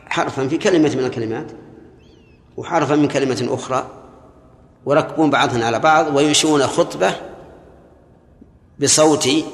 حرفا 0.06 0.48
في 0.48 0.58
كلمة 0.58 0.96
من 0.96 1.06
الكلمات 1.06 1.52
وحرفا 2.58 2.96
من 2.96 3.08
كلمة 3.08 3.48
أخرى 3.50 3.90
وركبون 4.86 5.30
بعضهم 5.30 5.64
على 5.64 5.80
بعض 5.80 6.16
وينشئون 6.16 6.68
خطبة 6.68 7.16
بصوتي 8.82 9.46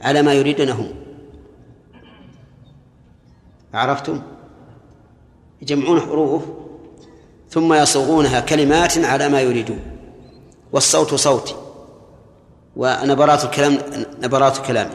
على 0.00 0.22
ما 0.22 0.34
يريدونه. 0.34 0.94
عرفتم؟ 3.74 4.22
يجمعون 5.62 6.00
حروف 6.00 6.42
ثم 7.50 7.74
يصوغونها 7.74 8.40
كلمات 8.40 8.98
على 8.98 9.28
ما 9.28 9.40
يريدون. 9.40 9.80
والصوت 10.72 11.14
صوتي 11.14 11.54
ونبرات 12.76 13.44
الكلام 13.44 13.78
نبرات 14.22 14.66
كلامي. 14.66 14.94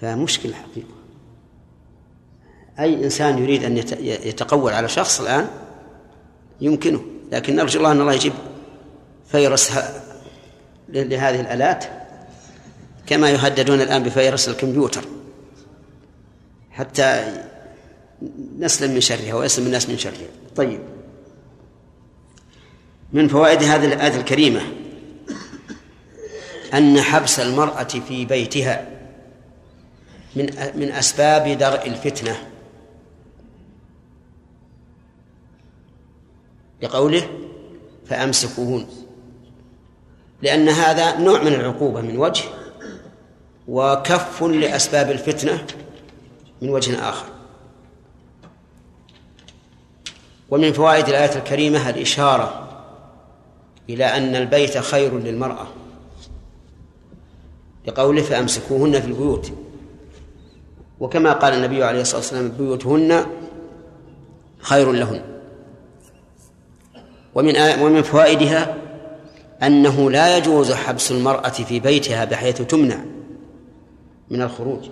فمشكلة 0.00 0.54
حقيقة. 0.54 0.94
أي 2.78 3.04
إنسان 3.04 3.38
يريد 3.38 3.64
أن 3.64 3.76
يتقول 4.00 4.72
على 4.72 4.88
شخص 4.88 5.20
الآن 5.20 5.48
يمكنه 6.60 7.00
لكن 7.32 7.56
نرجو 7.56 7.78
الله 7.78 7.92
أن 7.92 8.00
الله 8.00 8.12
يجيب 8.12 8.32
فيروس 9.26 9.70
لهذه 10.88 11.40
الآلات 11.40 11.84
كما 13.06 13.30
يهددون 13.30 13.80
الآن 13.80 14.02
بفيروس 14.02 14.48
الكمبيوتر. 14.48 15.04
حتى 16.70 17.34
نسلم 18.58 18.94
من 18.94 19.00
شرها 19.00 19.34
ويسلم 19.34 19.66
الناس 19.66 19.88
من 19.88 19.98
شرها. 19.98 20.28
طيب. 20.56 20.80
من 23.12 23.28
فوائد 23.28 23.62
هذه 23.62 23.86
الآية 23.86 24.16
الكريمة 24.16 24.60
أن 26.74 27.00
حبس 27.00 27.40
المرأة 27.40 27.84
في 27.84 28.24
بيتها 28.24 28.88
من 30.36 30.46
من 30.74 30.92
أسباب 30.92 31.58
درء 31.58 31.86
الفتنة. 31.86 32.36
لقوله 36.82 37.30
فأمسكوهن. 38.06 38.86
لأن 40.42 40.68
هذا 40.68 41.18
نوع 41.18 41.42
من 41.42 41.54
العقوبة 41.54 42.00
من 42.00 42.16
وجه 42.16 42.44
وكف 43.68 44.42
لأسباب 44.42 45.10
الفتنة 45.10 45.66
من 46.62 46.68
وجه 46.68 47.08
آخر. 47.08 47.39
ومن 50.50 50.72
فوائد 50.72 51.08
الآية 51.08 51.38
الكريمة 51.38 51.90
الإشارة 51.90 52.68
إلى 53.88 54.04
أن 54.04 54.36
البيت 54.36 54.78
خير 54.78 55.18
للمرأة. 55.18 55.66
لقوله 57.86 58.22
فأمسكوهن 58.22 59.00
في 59.00 59.06
البيوت. 59.06 59.52
وكما 61.00 61.32
قال 61.32 61.52
النبي 61.52 61.84
عليه 61.84 62.00
الصلاة 62.00 62.20
والسلام 62.20 62.48
بيوتهن 62.48 63.26
خير 64.60 64.92
لهن. 64.92 65.22
ومن 67.34 67.56
ومن 67.80 68.02
فوائدها 68.02 68.76
أنه 69.62 70.10
لا 70.10 70.36
يجوز 70.36 70.72
حبس 70.72 71.10
المرأة 71.10 71.48
في 71.48 71.80
بيتها 71.80 72.24
بحيث 72.24 72.62
تمنع 72.62 72.98
من 74.30 74.42
الخروج. 74.42 74.84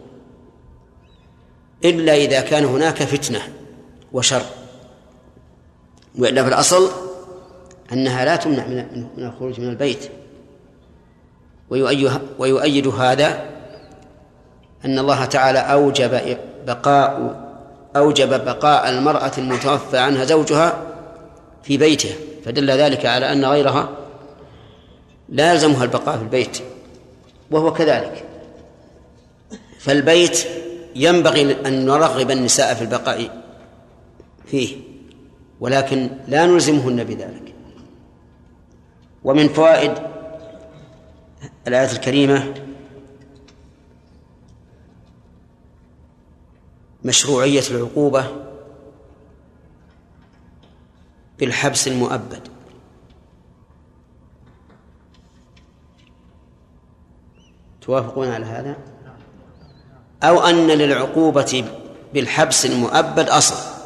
إلا 1.84 2.14
إذا 2.14 2.40
كان 2.40 2.64
هناك 2.64 3.02
فتنة 3.02 3.40
وشر. 4.12 4.42
وإلا 6.18 6.42
في 6.42 6.48
الأصل 6.48 6.90
أنها 7.92 8.24
لا 8.24 8.36
تمنع 8.36 8.66
من 8.66 9.24
الخروج 9.24 9.60
من 9.60 9.68
البيت. 9.68 10.10
ويؤيد 12.38 12.86
هذا 12.86 13.44
أن 14.84 14.98
الله 14.98 15.24
تعالى 15.24 15.58
أوجب 15.58 16.38
بقاء 16.66 17.40
أوجب 17.96 18.44
بقاء 18.44 18.88
المرأة 18.88 19.32
المتوفى 19.38 19.98
عنها 19.98 20.24
زوجها 20.24 20.82
في 21.62 21.76
بيته 21.76 22.14
فدل 22.44 22.70
ذلك 22.70 23.06
على 23.06 23.32
أن 23.32 23.44
غيرها 23.44 23.88
لا 25.28 25.52
يلزمها 25.52 25.84
البقاء 25.84 26.16
في 26.16 26.22
البيت 26.22 26.58
وهو 27.50 27.72
كذلك. 27.72 28.24
فالبيت 29.78 30.46
ينبغي 30.96 31.56
أن 31.66 31.86
نرغب 31.86 32.30
النساء 32.30 32.74
في 32.74 32.82
البقاء 32.82 33.42
فيه. 34.46 34.87
ولكن 35.60 36.10
لا 36.28 36.46
نلزمهن 36.46 37.04
بذلك. 37.04 37.54
ومن 39.24 39.48
فوائد 39.48 39.92
الآية 41.68 41.92
الكريمة 41.92 42.54
مشروعية 47.04 47.62
العقوبة 47.70 48.26
بالحبس 51.38 51.88
المؤبد. 51.88 52.48
توافقون 57.80 58.28
على 58.28 58.44
هذا؟ 58.44 58.76
أو 60.22 60.40
أن 60.40 60.66
للعقوبة 60.66 61.64
بالحبس 62.14 62.66
المؤبد 62.66 63.28
أصل. 63.28 63.77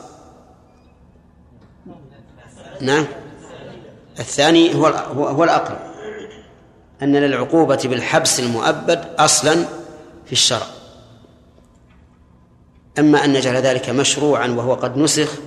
نعم. 2.83 3.07
الثاني 4.19 4.75
هو 4.75 4.87
هو 5.17 5.45
الأقرب. 5.45 5.79
أن 7.03 7.17
للعقوبة 7.17 7.81
بالحبس 7.85 8.41
المؤبد 8.41 9.05
أصلا 9.19 9.55
في 10.27 10.33
الشرع. 10.33 10.67
أما 12.99 13.25
أن 13.25 13.33
نجعل 13.33 13.57
ذلك 13.57 13.91
مشروعا 13.91 14.49
وهو 14.49 14.75
قد 14.75 14.99
نسخ 14.99 15.39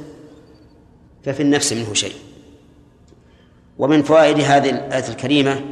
ففي 1.26 1.42
النفس 1.42 1.74
منه 1.74 1.94
شيء. 1.94 2.16
ومن 3.78 4.04
فوائد 4.04 4.40
هذه 4.40 4.70
الآية 4.70 5.08
الكريمة 5.08 5.66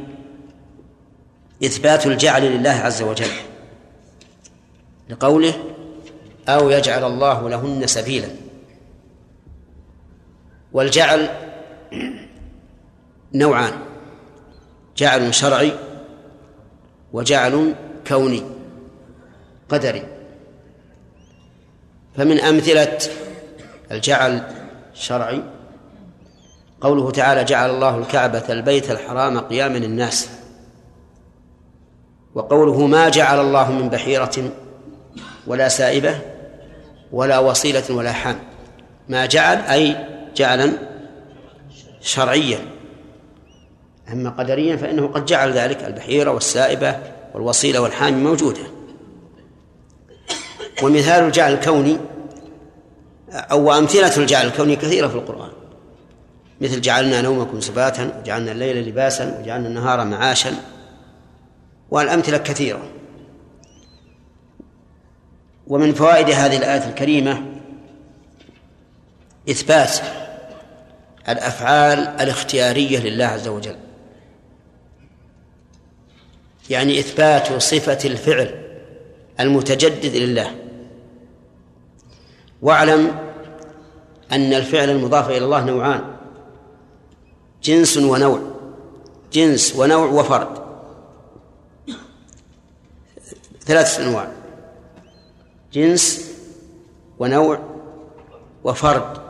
إثبات 1.64 2.06
الجعل 2.06 2.42
لله 2.42 2.70
عز 2.70 3.02
وجل. 3.02 3.30
لقوله 5.10 5.54
أو 6.48 6.70
يجعل 6.70 7.04
الله 7.04 7.48
لهن 7.48 7.86
سبيلا. 7.86 8.28
والجعل 10.72 11.28
نوعان 13.34 13.72
جعل 14.96 15.34
شرعي 15.34 15.72
وجعل 17.12 17.74
كوني 18.06 18.42
قدري. 19.68 20.06
فمن 22.16 22.40
أمثلة 22.40 22.98
الجعل 23.90 24.42
الشرعي 24.92 25.42
قوله 26.80 27.10
تعالى 27.10 27.44
جعل 27.44 27.70
الله 27.70 27.98
الكعبة 27.98 28.44
البيت 28.48 28.90
الحرام 28.90 29.38
قياما 29.38 29.78
للناس. 29.78 30.28
وقوله 32.34 32.86
ما 32.86 33.08
جعل 33.08 33.40
الله 33.40 33.72
من 33.72 33.88
بحيرة 33.88 34.50
ولا 35.46 35.68
سائبة 35.68 36.18
ولا 37.12 37.38
وصيلة 37.38 37.84
ولا 37.90 38.12
حام. 38.12 38.38
ما 39.08 39.26
جعل 39.26 39.56
أي 39.56 39.96
جعلا 40.36 40.72
شرعيا. 42.04 42.58
أما 44.12 44.30
قدريا 44.30 44.76
فإنه 44.76 45.06
قد 45.06 45.24
جعل 45.24 45.52
ذلك 45.52 45.84
البحيرة 45.84 46.30
والسائبة 46.30 46.98
والوصيلة 47.34 47.80
والحام 47.80 48.24
موجودة. 48.24 48.62
ومثال 50.82 51.24
الجعل 51.24 51.52
الكوني 51.52 51.98
أو 53.30 53.72
أمثلة 53.72 54.16
الجعل 54.16 54.46
الكوني 54.46 54.76
كثيرة 54.76 55.08
في 55.08 55.14
القرآن. 55.14 55.50
مثل 56.60 56.80
جعلنا 56.80 57.22
نومكم 57.22 57.60
سباتا 57.60 58.20
وجعلنا 58.20 58.52
الليل 58.52 58.88
لباسا 58.88 59.38
وجعلنا 59.40 59.68
النهار 59.68 60.04
معاشا. 60.04 60.54
والأمثلة 61.90 62.38
كثيرة. 62.38 62.82
ومن 65.66 65.94
فوائد 65.94 66.30
هذه 66.30 66.56
الآية 66.56 66.88
الكريمة 66.88 67.44
إثبات 69.50 69.98
الأفعال 71.28 71.98
الاختيارية 71.98 72.98
لله 72.98 73.24
عز 73.24 73.48
وجل. 73.48 73.76
يعني 76.70 76.98
إثبات 76.98 77.62
صفة 77.62 77.98
الفعل 78.04 78.64
المتجدد 79.40 80.16
لله. 80.16 80.54
واعلم 82.62 83.18
أن 84.32 84.54
الفعل 84.54 84.90
المضاف 84.90 85.30
إلى 85.30 85.44
الله 85.44 85.64
نوعان. 85.64 86.16
جنس 87.62 87.96
ونوع. 87.96 88.40
جنس 89.32 89.76
ونوع 89.76 90.06
وفرد. 90.06 90.64
ثلاثة 93.60 94.02
أنواع. 94.02 94.32
جنس 95.72 96.30
ونوع 97.18 97.58
وفرد. 98.64 99.23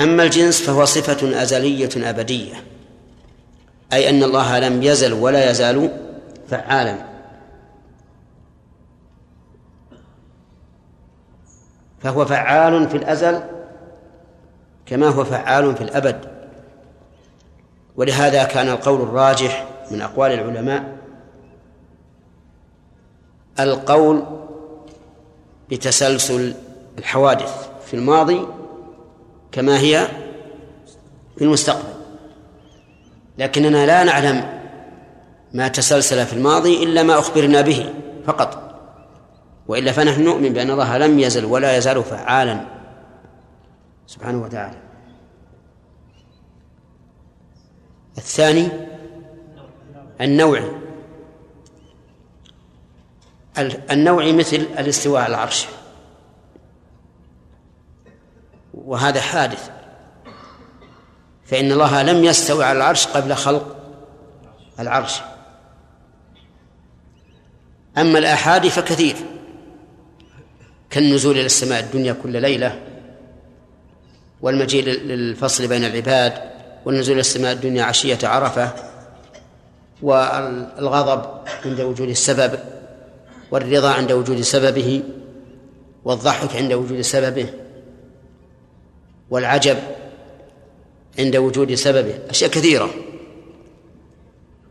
أما 0.00 0.22
الجنس 0.22 0.62
فهو 0.62 0.84
صفة 0.84 1.42
أزلية 1.42 2.10
أبدية 2.10 2.64
أي 3.92 4.10
أن 4.10 4.22
الله 4.22 4.58
لم 4.58 4.82
يزل 4.82 5.12
ولا 5.12 5.50
يزال 5.50 5.90
فعالا. 6.48 6.96
فهو 12.02 12.24
فعال 12.24 12.88
في 12.88 12.96
الأزل 12.96 13.42
كما 14.86 15.08
هو 15.08 15.24
فعال 15.24 15.76
في 15.76 15.84
الأبد. 15.84 16.20
ولهذا 17.96 18.44
كان 18.44 18.68
القول 18.68 19.00
الراجح 19.00 19.68
من 19.90 20.02
أقوال 20.02 20.32
العلماء 20.32 20.96
القول 23.60 24.22
بتسلسل 25.70 26.54
الحوادث 26.98 27.68
في 27.86 27.94
الماضي 27.94 28.46
كما 29.52 29.78
هي 29.78 30.08
في 31.36 31.44
المستقبل. 31.44 31.94
لكننا 33.38 33.86
لا 33.86 34.04
نعلم 34.04 34.60
ما 35.52 35.68
تسلسل 35.68 36.26
في 36.26 36.32
الماضي 36.32 36.84
إلا 36.84 37.02
ما 37.02 37.18
أخبرنا 37.18 37.60
به 37.60 37.94
فقط. 38.26 38.70
وإلا 39.68 39.92
فنحن 39.92 40.22
نؤمن 40.22 40.52
بأن 40.52 40.70
الله 40.70 40.98
لم 40.98 41.18
يزل 41.18 41.44
ولا 41.44 41.76
يزال 41.76 42.04
فعالا. 42.04 42.66
سبحانه 44.06 44.42
وتعالى. 44.42 44.76
الثاني 48.18 48.68
النوعي 50.20 50.70
النوعي 53.90 54.32
مثل 54.32 54.56
الاستواء 54.56 55.22
على 55.22 55.34
العرش. 55.34 55.66
وهذا 58.84 59.20
حادث. 59.20 59.70
فإن 61.44 61.72
الله 61.72 62.02
لم 62.02 62.24
يستوي 62.24 62.64
على 62.64 62.76
العرش 62.76 63.06
قبل 63.06 63.34
خلق 63.34 63.76
العرش. 64.80 65.20
أما 67.98 68.18
الآحاد 68.18 68.68
فكثير. 68.68 69.16
كالنزول 70.90 71.34
إلى 71.34 71.46
السماء 71.46 71.80
الدنيا 71.80 72.12
كل 72.12 72.42
ليلة 72.42 72.80
والمجيء 74.40 74.84
للفصل 74.84 75.66
بين 75.66 75.84
العباد 75.84 76.32
والنزول 76.84 77.12
إلى 77.12 77.20
السماء 77.20 77.52
الدنيا 77.52 77.84
عشية 77.84 78.18
عرفة 78.22 78.72
والغضب 80.02 81.24
عند 81.64 81.80
وجود 81.80 82.08
السبب 82.08 82.58
والرضا 83.50 83.92
عند 83.92 84.12
وجود 84.12 84.40
سببه 84.40 85.02
والضحك 86.04 86.56
عند 86.56 86.72
وجود 86.72 87.00
سببه. 87.00 87.46
والعجب 89.30 89.76
عند 91.18 91.36
وجود 91.36 91.74
سببه 91.74 92.14
أشياء 92.30 92.50
كثيرة. 92.50 92.90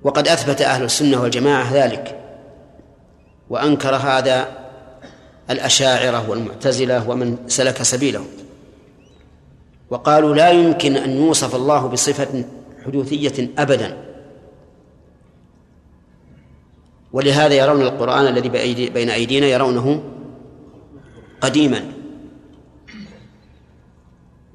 وقد 0.03 0.27
أثبت 0.27 0.61
أهل 0.61 0.83
السنة 0.83 1.21
والجماعة 1.21 1.73
ذلك 1.73 2.19
وأنكر 3.49 3.95
هذا 3.95 4.47
الأشاعرة 5.49 6.29
والمعتزلة 6.29 7.09
ومن 7.09 7.37
سلك 7.47 7.83
سبيله. 7.83 8.25
وقالوا 9.89 10.35
لا 10.35 10.49
يمكن 10.49 10.97
أن 10.97 11.09
يوصف 11.09 11.55
الله 11.55 11.87
بصفة 11.87 12.45
حدوثية 12.85 13.49
أبدا. 13.57 13.97
ولهذا 17.13 17.53
يرون 17.53 17.81
القرآن 17.81 18.27
الذي 18.27 18.49
بين 18.89 19.09
أيدينا 19.09 19.47
يرونه 19.47 20.03
قديما. 21.41 21.98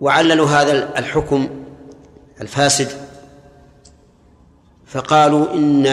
وعللوا 0.05 0.47
هذا 0.47 0.99
الحكم 0.99 1.49
الفاسد 2.41 2.89
فقالوا 4.87 5.55
إن 5.55 5.87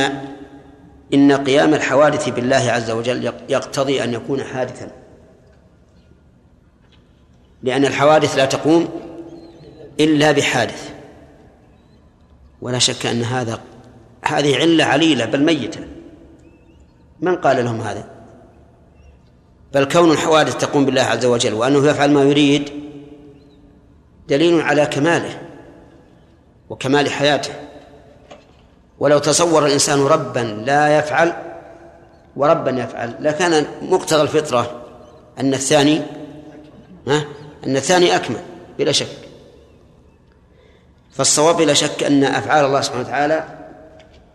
إن 1.14 1.32
قيام 1.32 1.74
الحوادث 1.74 2.30
بالله 2.30 2.72
عز 2.72 2.92
وجل 2.92 3.34
يقتضي 3.50 4.04
أن 4.04 4.14
يكون 4.14 4.44
حادثا. 4.44 4.92
لأن 7.64 7.86
الحوادث 7.86 8.38
لا 8.38 8.46
تقوم 8.46 8.90
إلا 10.00 10.32
بحادث. 10.32 10.90
ولا 12.62 12.80
شك 12.80 13.06
أن 13.06 13.24
هذا 13.24 13.60
هذه 14.26 14.56
علة 14.56 14.84
عليلة 14.84 15.26
بل 15.26 15.44
ميتة. 15.44 15.80
من 17.22 17.36
قال 17.36 17.66
لهم 17.66 17.82
هذا؟ 17.82 18.10
بل 19.74 19.84
كون 19.84 20.12
الحوادث 20.12 20.58
تقوم 20.58 20.86
بالله 20.86 21.02
عز 21.02 21.26
وجل 21.26 21.54
وأنه 21.54 21.88
يفعل 21.88 22.12
ما 22.12 22.24
يريد 22.24 22.81
دليل 24.32 24.62
على 24.62 24.86
كماله 24.86 25.41
وكمال 26.70 27.10
حياته. 27.10 27.53
ولو 28.99 29.20
تصور 29.20 29.66
الإنسان 29.66 30.06
ربا 30.06 30.64
لا 30.66 30.98
يفعل 30.98 31.34
وربا 32.36 32.72
يفعل 32.72 33.16
لكان 33.20 33.66
مقتضى 33.82 34.22
الفطرة 34.22 34.82
أن 35.40 35.53
الثاني 35.53 36.02
ها 37.08 37.26
أن 37.68 37.76
الثاني 37.76 38.16
أكمل 38.16 38.41
بلا 38.78 38.91
شك. 38.91 39.18
فالصواب 41.12 41.58
بلا 41.58 41.74
شك 41.74 42.03
أن 42.03 42.24
أفعال 42.24 42.66
الله 42.66 42.82
سبحانه 42.82 43.03
وتعالى 43.03 43.44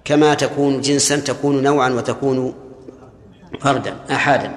كما 0.04 0.34
تكون 0.34 0.80
جنسا 0.80 1.16
تكون 1.16 1.62
نوعا 1.62 1.90
وتكون 1.90 2.54
فردا 3.60 3.96
أحادا. 4.10 4.56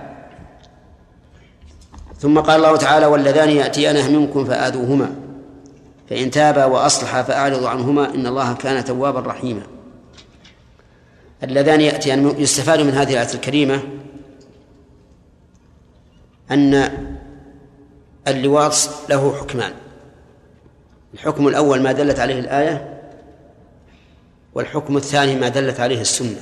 ثم 2.19 2.39
قال 2.39 2.55
الله 2.55 2.77
تعالى 2.77 3.05
واللذان 3.05 3.49
يأتيانه 3.49 4.09
منكم 4.09 4.45
فآذوهما. 4.45 5.28
فإن 6.09 6.31
تابا 6.31 6.65
وأصلحا 6.65 7.23
فأعرضوا 7.23 7.69
عنهما 7.69 8.15
إن 8.15 8.27
الله 8.27 8.53
كان 8.53 8.85
توابا 8.85 9.19
رحيما. 9.19 9.61
اللذان 11.43 11.81
يأتيان 11.81 12.35
يستفاد 12.37 12.79
من 12.79 12.93
هذه 12.93 13.13
الآية 13.13 13.33
الكريمة 13.33 13.83
أن 16.51 16.91
اللواط 18.27 18.73
له 19.09 19.35
حكمان. 19.41 19.71
الحكم 21.13 21.47
الأول 21.47 21.81
ما 21.81 21.91
دلت 21.91 22.19
عليه 22.19 22.39
الآية 22.39 22.99
والحكم 24.53 24.97
الثاني 24.97 25.35
ما 25.35 25.49
دلت 25.49 25.79
عليه 25.79 26.01
السنة. 26.01 26.41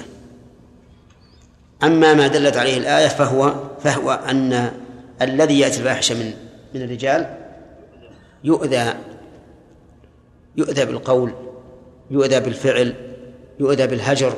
أما 1.83 2.13
ما 2.13 2.27
دلت 2.27 2.57
عليه 2.57 2.77
الآية 2.77 3.07
فهو 3.07 3.53
فهو 3.83 4.11
أن 4.11 4.71
الذي 5.21 5.59
يأتي 5.59 5.79
الفاحشة 5.79 6.15
من 6.15 6.33
من 6.73 6.81
الرجال 6.81 7.37
يؤذى 8.43 8.93
يؤذى 10.57 10.85
بالقول 10.85 11.33
يؤذى 12.11 12.39
بالفعل 12.39 12.95
يؤذى 13.59 13.87
بالهجر 13.87 14.33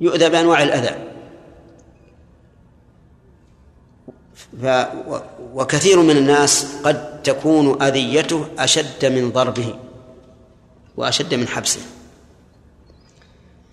يؤذى 0.00 0.28
بأنواع 0.28 0.62
الأذى. 0.62 1.08
ف 4.62 4.66
وكثير 5.54 6.02
من 6.02 6.16
الناس 6.16 6.66
قد 6.84 7.22
تكون 7.22 7.82
أذيته 7.82 8.46
أشد 8.58 9.04
من 9.04 9.30
ضربه 9.30 9.74
وأشد 10.96 11.34
من 11.34 11.48
حبسه. 11.48 11.80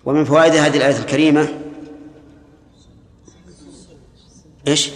ومن 0.04 0.24
فوائد 0.24 0.52
هذه 0.52 0.76
الآية 0.76 0.98
الكريمة 0.98 1.48
إيش؟ 4.68 4.90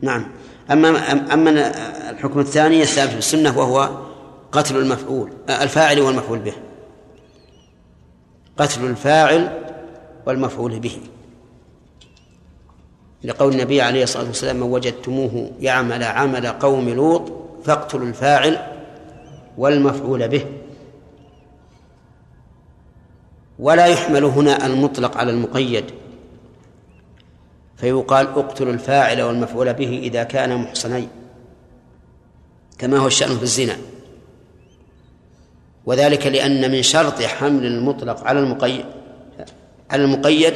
نعم. 0.00 0.26
أما 0.70 0.88
أما 1.34 1.50
الحكم 2.10 2.40
الثاني 2.40 2.82
الثابت 2.82 3.12
في 3.12 3.18
السنة 3.18 3.58
وهو 3.58 3.90
قتل 4.52 4.76
المفعول 4.76 5.30
الفاعل 5.48 6.00
والمفعول 6.00 6.38
به. 6.38 6.52
قتل 8.58 8.84
الفاعل 8.84 9.62
والمفعول 10.26 10.78
به. 10.78 10.98
لقول 13.24 13.52
النبي 13.52 13.82
عليه 13.82 14.02
الصلاة 14.02 14.26
والسلام 14.26 14.56
من 14.56 14.62
وجدتموه 14.62 15.50
يعمل 15.60 16.02
عمل 16.02 16.46
قوم 16.46 16.88
لوط 16.88 17.32
فاقتلوا 17.64 18.06
الفاعل 18.06 18.58
والمفعول 19.58 20.28
به. 20.28 20.46
ولا 23.58 23.86
يحمل 23.86 24.24
هنا 24.24 24.66
المطلق 24.66 25.16
على 25.16 25.30
المقيد. 25.30 25.84
فيقال 27.76 28.26
اقتلوا 28.26 28.72
الفاعل 28.72 29.22
والمفعول 29.22 29.74
به 29.74 30.00
إذا 30.02 30.22
كان 30.22 30.56
محصنين 30.56 31.08
كما 32.78 32.98
هو 32.98 33.06
الشأن 33.06 33.36
في 33.36 33.42
الزنا. 33.42 33.76
وذلك 35.86 36.26
لأن 36.26 36.70
من 36.70 36.82
شرط 36.82 37.22
حمل 37.22 37.66
المطلق 37.66 38.24
على 38.24 38.40
المقيد 38.40 38.84
على 39.90 40.04
المقيد 40.04 40.54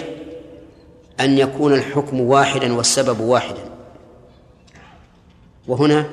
أن 1.20 1.38
يكون 1.38 1.74
الحكم 1.74 2.20
واحدا 2.20 2.74
والسبب 2.74 3.20
واحدا. 3.20 3.70
وهنا 5.68 6.06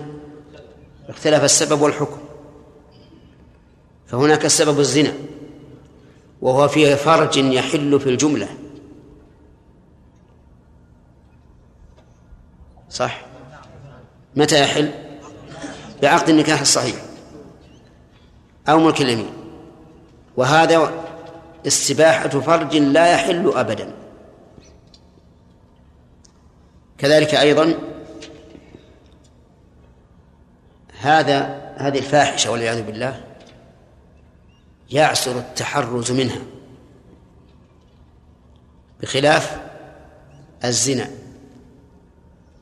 اختلف 1.09 1.43
السبب 1.43 1.81
والحكم. 1.81 2.17
فهناك 4.07 4.45
السبب 4.45 4.79
الزنا 4.79 5.13
وهو 6.41 6.67
فيه 6.67 6.95
فرج 6.95 7.37
يحل 7.37 7.99
في 7.99 8.09
الجملة. 8.09 8.47
صح؟ 12.89 13.21
متى 14.35 14.61
يحل؟ 14.61 14.91
بعقد 16.01 16.29
النكاح 16.29 16.61
الصحيح 16.61 16.95
أو 18.69 18.79
ملك 18.79 19.01
اليمين. 19.01 19.33
وهذا 20.37 20.91
استباحة 21.67 22.29
فرج 22.29 22.75
لا 22.75 23.13
يحل 23.13 23.53
أبدا. 23.55 23.93
كذلك 26.97 27.35
أيضا 27.35 27.73
هذا 30.99 31.73
هذه 31.77 31.97
الفاحشة 31.97 32.51
والعياذ 32.51 32.81
بالله 32.81 33.23
يعسر 34.91 35.37
التحرز 35.37 36.11
منها 36.11 36.41
بخلاف 39.01 39.61
الزنا. 40.65 41.26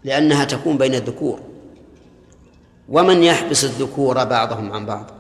لأنها 0.06 0.46
تكون 0.46 0.78
بين 0.78 0.96
الذكور. 0.96 1.40
ومن 2.90 3.24
يحبس 3.24 3.64
الذكور 3.64 4.24
بعضهم 4.24 4.72
عن 4.72 4.86
بعض؟ 4.86 5.12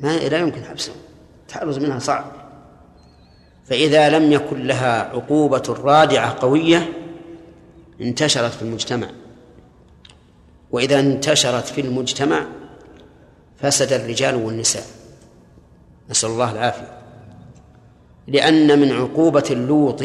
ما 0.00 0.16
لا 0.16 0.38
يمكن 0.38 0.64
حبسهم. 0.64 0.96
التحرز 1.42 1.78
منها 1.78 1.98
صعب. 1.98 2.24
فإذا 3.64 4.08
لم 4.18 4.32
يكن 4.32 4.66
لها 4.66 5.02
عقوبة 5.02 5.76
رادعة 5.84 6.40
قوية 6.40 6.92
انتشرت 8.00 8.52
في 8.52 8.62
المجتمع. 8.62 9.08
وإذا 10.70 11.00
انتشرت 11.00 11.66
في 11.66 11.80
المجتمع 11.80 12.46
فسد 13.56 13.92
الرجال 13.92 14.34
والنساء. 14.34 14.86
نسأل 16.10 16.30
الله 16.30 16.52
العافية. 16.52 16.98
لأن 18.26 18.78
من 18.80 18.92
عقوبة 18.92 19.44
اللوط 19.50 20.02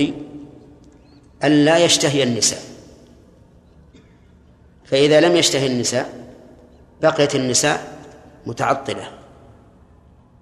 أن 1.46 1.66
لا 1.66 1.78
يشتهي 1.78 2.24
النساء. 2.24 2.60
فإذا 4.86 5.22
لم 5.22 5.36
يشتهي 5.36 5.68
النساء 5.68 6.28
بقيت 7.02 7.36
النساء 7.36 7.98
متعطلة 8.46 9.10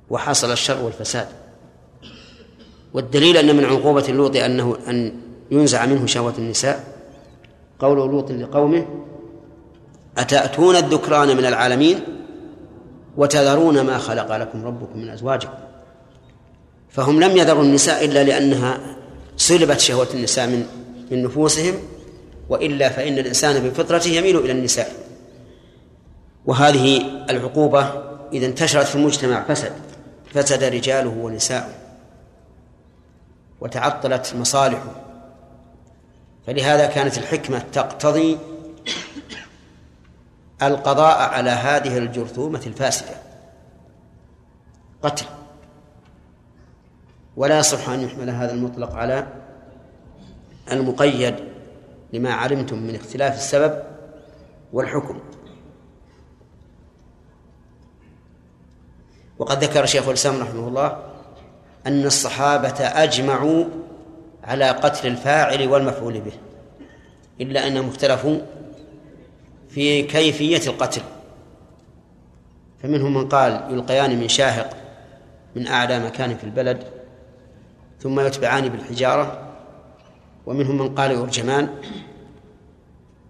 وحصل 0.09 0.51
الشر 0.51 0.83
والفساد. 0.83 1.27
والدليل 2.93 3.37
أن 3.37 3.55
من 3.55 3.65
عقوبة 3.65 4.05
اللوط 4.09 4.35
أنه 4.35 4.77
أن 4.87 5.13
ينزع 5.51 5.85
منه 5.85 6.05
شهوة 6.05 6.33
النساء. 6.37 6.83
قول 7.79 7.97
لوط 7.97 8.31
لقومه 8.31 8.85
أتأتون 10.17 10.75
الذكران 10.75 11.37
من 11.37 11.45
العالمين 11.45 11.99
وتذرون 13.17 13.81
ما 13.81 13.97
خلق 13.97 14.35
لكم 14.37 14.65
ربكم 14.65 14.99
من 14.99 15.09
أزواجكم. 15.09 15.53
فهم 16.89 17.23
لم 17.23 17.37
يذروا 17.37 17.63
النساء 17.63 18.05
إلا 18.05 18.23
لأنها 18.23 18.79
سلبت 19.37 19.79
شهوة 19.79 20.07
النساء 20.13 20.47
من 20.47 20.82
من 21.11 21.23
نفوسهم 21.23 21.75
وإلا 22.49 22.89
فإن 22.89 23.17
الإنسان 23.17 23.69
بفطرته 23.69 24.09
يميل 24.09 24.37
إلى 24.37 24.51
النساء. 24.51 24.91
وهذه 26.45 27.01
العقوبة 27.29 28.03
إذا 28.33 28.45
انتشرت 28.45 28.85
في 28.85 28.95
المجتمع 28.95 29.43
فسد 29.43 29.73
فسد 30.33 30.63
رجاله 30.63 31.09
ونساؤه 31.09 31.73
وتعطلت 33.61 34.35
مصالحه. 34.35 34.91
فلهذا 36.47 36.85
كانت 36.85 37.17
الحكمة 37.17 37.59
تقتضي 37.73 38.37
القضاء 40.61 41.17
على 41.29 41.49
هذه 41.49 41.97
الجرثومة 41.97 42.61
الفاسدة. 42.67 43.15
قتل. 45.03 45.25
ولا 47.37 47.59
يصح 47.59 47.89
أن 47.89 48.01
يحمل 48.01 48.29
هذا 48.29 48.51
المطلق 48.51 48.95
على 48.95 49.27
المقيد 50.71 51.35
لما 52.13 52.33
علمتم 52.33 52.77
من 52.77 52.95
اختلاف 52.95 53.35
السبب 53.35 53.83
والحكم. 54.73 55.19
وقد 59.39 59.63
ذكر 59.63 59.85
شيخ 59.85 60.07
الإسلام 60.07 60.41
رحمه 60.41 60.67
الله 60.67 61.03
أن 61.87 62.05
الصحابة 62.05 62.79
أجمعوا 62.79 63.65
على 64.43 64.69
قتل 64.69 65.07
الفاعل 65.07 65.67
والمفعول 65.67 66.21
به 66.21 66.33
إلا 67.41 67.67
أنهم 67.67 67.89
اختلفوا 67.89 68.37
في 69.69 70.01
كيفية 70.01 70.67
القتل. 70.67 71.01
فمنهم 72.83 73.13
من 73.13 73.29
قال 73.29 73.67
يلقيان 73.69 74.19
من 74.19 74.27
شاهق 74.27 74.77
من 75.55 75.67
أعلى 75.67 75.99
مكان 75.99 76.37
في 76.37 76.43
البلد 76.43 76.83
ثم 77.99 78.19
يتبعان 78.19 78.69
بالحجارة 78.69 79.52
ومنهم 80.45 80.77
من 80.77 80.95
قال 80.95 81.11
يرجمان 81.11 81.69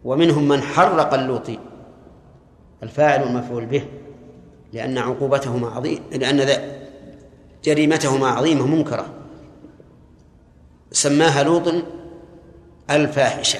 ومنهم 0.03 0.47
من 0.47 0.61
حرق 0.61 1.13
اللوطي 1.13 1.59
الفاعل 2.83 3.23
والمفعول 3.23 3.65
به 3.65 3.85
لأن 4.73 4.97
عقوبتهما 4.97 5.67
عظيم 5.69 5.99
لأن 6.11 6.61
جريمتهما 7.63 8.27
عظيمة 8.27 8.67
منكرة. 8.67 9.13
سماها 10.91 11.43
لوط 11.43 11.73
الفاحشة. 12.89 13.59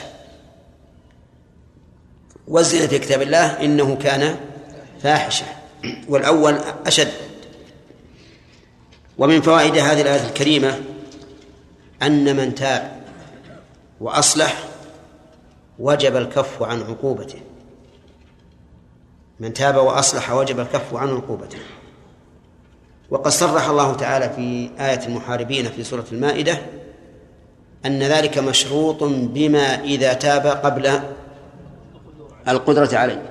والزنا 2.48 2.88
في 2.88 3.00
كتاب 3.00 3.22
الله 3.22 3.66
إنه 3.66 3.96
كان 3.96 4.38
فاحشة 5.00 5.46
والأول 6.10 6.58
أشد. 6.86 7.12
ومن 9.18 9.42
فوائد 9.42 9.78
هذه 9.78 10.02
الآية 10.02 10.28
الكريمة 10.28 10.80
أن 12.02 12.36
من 12.36 12.56
تاب 12.56 12.93
وأصلح 14.04 14.64
وجب 15.80 16.16
الكف 16.16 16.64
عن 16.64 16.82
عقوبته. 16.82 17.40
من 19.40 19.54
تاب 19.54 19.76
وأصلح 19.76 20.32
وجب 20.32 20.60
الكف 20.60 20.96
عن 20.96 21.10
عقوبته. 21.10 21.58
وقد 23.10 23.32
صرح 23.32 23.70
الله 23.70 23.94
تعالى 23.94 24.30
في 24.30 24.70
آية 24.80 25.08
المحاربين 25.08 25.66
في 25.66 25.84
سورة 25.84 26.06
المائدة 26.12 26.58
أن 27.86 28.04
ذلك 28.04 28.38
مشروط 28.38 29.04
بما 29.04 29.84
إذا 29.84 30.14
تاب 30.14 30.48
قبل 30.48 31.00
القدرة 32.48 32.98
عليه. 32.98 33.22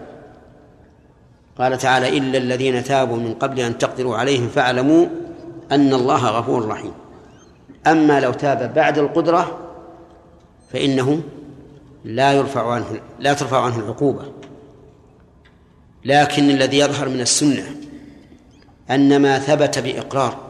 قال 1.59 1.79
تعالى 1.79 2.19
إلا 2.19 2.39
الذين 2.39 2.85
تابوا 2.85 3.17
من 3.17 3.35
قبل 3.35 3.61
أن 3.61 3.79
تقدروا 3.79 4.17
عليهم 4.17 4.49
فاعلموا 4.49 5.07
أن 5.73 5.95
الله 5.95 6.27
غفور 6.27 6.69
رحيم. 6.69 6.93
أما 7.87 8.21
لو 8.21 8.33
تاب 8.33 8.75
بعد 8.75 8.99
القدرة 8.99 9.72
فإنه 10.73 11.23
لا 12.05 12.33
يرفع 12.33 12.73
عنه 12.73 13.01
لا 13.19 13.33
ترفع 13.35 13.65
عنه 13.65 13.79
العقوبة. 13.79 14.33
لكن 16.05 16.51
الذي 16.51 16.79
يظهر 16.79 17.09
من 17.09 17.21
السنة 17.21 17.77
أن 18.91 19.23
ما 19.23 19.39
ثبت 19.39 19.79
بإقرار 19.79 20.41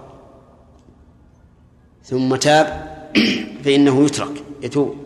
ثم 2.04 2.36
تاب 2.36 2.92
فإنه 3.64 4.04
يترك 4.04 4.42
يتوب. 4.62 4.96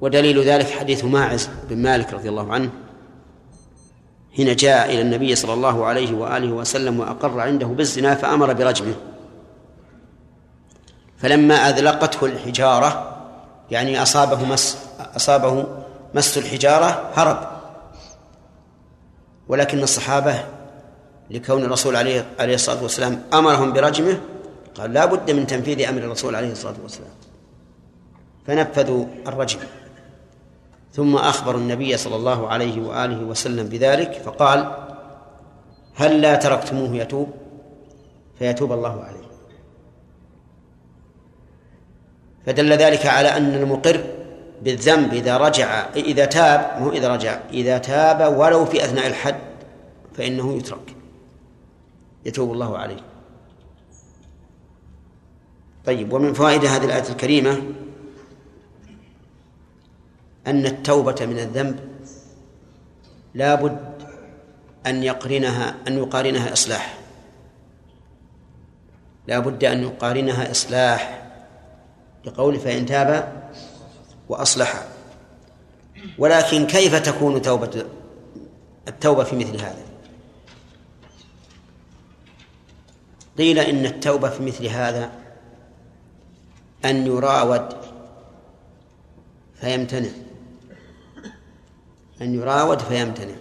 ودليل 0.00 0.42
ذلك 0.42 0.70
حديث 0.70 1.04
ماعز 1.04 1.48
بن 1.70 1.82
مالك 1.82 2.12
رضي 2.12 2.28
الله 2.28 2.52
عنه 2.52 2.70
حين 4.36 4.56
جاء 4.56 4.92
إلى 4.92 5.00
النبي 5.00 5.34
صلى 5.34 5.54
الله 5.54 5.84
عليه 5.84 6.14
وآله 6.14 6.52
وسلم 6.52 7.00
وأقر 7.00 7.40
عنده 7.40 7.66
بالزنا 7.66 8.14
فأمر 8.14 8.52
برجمه. 8.52 9.11
فلما 11.22 11.54
أذلقته 11.54 12.26
الحجارة 12.26 13.16
يعني 13.70 14.02
أصابه 14.02 14.44
مس 14.44 14.78
أصابه 15.16 15.66
مس 16.14 16.38
الحجارة 16.38 17.10
هرب. 17.14 17.38
ولكن 19.48 19.82
الصحابة 19.82 20.44
لكون 21.30 21.64
الرسول 21.64 21.96
عليه 21.96 22.26
عليه 22.40 22.54
الصلاة 22.54 22.82
والسلام 22.82 23.22
أمرهم 23.32 23.72
برجمه 23.72 24.20
قال 24.74 24.92
لا 24.92 25.04
بد 25.04 25.30
من 25.30 25.46
تنفيذ 25.46 25.88
أمر 25.88 26.02
الرسول 26.02 26.34
عليه 26.34 26.52
الصلاة 26.52 26.74
والسلام. 26.82 27.10
فنفذوا 28.46 29.04
الرجم. 29.26 29.58
ثم 30.92 31.16
أخبروا 31.16 31.60
النبي 31.60 31.96
صلى 31.96 32.16
الله 32.16 32.48
عليه 32.48 32.82
وآله 32.82 33.24
وسلم 33.24 33.68
بذلك 33.68 34.22
فقال 34.24 34.74
هل 35.94 36.20
لا 36.20 36.34
تركتموه 36.34 36.96
يتوب؟ 36.96 37.28
فيتوب 38.38 38.72
الله 38.72 39.04
عليه. 39.04 39.21
فدل 42.46 42.72
ذلك 42.72 43.06
على 43.06 43.28
أن 43.28 43.54
المقر 43.54 44.04
بالذنب 44.62 45.12
إذا 45.14 45.36
رجع 45.36 45.86
إذا 45.96 46.24
تاب 46.24 46.82
مو 46.82 46.90
إذا 46.90 47.08
رجع 47.08 47.40
إذا 47.52 47.78
تاب 47.78 48.38
ولو 48.38 48.64
في 48.64 48.84
أثناء 48.84 49.06
الحد 49.06 49.38
فإنه 50.14 50.56
يترك. 50.56 50.96
يتوب 52.24 52.52
الله 52.52 52.78
عليه. 52.78 53.00
طيب 55.84 56.12
ومن 56.12 56.32
فوائد 56.32 56.64
هذه 56.64 56.84
الآية 56.84 57.08
الكريمة 57.08 57.62
أن 60.46 60.66
التوبة 60.66 61.26
من 61.26 61.38
الذنب 61.38 61.80
لا 63.34 63.54
بد 63.54 63.92
أن 64.86 65.02
يقرنها 65.02 65.74
أن 65.88 65.98
يقارنها 65.98 66.52
إصلاح. 66.52 66.98
لا 69.26 69.38
بد 69.38 69.64
أن 69.64 69.82
يقارنها 69.82 70.50
إصلاح. 70.50 71.21
لقول 72.24 72.58
فإن 72.58 72.86
تاب 72.86 73.42
وأصلح. 74.28 74.86
ولكن 76.18 76.66
كيف 76.66 76.94
تكون 76.94 77.42
توبة 77.42 77.84
التوبة 78.88 79.24
في 79.24 79.36
مثل 79.36 79.56
هذا؟ 79.56 79.82
قيل 83.38 83.58
إن 83.58 83.86
التوبة 83.86 84.28
في 84.28 84.42
مثل 84.42 84.66
هذا 84.66 85.10
أن 86.84 87.06
يراود 87.06 87.76
فيمتنع. 89.60 90.10
أن 92.20 92.34
يراود 92.34 92.78
فيمتنع. 92.82 93.34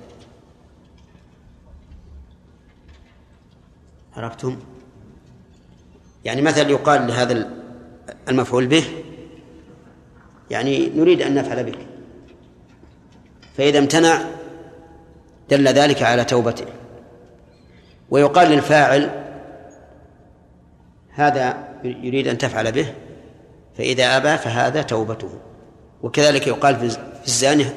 عرفتم؟ 4.16 4.60
يعني 6.26 6.42
مثلا 6.42 6.70
يقال 6.70 7.08
لهذا 7.08 7.61
المفعول 8.30 8.68
به. 8.68 8.84
يعني 10.50 10.90
نريد 10.96 11.22
أن 11.22 11.36
نفعل 11.36 11.64
بك. 11.64 11.78
فإذا 13.58 13.80
امتنع 13.80 14.22
دل 15.50 15.68
ذلك 15.68 16.04
على 16.04 16.24
توبته. 16.24 16.66
ويقال 18.10 18.50
للفاعل 18.50 19.10
هذا 21.10 21.68
يريد 21.84 22.28
أن 22.28 22.38
تفعل 22.38 22.72
به 22.72 22.94
فإذا 23.78 24.18
أبى 24.18 24.38
فهذا 24.38 24.82
توبته. 24.82 25.30
وكذلك 26.02 26.48
يقال 26.48 26.76
في 26.76 26.98
الزانية 27.28 27.76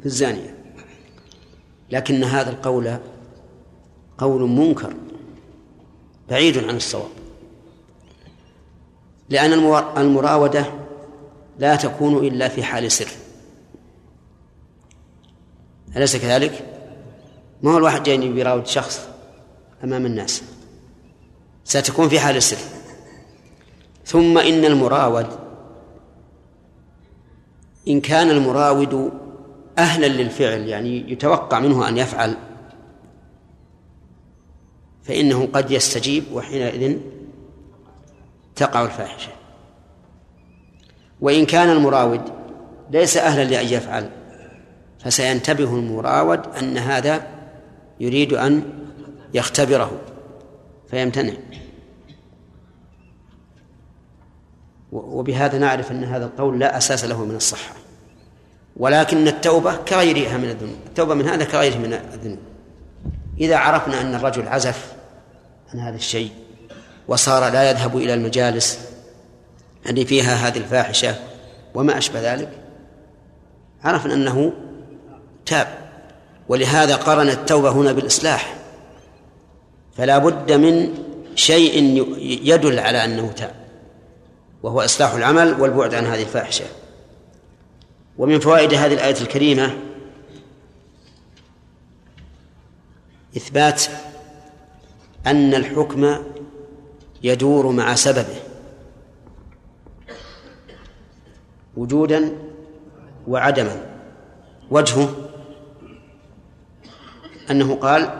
في 0.00 0.06
الزانية. 0.06 0.54
لكن 1.90 2.24
هذا 2.24 2.50
القول 2.50 2.96
قول 4.18 4.50
منكر 4.50 4.94
بعيد 6.28 6.58
عن 6.58 6.76
الصواب. 6.76 7.19
لأن 9.30 9.52
المراودة 9.96 10.66
لا 11.58 11.76
تكون 11.76 12.26
إلا 12.26 12.48
في 12.48 12.62
حال 12.62 12.92
سر 12.92 13.08
أليس 15.96 16.16
كذلك؟ 16.16 16.66
ما 17.62 17.72
هو 17.72 17.78
الواحد 17.78 18.02
جاي 18.02 18.16
يراود 18.16 18.66
شخص 18.66 19.08
أمام 19.84 20.06
الناس؟ 20.06 20.42
ستكون 21.64 22.08
في 22.08 22.20
حال 22.20 22.36
السر. 22.36 22.56
ثم 24.04 24.38
إن 24.38 24.64
المراود 24.64 25.26
إن 27.88 28.00
كان 28.00 28.30
المراود 28.30 29.12
أهلا 29.78 30.06
للفعل 30.06 30.68
يعني 30.68 31.12
يتوقع 31.12 31.60
منه 31.60 31.88
أن 31.88 31.98
يفعل 31.98 32.36
فإنه 35.02 35.48
قد 35.52 35.70
يستجيب 35.70 36.24
وحينئذ 36.32 36.98
تقع 38.60 38.84
الفاحشة 38.84 39.32
وإن 41.20 41.46
كان 41.46 41.70
المراود 41.70 42.20
ليس 42.90 43.16
أهلا 43.16 43.44
لأن 43.44 43.66
يفعل 43.66 44.10
فسينتبه 44.98 45.74
المراود 45.74 46.46
أن 46.46 46.78
هذا 46.78 47.26
يريد 48.00 48.32
أن 48.32 48.62
يختبره 49.34 50.00
فيمتنع. 50.90 51.32
وبهذا 54.92 55.58
نعرف 55.58 55.90
أن 55.90 56.04
هذا 56.04 56.24
القول 56.24 56.58
لا 56.58 56.76
أساس 56.76 57.04
له 57.04 57.24
من 57.24 57.36
الصحة. 57.36 57.74
ولكن 58.76 59.28
التوبة 59.28 59.76
كغيرها 59.76 60.36
من 60.36 60.50
الذنوب 60.50 60.78
التوبة 60.86 61.14
من 61.14 61.28
هذا 61.28 61.44
كغيره 61.44 61.78
من 61.78 61.92
الذنوب. 61.92 62.38
إذا 63.38 63.56
عرفنا 63.56 64.00
أن 64.00 64.14
الرجل 64.14 64.48
عزف 64.48 64.92
عن 65.74 65.80
هذا 65.80 65.96
الشيء 65.96 66.30
وصار 67.10 67.52
لا 67.52 67.70
يذهب 67.70 67.96
إلى 67.96 68.14
المجالس. 68.14 68.78
التي 69.86 70.04
فيها 70.04 70.34
هذه 70.34 70.58
الفاحشة. 70.58 71.14
وما 71.74 71.98
أشبه 71.98 72.34
ذلك. 72.34 72.50
عرفنا 73.84 74.14
أنه 74.14 74.52
تاب. 75.46 75.78
ولهذا 76.48 76.96
قرن 76.96 77.28
التوبة 77.28 77.70
هنا 77.70 77.92
بالإصلاح. 77.92 78.56
فلا 79.96 80.18
بد 80.18 80.52
من 80.52 80.94
شيء 81.34 82.04
يدل 82.42 82.78
على 82.78 83.04
أنه 83.04 83.32
تاب. 83.32 83.54
وهو 84.62 84.80
إصلاح 84.80 85.12
العمل 85.12 85.60
والبعد 85.60 85.94
عن 85.94 86.06
هذه 86.06 86.22
الفاحشة. 86.22 86.64
ومن 88.18 88.40
فوائد 88.40 88.74
هذه 88.74 88.94
الآية 88.94 89.20
الكريمة 89.20 89.76
إثبات 93.36 93.82
أن 95.26 95.54
الحكم 95.54 96.29
يدور 97.22 97.70
مع 97.70 97.94
سببه. 97.94 98.40
وجودا 101.76 102.32
وعدما. 103.28 103.86
وجهه 104.70 105.08
أنه 107.50 107.74
قال 107.74 108.10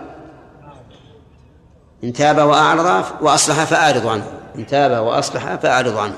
إن 2.04 2.12
تاب 2.12 2.38
وأعرض 2.38 3.04
وأصلح 3.20 3.64
فأعرض 3.64 4.06
عنه. 4.06 4.32
إن 4.56 4.66
تاب 4.66 5.06
وأصلح 5.06 5.54
فأعرض 5.54 5.96
عنه. 5.96 6.16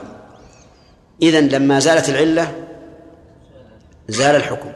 إذن 1.22 1.48
لما 1.48 1.78
زالت 1.78 2.08
العلة 2.08 2.64
زال 4.08 4.36
الحكم. 4.36 4.72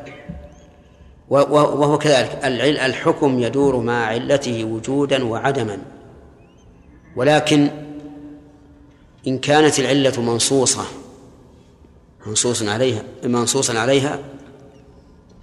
وهو 1.28 1.99
كذلك. 1.99 2.45
الحكم 2.45 3.39
يدور 3.39 3.77
مع 3.77 4.07
علته 4.07 4.65
وجودا 4.65 5.24
وعدما. 5.24 5.78
ولكن 7.16 7.86
إن 9.27 9.39
كانت 9.39 9.78
العلة 9.78 10.20
منصوصة 10.20 10.85
منصوص 12.27 12.62
عليها 12.62 13.03
منصوصا 13.24 13.78
عليها 13.78 14.19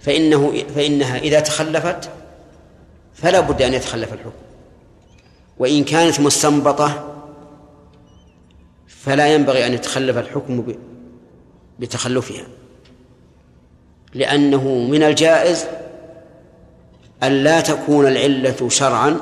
فإنه 0.00 0.64
فإنها 0.74 1.18
إذا 1.18 1.40
تخلفت 1.40 2.10
فلا 3.14 3.40
بد 3.40 3.62
أن 3.62 3.74
يتخلف 3.74 4.12
الحكم. 4.12 4.32
وإن 5.58 5.84
كانت 5.84 6.20
مستنبطة 6.20 7.14
فلا 8.86 9.34
ينبغي 9.34 9.66
أن 9.66 9.74
يتخلف 9.74 10.16
بتخلفها. 11.78 12.46
لأنه 14.14 14.68
من 14.68 15.02
الجائز 15.02 15.66
أن 17.22 17.32
لا 17.32 17.60
تكون 17.60 18.06
العلة 18.06 18.68
شرعا 18.68 19.20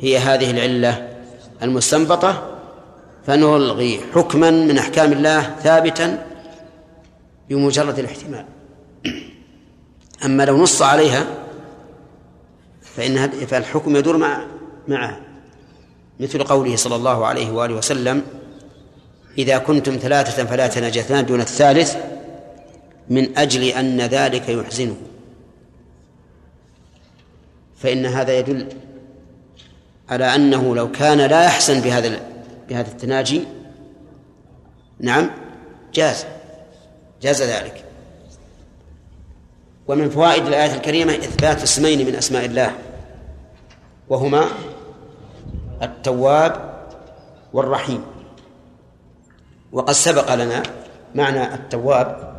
هي 0.00 0.18
هذه 0.18 0.50
العلة 0.50 1.08
المستنبطة 1.62 2.53
فنلغي 3.26 4.00
حكما 4.14 4.50
من 4.50 4.78
أحكام 4.78 5.12
الله 5.12 5.56
ثابتا 5.62 6.26
بمجرد 7.48 7.98
الاحتمال. 7.98 8.44
أما 10.24 10.42
لو 10.42 10.62
نص 10.62 10.82
عليها 10.82 11.26
فإن 12.82 13.30
فالحكم 13.30 13.96
يدور 13.96 14.16
مع 14.16 14.44
معها. 14.88 15.20
مثل 16.20 16.44
قوله 16.44 16.76
صلى 16.76 16.96
الله 16.96 17.26
عليه 17.26 17.50
وآله 17.50 17.74
وسلم 17.74 18.22
إذا 19.38 19.58
كنتم 19.58 19.96
ثلاثة 19.96 20.44
فلا 20.44 20.66
تناجثان 20.66 21.26
دون 21.26 21.40
الثالث 21.40 21.96
من 23.10 23.38
أجل 23.38 23.62
أن 23.64 24.00
ذلك 24.00 24.48
يحزنه. 24.48 24.96
فإن 27.76 28.06
هذا 28.06 28.38
يدل 28.38 28.68
على 30.08 30.34
أنه 30.34 30.76
لو 30.76 30.90
كان 30.92 31.18
لا 31.18 31.44
يحسن 31.44 31.80
بهذا 31.80 32.33
بهذا 32.68 32.90
التناجي. 32.90 33.44
نعم 35.00 35.30
جاز 35.94 36.26
جاز 37.22 37.42
ذلك. 37.42 37.84
ومن 39.88 40.10
فوائد 40.10 40.46
الآية 40.46 40.74
الكريمة 40.74 41.12
إثبات 41.12 41.62
اسمين 41.62 42.06
من 42.06 42.14
أسماء 42.14 42.44
الله 42.44 42.72
وهما 44.08 44.44
التواب 45.82 46.74
والرحيم. 47.52 48.04
وقد 49.72 49.92
سبق 49.92 50.34
لنا 50.34 50.62
معنى 51.14 51.54
التواب 51.54 52.34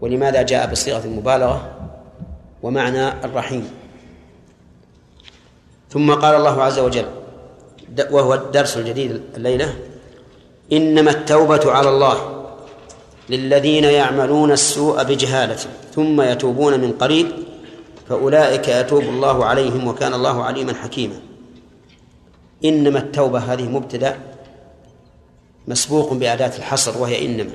ولماذا 0.00 0.42
جاء 0.42 0.70
بصيغة 0.70 1.04
المبالغة 1.04 1.90
ومعنى 2.62 3.08
الرحيم. 3.08 3.70
ثم 5.90 6.14
قال 6.14 6.34
الله 6.34 6.62
عز 6.62 6.78
وجل 6.78 7.23
وهو 8.10 8.34
الدرس 8.34 8.76
الجديد 8.76 9.20
الليلة. 9.36 9.76
إنما 10.72 11.10
التوبة 11.10 11.72
على 11.72 11.88
الله 11.88 12.44
للذين 13.28 13.84
يعملون 13.84 14.52
السوء 14.52 15.02
بجهالة 15.02 15.58
ثم 15.94 16.20
يتوبون 16.20 16.80
من 16.80 16.92
قريب 16.92 17.26
فأولئك 18.08 18.68
يتوب 18.68 19.02
الله 19.02 19.44
عليهم 19.44 19.88
وكان 19.88 20.14
الله 20.14 20.44
عليما 20.44 20.74
حكيما. 20.74 21.20
إنما 22.64 22.98
التوبة 22.98 23.38
هذه 23.38 23.68
مبتدأ 23.68 24.18
مسبوق 25.68 26.12
بأداة 26.12 26.56
الحصر 26.58 26.98
وهي 26.98 27.26
إنما. 27.26 27.50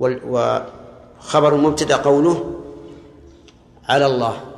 وخبر 0.00 1.54
المبتدأ 1.54 1.96
قوله 1.96 2.54
على 3.88 4.06
الله. 4.06 4.51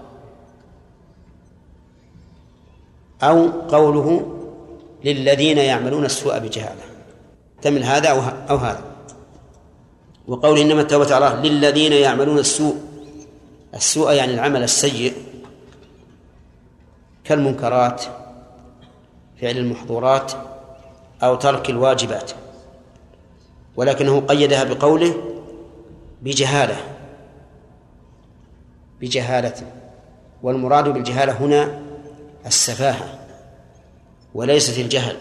أو 3.25 3.49
قوله 3.49 4.27
للذين 5.05 5.59
يعملون 5.59 6.05
السوء 6.05 6.39
بجهالة. 6.39 6.83
تمل 7.63 7.85
هذا 7.85 8.09
أو 8.51 8.57
هذا؟ 8.57 8.83
وقول 10.27 10.59
إنما 10.59 10.81
التوبة 10.81 11.15
على 11.15 11.27
الله 11.27 11.43
للذين 11.43 11.93
يعملون 11.93 12.39
السوء. 12.39 12.77
السوء 13.75 14.13
يعني 14.13 14.35
العمل 14.35 14.63
السيء 14.63 15.13
كالمنكرات 17.25 18.05
فعل 19.41 19.57
المحظورات 19.57 20.33
أو 21.23 21.35
ترك 21.35 21.71
الواجبات. 21.71 22.31
ولكنه 23.77 24.21
قيدها 24.21 24.65
بقوله 24.65 25.15
بجهالة. 26.23 26.77
بجهالة. 29.01 29.55
والمراد 30.43 30.89
بالجهالة 30.89 31.33
هنا 31.33 31.84
السفاهة 32.47 33.19
وليست 34.35 34.79
الجهل 34.79 35.17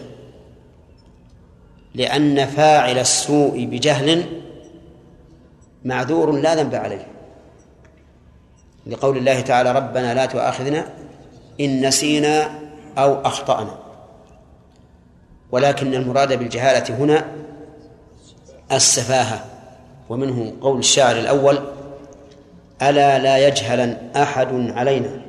لأن 1.94 2.46
فاعل 2.46 2.98
السوء 2.98 3.64
بجهل 3.64 4.26
معذور 5.84 6.32
لا 6.32 6.54
ذنب 6.54 6.74
عليه. 6.74 7.06
لقول 8.86 9.16
الله 9.16 9.40
تعالى 9.40 9.72
ربنا 9.72 10.14
لا 10.14 10.26
تؤاخذنا 10.26 10.86
إن 11.60 11.86
نسينا 11.86 12.50
أو 12.98 13.20
أخطأنا 13.20 13.78
ولكن 15.50 15.94
المراد 15.94 16.38
بالجهالة 16.38 16.96
هنا 16.96 17.24
السفاهة 18.72 19.44
ومنه 20.08 20.52
قول 20.60 20.78
الشاعر 20.78 21.16
الأول 21.16 21.58
ألا 22.82 23.18
لا 23.18 23.48
يجهلا 23.48 23.96
أحد 24.22 24.70
علينا 24.70 25.20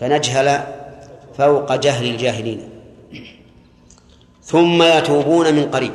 فنجهل 0.00 0.79
فوق 1.40 1.68
جهل 1.74 2.04
الجاهلين. 2.14 2.60
ثم 4.42 4.82
يتوبون 4.82 5.54
من 5.54 5.64
قريب. 5.70 5.92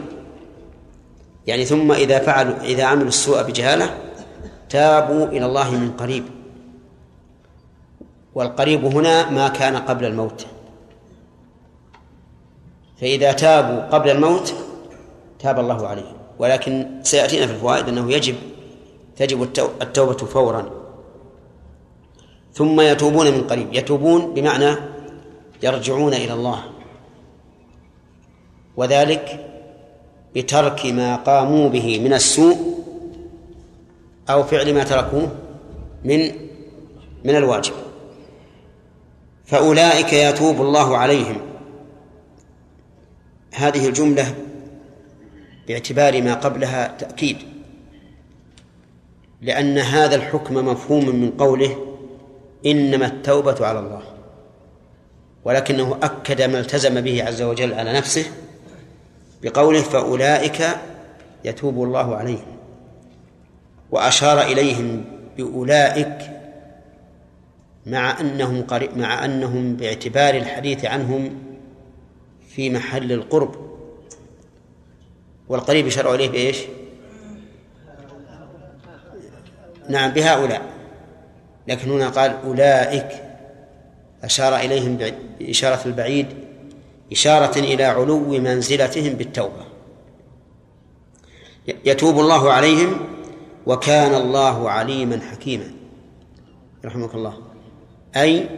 يعني 1.48 1.66
ثم 1.66 1.92
إذا 1.92 2.20
فعلوا 2.20 2.58
إذا 2.64 2.84
عملوا 2.84 3.08
السوء 3.08 3.42
بجهالة 3.42 3.98
تابوا 4.70 5.26
إلى 5.26 5.46
الله 5.46 5.72
من 5.72 5.92
قريب. 5.92 6.24
والقريب 8.36 8.86
هنا 8.86 9.30
ما 9.30 9.48
كان 9.48 9.76
قبل 9.76 10.06
الموت. 10.06 10.46
فإذا 13.02 13.32
تابوا 13.32 13.82
قبل 13.94 14.10
الموت 14.10 14.54
تاب 15.40 15.60
الله 15.60 15.88
عليهم 15.88 16.16
ولكن 16.40 16.74
سيأتينا 17.04 17.48
في 17.48 17.54
الفوائد 17.54 17.88
أنه 17.88 18.12
يجب 18.12 18.36
تجب 19.16 19.44
التوبة 19.82 20.18
فورا. 20.18 20.70
ثم 22.54 22.82
يتوبون 22.82 23.28
من 23.32 23.42
قريب. 23.42 23.74
يتوبون 23.74 24.34
بمعنى 24.34 24.95
يرجعون 25.64 26.14
إلى 26.14 26.34
الله. 26.34 26.64
وذلك 28.78 29.52
بترك 30.36 30.86
ما 30.86 31.16
قاموا 31.16 31.70
به 31.70 32.00
من 32.00 32.14
السوء 32.14 32.58
أو 34.30 34.44
فعل 34.44 34.74
ما 34.74 34.84
تركوه 34.84 35.32
من 36.04 36.20
من 37.24 37.36
الواجب. 37.36 37.74
فأولئك 39.46 40.14
يتوب 40.14 40.62
الله 40.62 40.98
عليهم. 40.98 41.38
هذه 43.54 43.88
الجملة 43.88 44.36
باعتبار 45.68 46.22
ما 46.22 46.34
قبلها 46.34 46.88
تأكيد. 46.88 47.38
لأن 49.42 49.78
هذا 49.78 50.16
الحكم 50.16 50.56
مفهوم 50.56 51.06
من 51.16 51.32
قوله 51.32 51.96
إنما 52.66 53.06
التوبة 53.06 53.66
على 53.66 53.80
الله. 53.80 54.15
ولكنه 55.46 56.00
أكد 56.04 56.42
ما 56.42 56.60
التزم 56.60 57.02
به 57.02 57.24
عز 57.24 57.42
وجل 57.42 57.74
على 57.74 57.94
نفسه 57.94 58.26
بقوله 59.44 59.82
فأولئك 59.82 60.68
يتوب 61.44 61.84
الله 61.84 62.16
عليهم 62.16 62.58
وأشار 63.92 64.42
إليهم 64.42 65.06
بأولئك 65.38 66.18
مع 67.86 68.20
أنهم 68.20 68.66
مع 68.96 69.26
أنهم 69.26 69.76
باعتبار 69.76 70.36
الحديث 70.36 70.86
عنهم 70.86 71.38
في 72.50 72.70
محل 72.70 73.12
القرب. 73.12 73.56
والقريب 75.50 75.88
يشرع 75.88 76.14
إليه 76.14 76.30
بإيش؟ 76.30 76.58
نعم 79.90 80.12
بهؤلاء. 80.12 80.62
لكن 81.68 81.92
هنا 81.92 82.10
قال 82.10 82.38
أولئك. 82.46 83.25
أشار 84.26 84.56
إليهم 84.56 84.98
بإشارة 85.40 85.82
البعيد 85.86 86.28
إشارة 87.12 87.60
إلى 87.60 87.84
علو 87.84 88.20
منزلتهم 88.20 89.14
بالتوبة. 89.14 89.66
يتوب 91.86 92.20
الله 92.20 92.54
عليهم 92.54 93.00
وكان 93.66 94.16
الله 94.16 94.70
عليما 94.70 95.22
حكيما. 95.22 95.72
رحمك 96.86 97.16
الله. 97.16 97.38
أي 98.16 98.50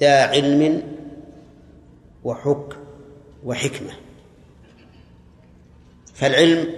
ذا 0.00 0.26
علم 0.26 0.82
وحك 2.24 2.76
وحكمة. 3.44 3.92
فالعلم 6.14 6.74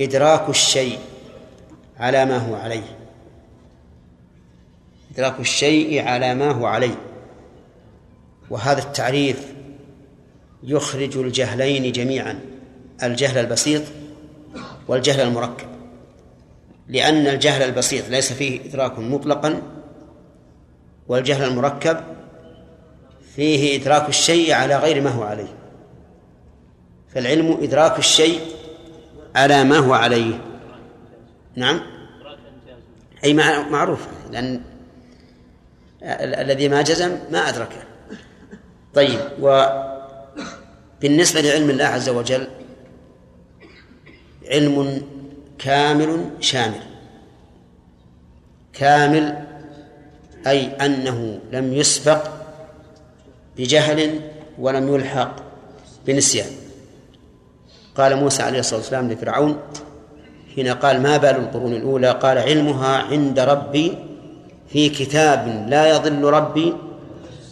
إدراك 0.00 0.48
الشيء 0.48 0.98
على 1.98 2.24
ما 2.24 2.38
هو 2.38 2.54
عليه. 2.54 2.99
إدراك 5.14 5.40
الشيء 5.40 6.02
على 6.08 6.34
ما 6.34 6.50
هو 6.50 6.66
عليه. 6.66 6.94
وهذا 8.50 8.78
التعريف 8.82 9.46
يخرج 10.62 11.16
الجهلين 11.18 11.92
جميعا 11.92 12.40
الجهل 13.02 13.38
البسيط 13.38 13.82
والجهل 14.88 15.20
المركب. 15.20 15.66
لأن 16.88 17.26
الجهل 17.26 17.62
البسيط 17.62 18.08
ليس 18.08 18.32
فيه 18.32 18.60
إدراك 18.68 18.98
مطلقا 18.98 19.62
والجهل 21.08 21.48
المركب 21.50 21.96
فيه 23.36 23.80
إدراك 23.82 24.08
الشيء 24.08 24.52
على 24.52 24.76
غير 24.76 25.00
ما 25.00 25.10
هو 25.10 25.22
عليه. 25.22 25.54
فالعلم 27.14 27.58
إدراك 27.62 27.98
الشيء 27.98 28.40
على 29.36 29.64
ما 29.64 29.78
هو 29.78 29.94
عليه. 29.94 30.40
نعم؟ 31.56 31.80
أي 33.24 33.34
مع- 33.34 33.68
معروف 33.68 34.06
لأن 34.30 34.60
الذي 36.02 36.68
ما 36.68 36.82
جزم 36.82 37.18
ما 37.30 37.48
أدركه. 37.48 37.82
طيب 38.94 39.20
وبالنسبة 41.00 41.40
لعلم 41.40 41.70
الله 41.70 41.84
عز 41.84 42.08
وجل 42.08 42.48
علم 44.50 45.02
كامل 45.58 46.30
شامل. 46.40 46.80
كامل 48.72 49.44
أي 50.46 50.66
أنه 50.66 51.40
لم 51.52 51.72
يسبق 51.72 52.28
بجهل 53.56 54.20
ولم 54.58 54.94
يلحق 54.94 55.36
بنسيان. 56.06 56.50
قال 57.96 58.16
موسى 58.16 58.42
عليه 58.42 58.60
الصلاة 58.60 58.80
والسلام 58.80 59.12
لفرعون 59.12 59.58
حين 60.54 60.68
قال 60.68 61.02
ما 61.02 61.16
بال 61.16 61.36
القرون 61.36 61.74
الأولى؟ 61.74 62.10
قال 62.10 62.38
علمها 62.38 62.96
عند 62.96 63.38
ربي 63.38 63.98
في 64.72 64.88
كتاب 64.88 65.66
لا 65.68 65.96
يضل 65.96 66.24
ربي 66.24 66.74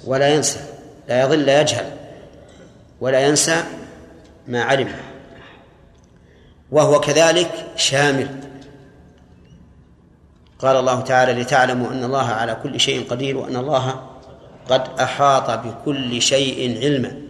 ولا 0.05 0.29
ينسى 0.35 0.61
لا 1.09 1.23
يضل 1.23 1.47
لا 1.47 1.61
يجهل 1.61 1.93
ولا 3.01 3.21
ينسى 3.21 3.65
ما 4.49 4.63
علم 4.63 4.93
وهو 6.71 7.01
كذلك 7.01 7.67
شامل. 7.77 8.29
قال 10.59 10.77
الله 10.77 11.01
تعالى 11.01 11.43
لتعلموا 11.43 11.91
أن 11.91 12.05
الله 12.05 12.27
على 12.27 12.55
كل 12.63 12.81
شيء 12.81 13.09
قدير 13.11 13.37
وأن 13.37 13.57
الله 13.57 14.07
قد 14.69 15.01
أحاط 15.01 15.51
بكل 15.51 16.23
شيء 16.23 16.79
علما. 16.79 17.23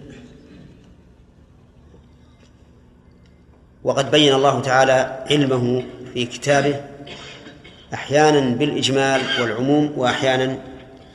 وقد 3.84 4.10
بين 4.10 4.34
الله 4.34 4.60
تعالى 4.60 5.24
علمه 5.30 5.82
في 6.14 6.26
كتابه 6.26 6.80
أحيانا 7.94 8.56
بالإجمال 8.56 9.20
والعموم 9.40 9.92
وأحيانا 9.96 10.58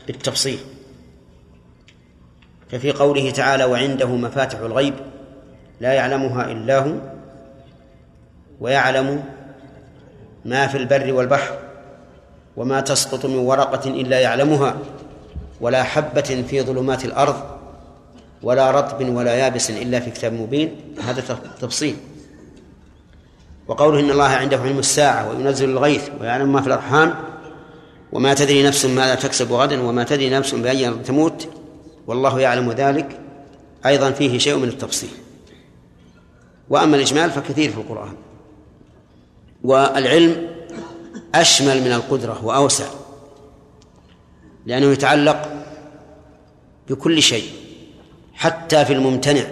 بالتفصيل. 0.08 0.60
ففي 2.72 2.92
قوله 2.92 3.32
تعالى 3.32 3.64
وعنده 3.64 4.08
مفاتح 4.08 4.60
الغيب 4.60 4.94
لا 5.82 5.94
يعلمها 5.94 6.52
إلا 6.52 6.80
هو 6.80 6.94
ويعلم 8.62 9.24
ما 10.46 10.68
في 10.68 10.78
البر 10.78 11.14
والبحر 11.14 11.60
وما 12.58 12.82
تسقط 12.82 13.26
من 13.26 13.36
ورقة 13.36 13.90
إلا 13.90 14.20
يعلمها 14.20 14.78
ولا 15.62 15.84
حبة 15.84 16.44
في 16.50 16.62
ظلمات 16.62 17.06
الأرض 17.06 17.36
ولا 18.44 18.72
رطب 18.72 19.10
ولا 19.10 19.36
يابس 19.36 19.70
إلا 19.72 20.00
في 20.00 20.12
كتاب 20.12 20.34
مبين. 20.34 20.76
هذا 21.04 21.24
تفصيل. 21.62 21.96
وقوله 23.68 24.00
إن 24.00 24.12
الله 24.12 24.24
عنده 24.24 24.58
علم 24.58 24.80
الساعة 24.80 25.30
وينزل 25.30 25.70
الغيث 25.70 26.10
ويعلم 26.22 26.54
ما 26.54 26.62
في 26.62 26.68
الأرحام 26.68 27.16
وما 28.12 28.34
تدري 28.34 28.64
نفس 28.64 28.86
ماذا 28.86 29.16
تكسب 29.16 29.52
غدا 29.52 29.82
وما 29.82 30.04
تدري 30.04 30.30
نفس 30.30 30.56
بأي 30.56 30.88
أرض 30.88 31.04
تموت 31.04 31.48
والله 32.08 32.40
يعلم 32.40 32.72
ذلك. 32.72 33.20
أيضا 33.86 34.12
فيه 34.12 34.38
شيء 34.38 34.58
من 34.58 34.68
التفصيل. 34.68 35.10
وأما 36.70 36.96
الإجمال 36.96 37.32
فكثير 37.32 37.72
في 37.72 37.78
القرآن. 37.78 38.16
والعلم 39.64 40.48
أشمل 41.36 41.82
من 41.82 41.92
القدرة 41.92 42.46
وأوسع 42.46 42.86
لأنه 44.66 44.92
يتعلق 44.92 45.66
بكل 46.90 47.22
شيء 47.22 47.50
حتى 48.34 48.86
في 48.86 48.94
الممتنع 48.94 49.44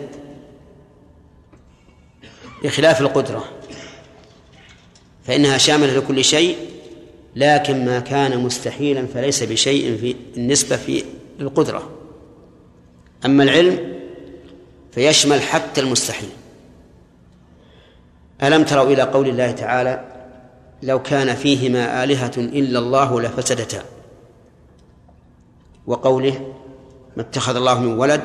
بخلاف 2.64 3.02
القدرة. 3.02 3.44
فإنها 5.24 5.58
شاملة 5.58 5.98
لكل 5.98 6.24
شيء 6.24 6.58
لكن 7.36 7.86
ما 7.86 8.00
كان 8.00 8.38
مستحيلا 8.38 9.06
فليس 9.06 9.44
بشيء 9.44 9.98
في 9.98 10.16
النسبة 10.38 10.76
في 10.76 11.04
القدرة. 11.40 11.90
أما 13.26 13.44
العلم 13.44 14.00
فيشمل 14.92 15.42
حتى 15.42 15.82
المستحيل. 15.82 16.30
ألم 18.44 18.64
تروا 18.64 18.94
إلى 18.94 19.02
قول 19.02 19.30
الله 19.30 19.52
تعالى 19.52 20.12
لو 20.84 21.02
كان 21.02 21.36
فيهما 21.36 22.04
آلهة 22.04 22.32
إلا 22.38 22.80
الله 22.80 23.22
لفسدتا 23.22 23.84
وقوله 25.88 26.54
ما 27.18 27.22
اتخذ 27.22 27.56
الله 27.56 27.80
من 27.80 27.94
ولد 27.94 28.22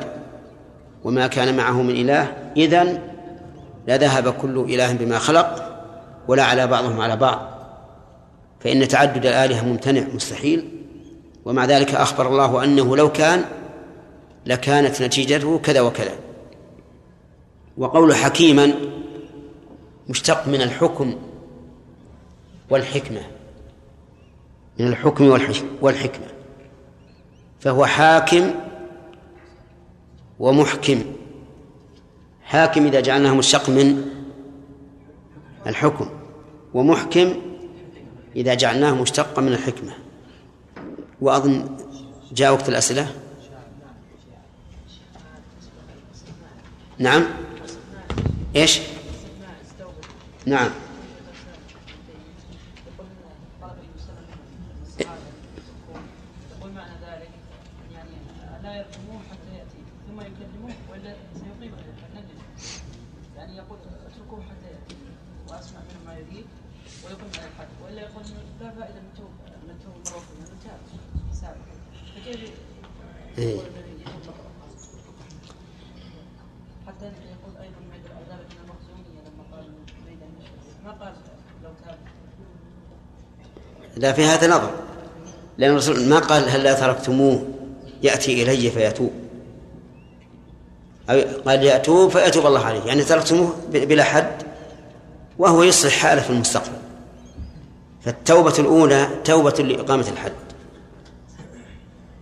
وما 1.03 1.27
كان 1.27 1.57
معه 1.57 1.81
من 1.81 1.95
إله 1.95 2.33
إذن 2.57 3.01
لذهب 3.87 4.33
كل 4.33 4.65
إله 4.69 4.93
بما 4.93 5.19
خلق 5.19 5.66
ولا 6.27 6.43
على 6.43 6.67
بعضهم 6.67 7.01
على 7.01 7.15
بعض. 7.15 7.57
فإن 8.59 8.87
تعدد 8.87 9.25
الآلهة 9.25 9.65
ممتنع 9.65 10.07
مستحيل. 10.13 10.83
ومع 11.45 11.65
ذلك 11.65 11.95
أخبر 11.95 12.27
الله 12.27 12.63
أنه 12.63 12.97
لو 12.97 13.11
كان 13.11 13.45
لكانت 14.45 15.01
نتيجته 15.01 15.59
كذا 15.59 15.81
وكذا. 15.81 16.15
وقول 17.77 18.15
حكيما 18.15 18.73
مشتق 20.09 20.47
من 20.47 20.61
الحكم 20.61 21.15
والحكمة. 22.69 23.21
من 24.79 24.87
الحكم 24.87 25.29
والحكمة. 25.81 26.27
فهو 27.59 27.85
حاكم 27.85 28.51
ومحكم. 30.39 31.03
حاكم 32.43 32.85
إذا 32.85 32.99
جعلناه 32.99 33.35
مشتق 33.35 33.69
من 33.69 34.05
الحكم. 35.67 36.09
ومحكم 36.77 37.33
إذا 38.35 38.53
جعلناه 38.53 39.01
مشتقا 39.01 39.41
من 39.41 39.53
الحكمة. 39.53 39.93
وأظن 41.21 41.77
جاء 42.31 42.53
وقت 42.53 42.69
الأسئلة. 42.69 43.11
نعم. 46.99 47.23
إيش؟ 48.55 48.79
نعم 50.45 50.69
يقول 56.59 56.71
معنى 56.71 56.93
ذلك 57.05 57.29
يعني 57.93 58.11
لا 58.63 58.75
يرجموه 58.75 59.21
حتى 59.31 59.57
ياتي 59.57 59.81
ثم 60.07 60.21
يكلموه 60.21 60.73
والا 60.91 61.15
سيقيم 61.33 61.73
النجم 62.09 62.37
يعني 63.37 63.57
يقول 63.57 63.77
اتركوه 64.07 64.41
حتى 64.41 64.67
ياتي 64.67 64.95
واسمع 65.49 65.79
منه 65.79 66.05
ما 66.05 66.13
يريد 66.13 66.45
ويقيم 67.05 67.31
على 67.37 67.47
الحد 67.47 67.67
والا 67.83 68.01
يقول 68.01 68.23
لا 68.61 68.71
فائده 68.71 68.99
من 68.99 69.13
توب 69.17 69.31
من 69.67 69.79
توب 69.83 69.93
مره 69.95 70.17
أخرى 70.17 70.35
لأنه 70.39 70.57
تاب 70.63 70.79
سابق 71.33 71.67
فكيف 72.15 72.51
إيه. 73.37 73.55
يقول 73.55 73.65
الذي 73.67 74.01
يقول 74.01 74.21
مرة 74.27 74.57
حتى 76.87 77.05
يقول 77.05 77.57
أيضا 77.57 77.79
من 77.79 78.01
العذاب 78.05 78.45
من 78.49 78.57
المخزوميه 78.63 79.21
لما 79.27 79.43
قال 79.51 79.65
يريد 80.05 80.21
ان 80.23 80.33
يشهد 80.41 80.85
ما 80.85 80.91
قال 80.91 81.13
لو 81.63 81.71
تاب 81.85 81.97
لا 83.97 84.13
في 84.13 84.25
هذا 84.25 84.47
نظر. 84.47 84.71
لأن 85.57 85.71
الرسول 85.71 86.09
ما 86.09 86.19
قال 86.19 86.49
هل 86.49 86.63
لا 86.63 86.73
تركتموه؟ 86.73 87.47
يأتي 88.03 88.43
إلي 88.43 88.71
فيتوب. 88.71 89.11
أو 91.09 91.21
قال 91.45 91.63
يأتوب 91.63 92.11
فيتوب 92.11 92.45
الله 92.45 92.65
عليه. 92.65 92.83
يعني 92.83 93.03
تركتموه 93.03 93.55
بلا 93.71 94.03
حد 94.03 94.43
وهو 95.37 95.63
يصلح 95.63 95.97
حاله 95.97 96.21
في 96.21 96.29
المستقبل. 96.29 96.77
فالتوبة 98.01 98.53
الأولى 98.59 99.07
توبة 99.23 99.63
لإقامة 99.63 100.05
الحد. 100.09 100.31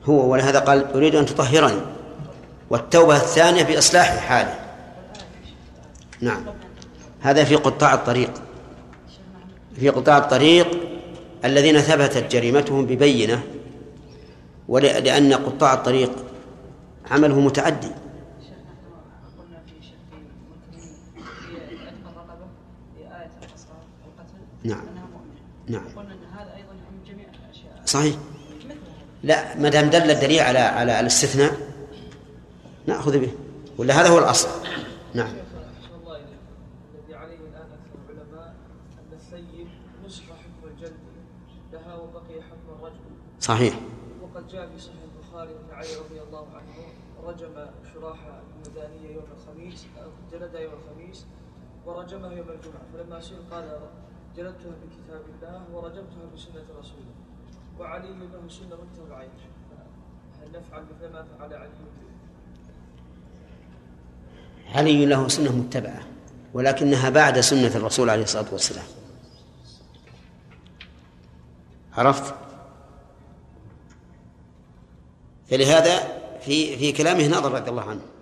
هو 0.05 0.31
ولهذا 0.31 0.59
قال 0.59 0.93
أريد 0.93 1.15
أن 1.15 1.25
تطهرني. 1.25 1.81
والتوبة 2.69 3.15
الثانية 3.15 3.63
بإصلاح 3.63 4.17
حاله. 4.17 4.59
نعم. 6.21 6.45
هذا 7.21 7.43
في 7.43 7.55
قطاع 7.55 7.93
الطريق. 7.93 8.31
في 9.79 9.89
قطاع 9.89 10.17
الطريق 10.17 10.94
الذين 11.45 11.79
ثبتت 11.79 12.31
جريمتهم 12.31 12.85
ببينة 12.85 13.43
ولأن 14.67 15.33
قطاع 15.33 15.73
الطريق 15.73 16.11
عمله 17.11 17.39
متعدي. 17.39 17.91
نعم. 24.63 24.85
نعم. 25.67 25.85
صحيح. 27.85 28.15
لا 29.23 29.57
ما 29.57 29.69
دام 29.69 29.89
دل 29.89 30.11
الدليل 30.11 30.39
على 30.39 30.59
على 30.59 30.99
الاستثناء 30.99 31.53
نأخذ 32.87 33.19
به. 33.19 33.31
ولا 33.77 34.01
هذا 34.01 34.09
هو 34.09 34.19
الأصل. 34.19 34.47
نعم 35.13 35.27
أحسن 35.27 35.95
الله 36.01 36.15
إليك 36.15 36.39
الذي 36.95 37.15
عليه 37.15 37.35
الآن 37.35 37.67
أكثر 37.77 37.97
العلماء 38.09 38.55
أن 38.99 39.13
الثيب 39.13 39.67
نسخ 40.05 40.23
حكم 40.23 40.67
الجلد 40.73 40.99
لها 41.73 41.95
وبقي 41.95 42.41
حكم 42.41 42.67
الرجل 42.79 43.05
صحيح. 43.45 43.73
وقد 44.21 44.47
جاء 44.47 44.67
في 44.67 44.79
صحيح 44.79 45.01
البخاري 45.15 45.49
أن 45.51 45.75
علي 45.77 45.95
رضي 45.95 46.21
الله 46.21 46.47
عنه 46.55 46.75
رجم 47.23 47.53
شراح 47.93 48.17
المدانية 48.55 49.09
يوم 49.15 49.23
الخميس 49.37 49.85
جلد 50.31 50.53
يوم 50.53 50.73
الخميس 50.73 51.25
ورجمه 51.85 52.27
يوم 52.27 52.49
الجمعة. 52.49 52.85
فلما 52.93 53.21
سئل 53.21 53.37
قال 53.51 53.79
جلدتها 54.37 54.71
بكتاب 54.81 55.21
الله 55.35 55.61
ورجمتها 55.73 56.25
بسنة 56.35 56.65
رسوله 56.79 57.13
وعلي 57.79 58.07
له 58.07 58.49
سنة 58.49 58.75
متبعين 58.75 59.29
هل 60.41 60.47
نفعل 60.51 60.83
مثل 60.83 61.13
ما 61.13 61.25
فعل 61.39 61.53
علي؟ 61.53 61.69
علي 64.75 65.05
له 65.05 65.27
سنة 65.27 65.51
متبعة 65.51 66.03
ولكنها 66.53 67.09
بعد 67.09 67.39
سنة 67.39 67.75
الرسول 67.75 68.09
عليه 68.09 68.23
الصلاة 68.23 68.51
والسلام. 68.51 68.85
عرفت؟ 71.93 72.44
فلهذا 75.49 76.03
في 76.45 76.77
في 76.77 76.91
كلامه 76.91 77.27
نظر 77.27 77.51
رضي 77.51 77.69
الله 77.69 77.83
عنه. 77.83 78.14